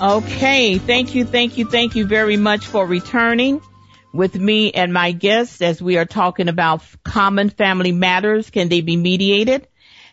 Okay, 0.00 0.78
thank 0.78 1.14
you, 1.14 1.24
thank 1.24 1.58
you, 1.58 1.66
thank 1.66 1.94
you 1.94 2.06
very 2.06 2.36
much 2.36 2.66
for 2.66 2.84
returning 2.84 3.60
with 4.12 4.34
me 4.34 4.72
and 4.72 4.92
my 4.92 5.12
guests 5.12 5.62
as 5.62 5.80
we 5.80 5.96
are 5.96 6.06
talking 6.06 6.48
about 6.48 6.82
common 7.04 7.50
family 7.50 7.92
matters. 7.92 8.50
Can 8.50 8.68
they 8.68 8.80
be 8.80 8.96
mediated? 8.96 9.68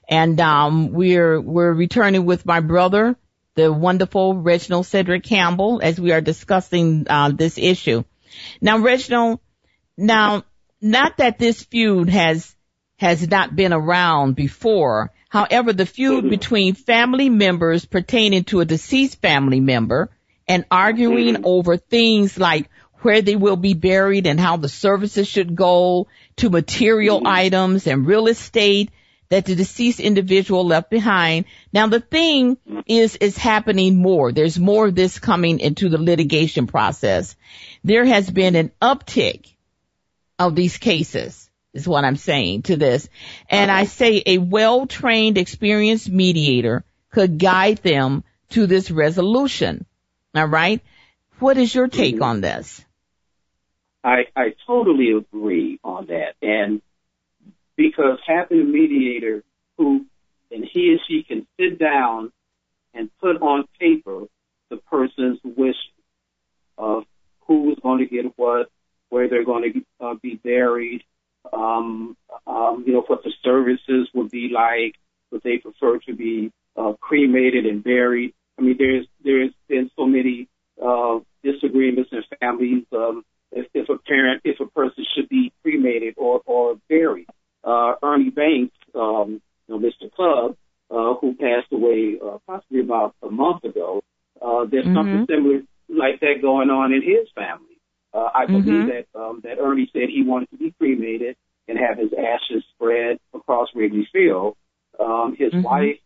And 0.08 0.40
um, 0.40 0.92
we're 0.92 1.42
we're 1.42 1.74
returning 1.74 2.26
with 2.26 2.46
my 2.46 2.60
brother, 2.60 3.16
the 3.56 3.74
wonderful 3.74 4.36
Reginald 4.36 4.86
Cedric 4.86 5.24
Campbell, 5.24 5.80
as 5.82 6.00
we 6.00 6.12
are 6.12 6.22
discussing 6.22 7.08
uh, 7.10 7.32
this 7.32 7.58
issue. 7.58 8.04
Now, 8.62 8.78
Reginald, 8.78 9.40
now 9.98 10.44
not 10.82 11.18
that 11.18 11.40
this 11.40 11.64
feud 11.64 12.10
has 12.10 12.56
has 12.98 13.28
not 13.30 13.56
been 13.56 13.72
around 13.72 14.36
before. 14.36 15.12
However, 15.30 15.72
the 15.72 15.86
feud 15.86 16.24
mm-hmm. 16.24 16.30
between 16.30 16.74
family 16.74 17.30
members 17.30 17.86
pertaining 17.86 18.44
to 18.46 18.60
a 18.60 18.66
deceased 18.66 19.22
family 19.22 19.62
member 19.62 20.10
and 20.48 20.66
arguing 20.70 21.36
Mhm. 21.36 21.42
over 21.46 21.78
things 21.78 22.38
like 22.38 22.70
where 23.02 23.22
they 23.22 23.38
will 23.38 23.56
be 23.56 23.74
buried 23.74 24.28
and 24.28 24.38
how 24.38 24.58
the 24.58 24.68
services 24.68 25.28
should 25.28 25.56
go 25.56 26.08
to 26.38 26.50
material 26.50 27.22
Mhm. 27.22 27.28
items 27.28 27.88
and 27.88 28.06
real 28.06 28.28
estate 28.28 28.90
that 29.30 29.46
the 29.46 29.56
deceased 29.56 30.00
individual 30.02 30.66
left 30.66 30.90
behind. 30.90 31.46
Now 31.72 31.88
the 31.88 32.02
thing 32.02 32.58
is, 32.88 33.16
is 33.16 33.38
happening 33.38 33.96
more. 33.96 34.32
There's 34.34 34.60
more 34.60 34.88
of 34.88 34.96
this 34.96 35.20
coming 35.20 35.60
into 35.60 35.88
the 35.88 36.00
litigation 36.00 36.68
process. 36.68 37.36
There 37.84 38.04
has 38.04 38.30
been 38.30 38.56
an 38.56 38.72
uptick 38.82 39.54
of 40.40 40.56
these 40.56 40.78
cases 40.78 41.50
is 41.74 41.88
what 41.88 42.06
I'm 42.06 42.16
saying 42.16 42.64
to 42.64 42.78
this. 42.78 43.08
And 43.50 43.70
I 43.70 43.84
say 43.84 44.24
a 44.26 44.38
well-trained, 44.40 45.38
experienced 45.38 46.10
mediator 46.10 46.84
could 47.12 47.38
guide 47.38 47.80
them 47.80 48.24
to 48.52 48.66
this 48.66 48.90
resolution. 48.90 49.86
All 50.34 50.48
right. 50.48 50.82
What 51.40 51.58
is 51.58 51.74
your 51.74 51.88
take 51.88 52.22
on 52.22 52.42
this? 52.42 52.84
I, 54.04 54.26
I 54.36 54.56
totally 54.66 55.12
agree 55.12 55.80
on 55.84 56.08
that. 56.08 56.36
And 56.42 56.82
because 57.76 58.20
having 58.26 58.62
a 58.62 58.64
mediator 58.64 59.44
who, 59.78 60.06
and 60.52 60.66
he 60.66 60.94
or 60.94 60.98
she 61.08 61.24
can 61.24 61.46
sit 61.60 61.78
down 61.78 62.32
and 62.94 63.10
put 63.20 63.42
on 63.42 63.66
paper 63.80 64.24
the 64.70 64.78
person's 64.78 65.40
wish 65.44 65.76
of 66.78 67.04
who 67.42 67.72
is 67.72 67.78
going 67.82 68.00
to 68.00 68.06
get 68.06 68.26
what, 68.38 68.70
where 69.10 69.30
they're 69.30 69.46
going 69.46 69.74
to 69.74 70.06
uh, 70.06 70.14
be 70.22 70.36
buried, 70.36 71.04
um, 71.54 72.16
um, 72.48 72.84
you 72.86 72.94
know, 72.94 73.04
what 73.08 73.24
the 73.24 73.34
services 73.44 74.10
would 74.14 74.30
be 74.30 74.50
like, 74.54 74.96
would 75.32 75.42
they 75.44 75.58
prefer 75.58 76.00
to 76.00 76.16
be 76.16 76.52
uh, 76.76 76.94
cremated 77.00 77.66
and 77.66 77.84
buried? 77.84 78.34
I 78.58 78.62
mean, 78.62 78.76
there's 78.78 79.08
there's 79.24 79.52
been 79.68 79.90
so 79.96 80.06
many 80.06 80.48
uh, 80.84 81.20
disagreements 81.44 82.10
in 82.12 82.24
families. 82.40 82.86
Um, 82.92 83.24
if, 83.52 83.68
if 83.74 83.90
a 83.90 83.98
parent, 83.98 84.42
if 84.44 84.60
a 84.60 84.68
person 84.68 85.06
should 85.16 85.30
be 85.30 85.52
cremated 85.64 86.16
or 86.18 86.42
or 86.46 86.76
buried. 86.88 87.28
Uh, 87.64 87.96
Ernie 88.02 88.30
Banks, 88.30 88.76
um, 88.96 89.42
you 89.68 89.80
know, 89.80 89.80
Mr. 89.80 90.10
Cub, 90.16 90.56
uh, 90.92 91.14
who 91.20 91.36
passed 91.36 91.72
away 91.72 92.18
uh, 92.24 92.38
possibly 92.48 92.80
about 92.80 93.16
a 93.22 93.30
month 93.30 93.64
ago. 93.64 94.02
Uh, 94.42 94.66
there's 94.66 94.86
Mhm. 94.86 94.94
something 94.94 95.26
similar 95.28 95.62
like 95.90 96.20
that 96.22 96.42
going 96.42 96.70
on 96.70 96.94
in 96.94 97.02
his 97.02 97.28
family. 97.36 97.69
Uh, 98.14 98.30
I 98.34 98.46
believe 98.48 98.66
Mhm. 98.66 99.06
that 99.14 99.20
um, 99.20 99.42
that 99.44 99.60
Ernie 99.60 99.90
said 99.94 100.10
he 100.10 100.24
wanted 100.24 100.50
to 100.52 100.58
be 100.58 100.72
cremated 100.72 101.36
and 101.68 101.78
have 101.78 101.98
his 101.98 102.12
ashes 102.14 102.64
spread 102.74 103.20
across 103.34 103.70
Wrigley 103.76 104.06
Field. 104.12 104.56
Um, 105.00 105.36
his 105.36 105.54
Mhm. 105.54 105.64
wife 105.64 106.00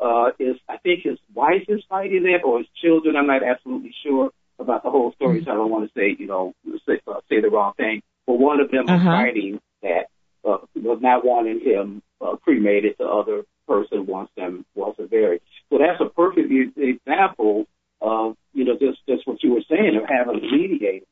uh, 0.00 0.30
is, 0.38 0.56
I 0.68 0.78
think 0.78 1.02
his 1.04 1.18
wife 1.34 1.64
is 1.68 1.84
fighting 1.88 2.22
that, 2.24 2.42
or 2.44 2.58
his 2.58 2.68
children. 2.80 3.16
I'm 3.16 3.26
not 3.26 3.42
absolutely 3.42 3.94
sure 4.02 4.30
about 4.58 4.82
the 4.82 4.90
whole 4.90 5.12
story, 5.12 5.42
so 5.44 5.50
I 5.50 5.54
don't 5.54 5.70
want 5.70 5.86
to 5.86 5.92
say, 5.98 6.16
you 6.18 6.26
know, 6.26 6.54
say, 6.86 7.00
uh, 7.06 7.20
say 7.28 7.40
the 7.40 7.50
wrong 7.50 7.74
thing. 7.76 8.02
But 8.26 8.38
one 8.38 8.60
of 8.60 8.70
them 8.70 8.88
Uh-huh. 8.88 8.98
is 8.98 9.04
fighting 9.04 9.60
that, 9.82 10.06
uh, 10.44 10.58
was 10.74 11.00
not 11.02 11.24
wanting 11.24 11.60
him 11.60 12.02
uh, 12.20 12.36
cremated. 12.36 12.96
The 12.98 13.06
other 13.06 13.44
person 13.68 14.06
wants 14.06 14.32
them 14.36 14.64
wants 14.74 14.96
them 14.96 15.08
buried. 15.08 15.42
So 15.70 15.78
that's 15.78 16.00
a 16.00 16.08
perfect 16.08 16.50
example 16.76 17.66
of, 18.00 18.36
you 18.54 18.64
know, 18.64 18.76
just 18.78 18.98
just 19.06 19.26
what 19.26 19.42
you 19.42 19.52
were 19.52 19.62
saying 19.68 19.96
of 19.96 20.08
having 20.08 20.42
a 20.42 20.56
mediator 20.56 21.06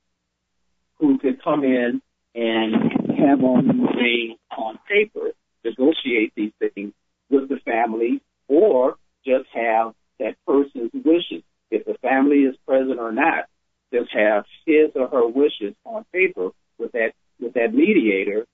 who 1.00 1.18
could 1.18 1.42
come 1.42 1.64
in 1.64 2.00
and 2.34 2.74
have 3.18 3.42
all 3.42 3.60
these 3.62 4.36
on 4.56 4.78
paper, 4.88 5.32
negotiate 5.64 6.32
these 6.36 6.52
things 6.58 6.92
with 7.30 7.48
the 7.48 7.58
family, 7.64 8.20
or 8.48 8.96
just 9.24 9.48
have 9.52 9.94
that 10.18 10.36
person's 10.46 10.90
wishes. 10.92 11.42
If 11.70 11.86
the 11.86 11.94
family 12.02 12.38
is 12.38 12.56
present 12.66 12.98
or 13.00 13.12
not, 13.12 13.46
just 13.92 14.10
have 14.12 14.44
his 14.66 14.90
or 14.94 15.08
her 15.08 15.26
wishes 15.26 15.74
on 15.84 16.04
paper 16.12 16.50
with 16.78 16.92
that 16.92 17.12
with 17.40 17.54
that 17.54 17.72
mediator. 17.72 18.46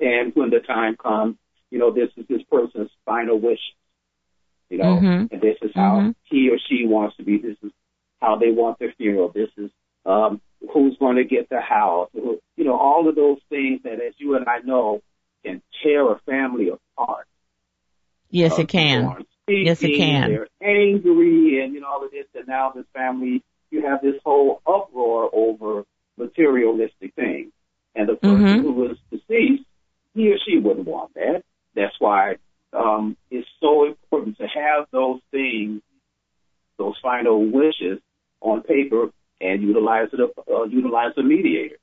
And 0.00 0.34
when 0.34 0.50
the 0.50 0.60
time 0.60 0.96
comes, 0.96 1.36
you 1.70 1.78
know, 1.78 1.90
this 1.90 2.10
is 2.16 2.26
this 2.28 2.42
person's 2.50 2.90
final 3.04 3.38
wish. 3.38 3.60
You 4.68 4.78
know, 4.78 5.00
Mhm. 5.00 5.32
and 5.32 5.40
this 5.40 5.56
is 5.62 5.72
how 5.74 6.00
Mhm. 6.00 6.14
he 6.24 6.48
or 6.50 6.58
she 6.58 6.86
wants 6.86 7.16
to 7.16 7.24
be. 7.24 7.38
This 7.38 7.56
is 7.62 7.72
how 8.20 8.36
they 8.36 8.50
want 8.50 8.78
their 8.78 8.92
funeral. 8.92 9.28
This 9.28 9.50
is 9.56 9.70
um, 10.06 10.40
who's 10.72 10.96
going 10.98 11.16
to 11.16 11.24
get 11.24 11.48
the 11.48 11.60
house. 11.60 12.10
You 12.14 12.40
know, 12.64 12.76
all 12.76 13.08
of 13.08 13.14
those 13.14 13.38
things 13.48 13.80
that, 13.84 13.94
as 13.94 14.14
you 14.18 14.36
and 14.36 14.46
I 14.48 14.58
know, 14.58 15.00
can 15.44 15.62
tear 15.82 16.10
a 16.10 16.18
family 16.20 16.68
apart. 16.68 17.26
Yes, 18.30 18.58
Uh, 18.58 18.62
it 18.62 18.68
can. 18.68 19.10
speaking, 19.42 19.66
Yes, 19.66 19.82
it 19.82 19.96
can. 19.96 20.30
They're 20.30 20.48
angry 20.62 21.62
and 21.62 21.74
you 21.74 21.80
know 21.80 21.88
all 21.88 22.04
of 22.04 22.10
this, 22.10 22.26
and 22.34 22.46
now 22.46 22.70
this 22.70 22.84
family, 22.92 23.42
you 23.70 23.82
have 23.82 24.00
this 24.02 24.20
whole 24.24 24.60
uproar 24.66 25.30
over 25.32 25.84
materialistic 26.16 27.14
things. 27.14 27.50
And 27.96 28.08
the 28.08 28.14
person 28.16 28.44
Mhm. 28.44 28.62
who 28.62 28.72
was 28.72 28.98
deceased, 29.10 29.64
he 30.14 30.30
or 30.32 30.38
she 30.38 30.58
wouldn't 30.58 30.86
want 30.86 31.12
that. 31.14 31.42
That's 31.74 31.98
why 31.98 32.36
um, 32.72 33.16
it's 33.32 33.48
so 33.58 33.84
important 33.84 34.38
to 34.38 34.46
have 34.46 34.86
those 34.92 35.20
things, 35.32 35.82
those 36.76 36.96
final 37.02 37.44
wishes 37.44 38.00
on 38.40 38.62
paper, 38.62 39.10
utilize 39.60 40.08
it. 40.12 40.20
Uh, 40.20 40.64
utilize 40.64 41.12
a 41.16 41.22
mediator. 41.22 41.76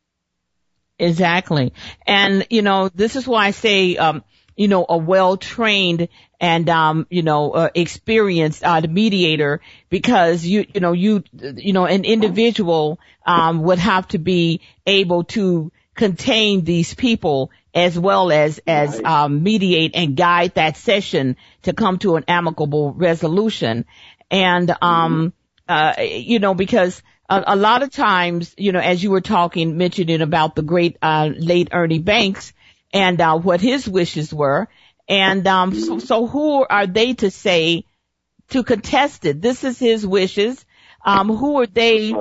Exactly. 0.99 1.73
And, 2.05 2.47
you 2.49 2.61
know, 2.61 2.89
this 2.89 3.15
is 3.15 3.27
why 3.27 3.47
I 3.47 3.51
say, 3.51 3.97
um, 3.97 4.23
you 4.55 4.67
know, 4.67 4.85
a 4.89 4.97
well-trained 4.97 6.07
and, 6.39 6.67
um, 6.69 7.05
you 7.11 7.21
know, 7.21 7.51
uh, 7.51 7.69
experienced, 7.75 8.63
uh, 8.63 8.81
mediator 8.81 9.61
because 9.89 10.43
you, 10.43 10.65
you 10.73 10.81
know, 10.81 10.93
you, 10.93 11.23
you 11.31 11.73
know, 11.73 11.85
an 11.85 12.03
individual, 12.03 12.99
um, 13.25 13.61
would 13.63 13.77
have 13.79 14.07
to 14.09 14.17
be 14.17 14.61
able 14.85 15.23
to 15.25 15.71
contain 15.93 16.63
these 16.63 16.95
people 16.95 17.51
as 17.73 17.97
well 17.97 18.31
as, 18.31 18.59
as, 18.65 18.99
um, 19.03 19.43
mediate 19.43 19.91
and 19.93 20.15
guide 20.17 20.55
that 20.55 20.77
session 20.77 21.35
to 21.61 21.73
come 21.73 21.99
to 21.99 22.15
an 22.15 22.23
amicable 22.27 22.91
resolution. 22.93 23.85
And, 24.31 24.75
um, 24.81 25.33
uh, 25.67 25.93
you 25.99 26.39
know, 26.39 26.55
because 26.55 27.03
a, 27.29 27.43
a 27.47 27.55
lot 27.55 27.83
of 27.83 27.91
times, 27.91 28.53
you 28.57 28.71
know, 28.71 28.79
as 28.79 29.03
you 29.03 29.11
were 29.11 29.21
talking, 29.21 29.77
mentioning 29.77 30.21
about 30.21 30.55
the 30.55 30.61
great, 30.61 30.97
uh, 31.01 31.29
late 31.37 31.69
Ernie 31.71 31.99
Banks 31.99 32.53
and, 32.93 33.19
uh, 33.19 33.37
what 33.37 33.61
his 33.61 33.87
wishes 33.87 34.33
were. 34.33 34.67
And, 35.09 35.47
um, 35.47 35.73
so, 35.75 35.99
so 35.99 36.27
who 36.27 36.65
are 36.65 36.87
they 36.87 37.13
to 37.15 37.31
say 37.31 37.85
to 38.49 38.63
contest 38.63 39.25
it? 39.25 39.41
This 39.41 39.63
is 39.63 39.79
his 39.79 40.05
wishes. 40.05 40.65
Um, 41.05 41.29
who 41.29 41.61
are 41.61 41.67
they, 41.67 42.13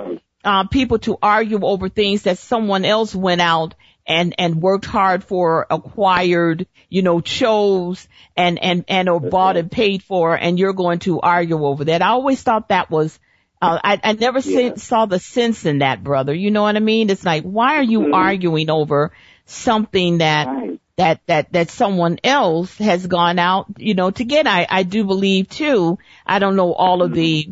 uh, 0.44 0.68
people 0.68 0.98
to 1.00 1.18
argue 1.22 1.64
over 1.64 1.88
things 1.88 2.22
that 2.22 2.38
someone 2.38 2.84
else 2.84 3.14
went 3.14 3.40
out 3.40 3.74
and, 4.06 4.34
and 4.38 4.62
worked 4.62 4.84
hard 4.84 5.24
for, 5.24 5.66
acquired, 5.68 6.68
you 6.88 7.02
know, 7.02 7.20
chose 7.20 8.06
and, 8.36 8.58
and, 8.62 8.84
and 8.86 9.08
or 9.08 9.18
bought 9.18 9.56
and 9.56 9.70
paid 9.70 10.04
for 10.04 10.36
and 10.36 10.58
you're 10.58 10.72
going 10.72 11.00
to 11.00 11.20
argue 11.20 11.64
over 11.64 11.84
that. 11.86 12.02
I 12.02 12.08
always 12.08 12.40
thought 12.42 12.68
that 12.68 12.90
was, 12.90 13.18
uh, 13.62 13.78
I, 13.82 14.00
I 14.02 14.12
never 14.12 14.40
Yeah. 14.40 14.74
saw 14.76 15.06
the 15.06 15.18
sense 15.18 15.64
in 15.64 15.78
that, 15.78 16.04
brother. 16.04 16.34
You 16.34 16.50
know 16.50 16.62
what 16.62 16.76
I 16.76 16.80
mean? 16.80 17.10
It's 17.10 17.24
like, 17.24 17.42
why 17.42 17.76
are 17.76 17.82
you 17.82 18.00
Mhm. 18.00 18.14
arguing 18.14 18.70
over 18.70 19.12
something 19.46 20.18
that, 20.18 20.46
Right. 20.48 20.80
that, 20.96 21.20
that, 21.26 21.52
that 21.52 21.70
someone 21.70 22.18
else 22.24 22.76
has 22.78 23.06
gone 23.06 23.38
out, 23.38 23.66
you 23.78 23.94
know, 23.94 24.10
to 24.10 24.24
get? 24.24 24.46
I, 24.46 24.66
I 24.68 24.82
do 24.82 25.04
believe 25.04 25.48
too, 25.48 25.98
I 26.26 26.38
don't 26.38 26.56
know 26.56 26.72
all 26.74 27.02
of 27.02 27.14
the, 27.14 27.48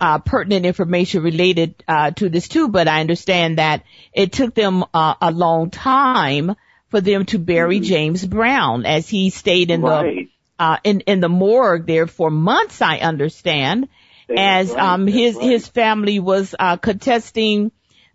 uh, 0.00 0.18
pertinent 0.18 0.66
information 0.66 1.22
related, 1.22 1.82
uh, 1.86 2.10
to 2.12 2.28
this 2.28 2.48
too, 2.48 2.68
but 2.68 2.88
I 2.88 3.00
understand 3.00 3.58
that 3.58 3.82
it 4.12 4.32
took 4.32 4.54
them, 4.54 4.84
uh, 4.92 5.14
a 5.20 5.30
long 5.30 5.70
time 5.70 6.56
for 6.88 7.00
them 7.00 7.26
to 7.26 7.38
bury 7.38 7.80
Mhm. 7.80 7.84
James 7.84 8.26
Brown 8.26 8.86
as 8.86 9.08
he 9.08 9.30
stayed 9.30 9.70
in 9.70 9.82
the, 9.82 10.26
uh, 10.58 10.78
in, 10.84 11.00
in 11.00 11.20
the 11.20 11.28
morgue 11.28 11.86
there 11.86 12.06
for 12.06 12.30
months, 12.30 12.82
I 12.82 12.98
understand 12.98 13.88
as 14.28 14.74
um 14.74 15.06
his 15.06 15.34
right. 15.36 15.44
his 15.44 15.68
family 15.68 16.18
was 16.20 16.54
uh 16.58 16.76
contesting 16.76 17.72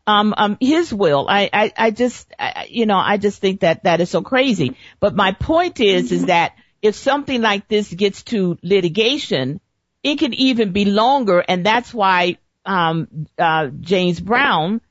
um 0.08 0.34
um 0.38 0.58
his 0.60 0.94
will. 0.94 1.28
I 1.30 1.50
i, 1.52 1.74
I 1.78 1.92
just 1.92 2.34
I, 2.40 2.68
you 2.70 2.86
know 2.86 2.98
i 2.98 3.18
just 3.18 3.40
think 3.40 3.62
that 3.62 3.84
that 3.84 4.02
is 4.02 4.10
so 4.10 4.22
crazy. 4.22 4.76
But 5.00 5.16
my 5.16 5.34
point 5.34 5.80
is 5.80 6.12
is 6.12 6.26
that 6.26 6.54
if 6.82 6.96
something 6.96 7.42
like 7.42 7.68
this 7.68 7.94
gets 7.94 8.24
to 8.24 8.58
litigation 8.64 9.60
it 10.02 10.16
could 10.16 10.34
even 10.34 10.72
be 10.72 10.86
longer. 10.86 11.44
And 11.48 11.66
that's 11.66 11.94
why 11.94 12.38
um 12.66 13.28
uh 13.38 13.68
james 13.68 14.20
brown 14.20 14.82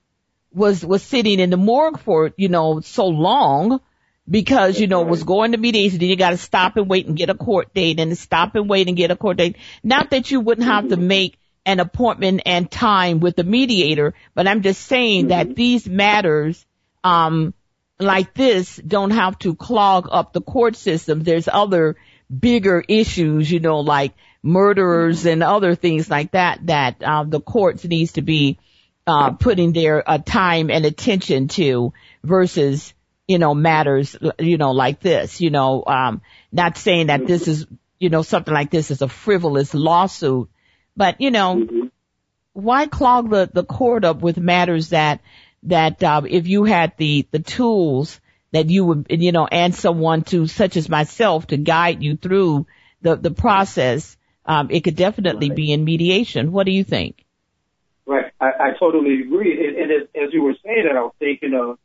was 0.53 0.85
was 0.85 1.03
sitting 1.03 1.41
in 1.41 1.51
the 1.51 1.57
morgue 1.57 1.99
for 2.01 2.33
you 2.37 2.49
know 2.49 2.81
so 2.81 3.07
long 3.07 3.81
because 4.29 4.79
you 4.79 4.87
know 4.87 5.03
it 5.03 5.09
was 5.09 5.23
going 5.23 5.53
to 5.53 5.59
mediation. 5.59 5.99
Then 5.99 6.09
you 6.09 6.17
got 6.17 6.31
to 6.31 6.37
stop 6.37 6.77
and 6.77 6.89
wait 6.89 7.07
and 7.07 7.17
get 7.17 7.31
a 7.31 7.35
court 7.35 7.75
date, 7.75 8.01
and 8.01 8.17
stop 8.17 8.55
and 8.55 8.69
wait 8.69 8.89
and 8.89 8.97
get 8.97 9.11
a 9.11 9.17
court 9.17 9.37
date. 9.37 9.57
Not 9.83 10.11
that 10.11 10.31
you 10.31 10.41
wouldn't 10.41 10.67
have 10.67 10.89
to 10.89 10.97
make 10.97 11.39
an 11.65 11.81
appointment 11.81 12.43
and 12.47 12.71
time 12.71 13.21
with 13.21 13.37
the 13.37 13.45
mediator, 13.45 14.15
but 14.35 14.47
I'm 14.47 14.63
just 14.63 14.83
saying 14.83 15.29
that 15.29 15.55
these 15.55 15.87
matters, 15.87 16.65
um, 17.05 17.53
like 17.99 18.33
this, 18.35 18.77
don't 18.77 19.11
have 19.11 19.39
to 19.41 19.55
clog 19.55 20.09
up 20.11 20.33
the 20.33 20.41
court 20.41 20.77
system. 20.77 21.23
There's 21.23 21.49
other 21.49 21.97
bigger 22.37 22.83
issues, 22.87 23.51
you 23.51 23.61
know, 23.61 23.81
like 23.81 24.15
murderers 24.43 25.27
and 25.27 25.43
other 25.43 25.75
things 25.75 26.09
like 26.09 26.31
that 26.33 26.61
that 26.67 27.03
uh, 27.03 27.25
the 27.25 27.41
courts 27.41 27.85
needs 27.85 28.13
to 28.13 28.23
be 28.23 28.59
uh, 29.07 29.33
putting 29.33 29.73
their 29.73 30.09
uh, 30.09 30.19
time 30.19 30.71
and 30.71 30.85
attention 30.85 31.49
to 31.49 31.93
versus 32.23 32.95
you 33.29 33.39
know 33.39 33.55
matters 33.55 34.17
you 34.41 34.57
know 34.57 34.73
like 34.73 35.01
this 35.01 35.41
you 35.41 35.51
know 35.51 35.85
um 35.87 36.23
not 36.51 36.77
saying 36.77 37.09
that 37.09 37.27
this 37.27 37.47
is 37.47 37.67
you 37.99 38.09
know 38.09 38.23
something 38.23 38.55
like 38.55 38.71
this 38.71 38.91
is 38.91 39.03
a 39.03 39.09
frivolous 39.09 39.75
lawsuit 39.75 40.49
but 40.97 41.21
you 41.21 41.31
know 41.31 41.91
why 42.55 42.87
clog 42.87 43.31
the 43.31 43.49
the 43.53 43.65
court 43.65 44.05
up 44.05 44.21
with 44.21 44.39
matters 44.39 44.89
that 44.89 45.21
that 45.65 46.03
uh, 46.03 46.23
if 46.29 46.49
you 46.49 46.65
had 46.65 46.95
the 46.97 47.27
the 47.31 47.39
tools 47.39 48.21
that 48.53 48.71
you 48.71 48.85
would 48.85 49.07
you 49.11 49.31
know 49.31 49.47
and 49.47 49.75
someone 49.75 50.23
to 50.23 50.47
such 50.47 50.77
as 50.77 50.89
myself 50.89 51.47
to 51.47 51.57
guide 51.57 52.03
you 52.03 52.17
through 52.17 52.67
the 53.03 53.15
the 53.15 53.31
process 53.31 54.17
um 54.47 54.69
it 54.71 54.81
could 54.81 54.97
definitely 54.97 55.51
be 55.51 55.71
in 55.73 55.85
mediation. 55.85 56.51
What 56.51 56.65
do 56.65 56.73
you 56.73 56.85
think? 56.85 57.25
Right. 58.07 58.33
I, 58.41 58.47
I 58.47 58.71
totally 58.79 59.21
agree. 59.21 59.69
And, 59.69 59.77
and 59.77 59.93
as, 59.93 60.09
as 60.15 60.33
you 60.33 60.43
were 60.43 60.55
saying 60.65 60.85
that 60.89 60.97
i 60.97 61.03
was 61.03 61.13
thinking 61.19 61.53
of 61.53 61.79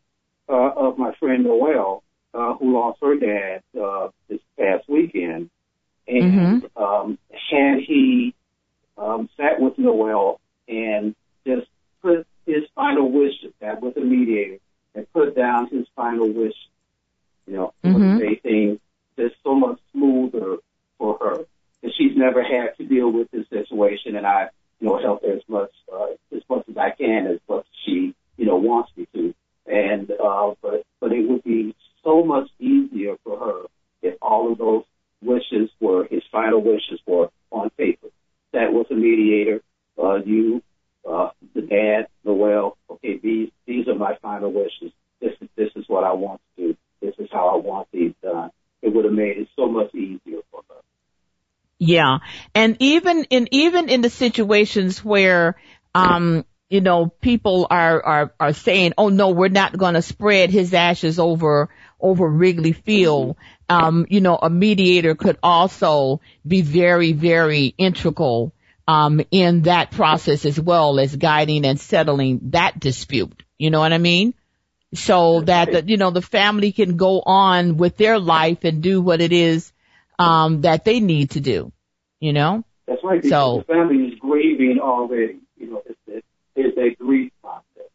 uh, 0.49 0.71
of 0.75 0.97
my 0.97 1.13
friend 1.15 1.43
noel 1.43 2.03
uh, 2.33 2.53
who 2.55 2.73
lost 2.73 2.99
her 3.01 3.15
dad 3.15 3.61
uh, 3.79 4.09
this 4.27 4.39
past 4.57 4.87
weekend 4.87 5.49
and 6.07 6.63
mm-hmm. 6.63 6.83
um 6.83 7.17
had 7.31 7.79
he 7.79 8.33
um 8.97 9.29
sat 9.37 9.59
with 9.59 9.77
noel 9.77 10.39
and 10.67 11.15
just 11.45 11.67
put 12.01 12.25
his 12.45 12.63
final 12.75 13.11
wishes 13.11 13.53
that 13.59 13.81
with 13.81 13.95
a 13.97 14.01
mediator 14.01 14.59
and 14.95 15.11
put 15.13 15.35
down 15.35 15.67
his 15.69 15.87
final 15.95 16.31
wish. 16.31 16.55
You 17.47 17.53
know, 17.55 17.73
mm-hmm. 17.83 18.17
make 18.19 18.41
things 18.41 18.79
just 19.17 19.35
so 19.43 19.53
much 19.55 19.79
smoother 19.91 20.57
for 20.97 21.17
her. 21.19 21.45
And 21.81 21.93
she's 21.97 22.15
never 22.15 22.41
had 22.41 22.77
to 22.77 22.85
deal 22.85 23.11
with 23.11 23.29
this 23.31 23.47
situation, 23.49 24.15
and 24.15 24.25
I, 24.25 24.49
you 24.79 24.87
know, 24.87 24.97
help 24.99 25.23
her 25.23 25.33
as 25.33 25.41
much 25.47 25.71
uh, 25.93 26.07
as 26.33 26.41
much 26.49 26.63
as 26.69 26.77
I 26.77 26.91
can, 26.91 27.27
as 27.27 27.39
much 27.49 27.65
as 27.65 27.77
she, 27.85 28.15
you 28.37 28.45
know, 28.45 28.55
wants 28.55 28.91
uh, 30.23 30.53
but 30.61 30.83
but 30.99 31.11
it 31.11 31.27
would 31.27 31.43
be 31.43 31.75
so 32.03 32.23
much 32.23 32.49
easier 32.59 33.15
for 33.23 33.37
her 33.37 33.61
if 34.01 34.15
all 34.21 34.51
of 34.51 34.57
those 34.57 34.83
wishes 35.21 35.69
were 35.79 36.05
his 36.09 36.23
final 36.31 36.61
wishes 36.61 36.99
were 37.05 37.29
on 37.51 37.69
paper. 37.71 38.07
That 38.51 38.71
was 38.71 38.85
a 38.91 38.95
mediator. 38.95 39.61
Uh, 40.01 40.15
you 40.25 40.61
uh, 41.09 41.29
the 41.53 41.61
dad, 41.61 42.07
Noel, 42.23 42.77
okay, 42.89 43.17
these 43.21 43.49
these 43.65 43.87
are 43.87 43.95
my 43.95 44.15
final 44.21 44.51
wishes. 44.51 44.91
This 45.19 45.33
is 45.41 45.49
this 45.55 45.69
is 45.75 45.85
what 45.87 46.03
I 46.03 46.13
want 46.13 46.41
to 46.55 46.67
do. 46.67 46.77
This 47.01 47.15
is 47.19 47.29
how 47.31 47.49
I 47.49 47.57
want 47.57 47.87
these 47.91 48.13
done. 48.21 48.51
It 48.81 48.93
would 48.93 49.05
have 49.05 49.13
made 49.13 49.37
it 49.37 49.47
so 49.55 49.67
much 49.67 49.93
easier 49.93 50.39
for 50.51 50.61
her. 50.69 50.81
Yeah, 51.79 52.19
and 52.55 52.77
even 52.79 53.25
in 53.25 53.47
even 53.51 53.89
in 53.89 54.01
the 54.01 54.09
situations 54.09 55.03
where 55.03 55.55
um 55.93 56.45
you 56.73 56.81
know 56.81 57.05
people 57.21 57.67
are 57.69 58.03
are 58.03 58.33
are 58.39 58.53
saying, 58.53 58.93
oh 58.97 59.09
no, 59.09 59.29
we're 59.29 59.49
not 59.49 59.77
going 59.77 59.93
to 59.93 60.01
spread 60.01 60.49
his 60.49 60.73
ashes 60.73 61.19
over 61.19 61.69
over 61.99 62.27
Wrigley 62.27 62.73
Field. 62.73 63.35
Um, 63.69 64.07
you 64.09 64.21
know, 64.21 64.35
a 64.41 64.49
mediator 64.49 65.13
could 65.13 65.37
also 65.43 66.19
be 66.45 66.63
very 66.63 67.13
very 67.13 67.75
integral 67.77 68.53
um, 68.87 69.21
in 69.29 69.61
that 69.63 69.91
process 69.91 70.45
as 70.45 70.59
well 70.59 70.99
as 70.99 71.15
guiding 71.15 71.63
and 71.63 71.79
settling 71.79 72.39
that 72.49 72.79
dispute. 72.79 73.43
You 73.59 73.69
know 73.69 73.79
what 73.79 73.93
I 73.93 73.99
mean? 73.99 74.33
So 74.95 75.41
that 75.41 75.71
the, 75.71 75.83
you 75.85 75.97
know 75.97 76.09
the 76.09 76.23
family 76.23 76.71
can 76.71 76.97
go 76.97 77.21
on 77.21 77.77
with 77.77 77.97
their 77.97 78.17
life 78.17 78.63
and 78.63 78.81
do 78.81 78.99
what 78.99 79.21
it 79.21 79.31
is 79.31 79.71
um, 80.17 80.61
that 80.61 80.85
they 80.85 80.99
need 80.99 81.31
to 81.31 81.39
do. 81.39 81.71
You 82.19 82.33
know. 82.33 82.63
That's 82.87 83.03
right. 83.03 83.23
So 83.23 83.63
the 83.67 83.73
family 83.73 84.07
is 84.07 84.19
grieving 84.19 84.79
already. 84.81 85.37
You 85.55 85.69
know, 85.69 85.83
it's, 85.85 85.99
it's 86.07 86.27
a 86.57 86.95
grief 86.95 87.31
process, 87.41 87.91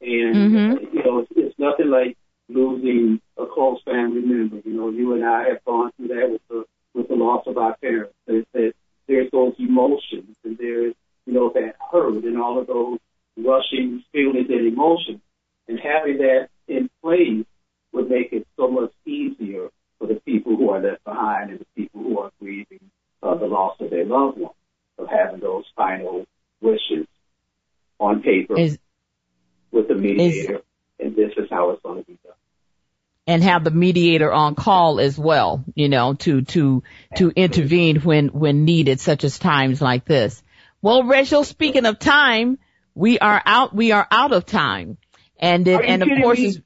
and 0.00 0.36
mm-hmm. 0.36 0.72
uh, 0.72 0.90
you 0.92 1.04
know 1.04 1.18
it's, 1.20 1.32
it's 1.36 1.58
nothing 1.58 1.90
like 1.90 2.16
losing 2.48 3.20
a 3.36 3.46
close 3.46 3.80
family 3.84 4.20
member. 4.20 4.60
You 4.64 4.74
know, 4.74 4.90
you 4.90 5.14
and 5.14 5.24
I 5.24 5.48
have 5.48 5.64
gone 5.64 5.92
through 5.96 6.08
that 6.08 6.30
with 6.30 6.42
the 6.48 6.64
with 6.94 7.08
the 7.08 7.14
loss 7.14 7.44
of 7.46 7.56
our 7.56 7.76
parents. 7.76 8.14
It's, 8.26 8.48
it's, 8.52 8.76
there's 9.06 9.30
those 9.30 9.54
emotions 9.58 10.36
and 10.44 10.56
there's, 10.58 10.94
you 11.26 11.32
know, 11.32 11.50
that 11.54 11.74
hurt 11.90 12.24
and 12.24 12.38
all 12.40 12.58
of 12.58 12.66
those 12.66 12.98
rushing 13.36 14.04
feelings 14.12 14.48
and 14.48 14.66
emotions. 14.66 15.20
And 15.68 15.78
having 15.78 16.18
that 16.18 16.48
in 16.68 16.90
place 17.02 17.44
would 17.92 18.08
make 18.08 18.32
it 18.32 18.46
so 18.56 18.68
much 18.68 18.92
easier 19.04 19.68
for 19.98 20.06
the 20.06 20.14
people 20.14 20.56
who 20.56 20.70
are 20.70 20.80
left 20.80 21.04
behind 21.04 21.50
and 21.50 21.60
the 21.60 21.66
people 21.76 22.02
who 22.02 22.18
are 22.18 22.30
grieving 22.40 22.90
uh, 23.22 23.34
the 23.34 23.46
loss 23.46 23.76
of 23.80 23.90
their 23.90 24.04
loved 24.04 24.38
one, 24.38 24.54
of 24.98 25.08
having 25.08 25.40
those 25.40 25.64
final 25.76 26.24
wishes 26.60 27.06
on 28.00 28.22
paper 28.22 28.58
is, 28.58 28.78
with 29.70 29.88
the 29.88 29.94
mediator. 29.94 30.56
Is, 30.56 30.60
and 30.98 31.16
this 31.16 31.32
is 31.36 31.48
how 31.50 31.70
it's 31.70 31.82
going 31.82 32.02
to 32.02 32.04
be 32.04 32.18
done 32.24 32.34
and 33.26 33.44
have 33.44 33.62
the 33.62 33.70
mediator 33.70 34.32
on 34.32 34.56
call 34.56 34.98
as 34.98 35.16
well, 35.16 35.64
you 35.76 35.88
know, 35.88 36.14
to, 36.14 36.42
to, 36.42 36.82
to 37.14 37.30
intervene 37.30 38.00
when, 38.00 38.28
when 38.28 38.64
needed, 38.64 38.98
such 38.98 39.22
as 39.22 39.38
times 39.38 39.80
like 39.80 40.04
this. 40.04 40.42
Well, 40.82 41.04
Rachel, 41.04 41.44
speaking 41.44 41.86
of 41.86 42.00
time, 42.00 42.58
we 42.94 43.20
are 43.20 43.40
out, 43.46 43.72
we 43.72 43.92
are 43.92 44.06
out 44.10 44.32
of 44.32 44.46
time. 44.46 44.96
And, 45.38 45.68
it, 45.68 45.80
and 45.84 46.02
of 46.02 46.08
course, 46.20 46.58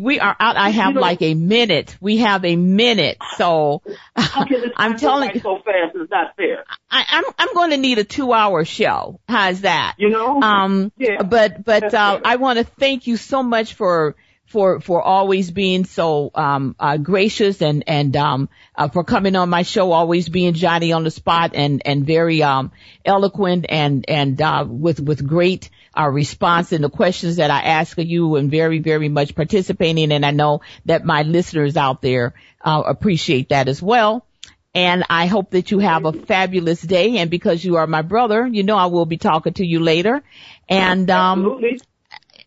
we 0.00 0.20
are 0.20 0.34
out. 0.38 0.56
I 0.56 0.70
have 0.70 0.94
like 0.94 1.20
a 1.22 1.34
minute. 1.34 1.96
We 2.00 2.18
have 2.18 2.44
a 2.44 2.56
minute. 2.56 3.18
So 3.36 3.82
I'm 4.16 4.96
telling 4.96 5.34
you. 5.34 5.40
So 5.40 5.58
fast 5.64 5.94
is 5.94 6.08
not 6.10 6.34
fair. 6.36 6.64
I, 6.90 7.04
I'm, 7.08 7.24
I'm 7.38 7.54
going 7.54 7.70
to 7.70 7.76
need 7.76 7.98
a 7.98 8.04
two 8.04 8.32
hour 8.32 8.64
show. 8.64 9.20
How's 9.28 9.62
that? 9.62 9.96
You 9.98 10.10
know? 10.10 10.40
Um, 10.40 10.92
yeah. 10.96 11.22
but, 11.22 11.64
but, 11.64 11.92
uh, 11.92 12.20
I 12.24 12.36
want 12.36 12.58
to 12.58 12.64
thank 12.64 13.06
you 13.06 13.16
so 13.16 13.42
much 13.42 13.74
for, 13.74 14.16
for 14.52 14.80
for 14.80 15.02
always 15.02 15.50
being 15.50 15.84
so 15.86 16.30
um 16.34 16.76
uh, 16.78 16.98
gracious 16.98 17.62
and 17.62 17.84
and 17.86 18.14
um 18.16 18.48
uh, 18.76 18.88
for 18.88 19.02
coming 19.02 19.34
on 19.34 19.48
my 19.48 19.62
show 19.62 19.92
always 19.92 20.28
being 20.28 20.52
Johnny 20.52 20.92
on 20.92 21.04
the 21.04 21.10
spot 21.10 21.52
and 21.54 21.82
and 21.86 22.06
very 22.06 22.42
um 22.42 22.70
eloquent 23.04 23.64
and 23.68 24.04
and 24.08 24.40
uh 24.40 24.64
with 24.68 25.00
with 25.00 25.26
great 25.26 25.70
uh 25.98 26.08
response 26.08 26.72
and 26.72 26.84
the 26.84 26.90
questions 26.90 27.36
that 27.36 27.50
I 27.50 27.62
ask 27.62 27.96
of 27.96 28.04
you 28.04 28.36
and 28.36 28.50
very 28.50 28.78
very 28.78 29.08
much 29.08 29.34
participating 29.34 30.12
and 30.12 30.24
I 30.24 30.32
know 30.32 30.60
that 30.84 31.02
my 31.04 31.22
listeners 31.22 31.78
out 31.78 32.02
there 32.02 32.34
uh 32.60 32.82
appreciate 32.86 33.48
that 33.48 33.68
as 33.68 33.82
well. 33.82 34.26
And 34.74 35.04
I 35.10 35.26
hope 35.26 35.50
that 35.50 35.70
you 35.70 35.80
have 35.80 36.06
a 36.06 36.14
fabulous 36.14 36.80
day. 36.80 37.18
And 37.18 37.30
because 37.30 37.62
you 37.62 37.76
are 37.76 37.86
my 37.86 38.00
brother, 38.00 38.46
you 38.46 38.62
know 38.62 38.78
I 38.78 38.86
will 38.86 39.04
be 39.04 39.18
talking 39.18 39.52
to 39.54 39.66
you 39.66 39.80
later. 39.80 40.22
And 40.66 41.10
um, 41.10 41.40
Absolutely. 41.40 41.80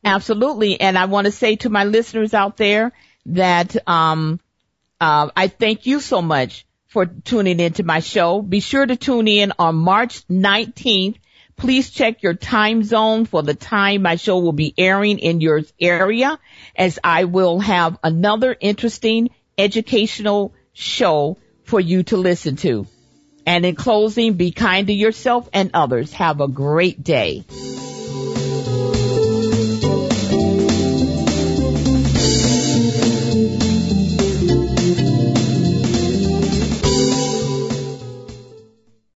Absolutely. 0.06 0.80
And 0.80 0.98
I 0.98 1.06
want 1.06 1.26
to 1.26 1.32
say 1.32 1.56
to 1.58 1.70
my 1.70 1.84
listeners 1.84 2.36
out 2.36 2.58
there 2.58 2.92
that 3.26 3.76
um, 3.90 4.40
uh, 5.02 5.30
I 5.36 5.48
thank 5.48 5.88
you 5.88 6.00
so 6.00 6.22
much 6.22 6.66
for 6.86 7.08
tuning 7.08 7.60
into 7.60 7.84
my 7.84 8.00
show. 8.00 8.42
Be 8.42 8.60
sure 8.60 8.86
to 8.86 8.96
tune 8.96 9.28
in 9.28 9.52
on 9.58 9.76
March 9.76 10.26
19th. 10.28 11.18
Please 11.58 11.90
check 11.90 12.22
your 12.22 12.36
time 12.36 12.84
zone 12.84 13.26
for 13.26 13.42
the 13.42 13.56
time 13.56 14.04
my 14.04 14.18
show 14.18 14.40
will 14.40 14.54
be 14.54 14.76
airing 14.78 15.18
in 15.20 15.42
your 15.42 15.62
area 15.80 16.38
as 16.76 17.00
I 17.04 17.24
will 17.24 17.60
have 17.60 17.98
another 18.04 18.56
interesting 18.60 19.32
educational 19.58 20.54
show 20.74 21.38
for 21.64 21.80
you 21.80 22.04
to 22.04 22.18
listen 22.18 22.58
to. 22.58 22.86
And 23.48 23.66
in 23.66 23.76
closing, 23.76 24.34
be 24.34 24.52
kind 24.52 24.88
to 24.88 24.94
yourself 24.94 25.50
and 25.52 25.72
others. 25.74 26.14
Have 26.14 26.42
a 26.42 26.48
great 26.48 27.04
day. 27.04 27.46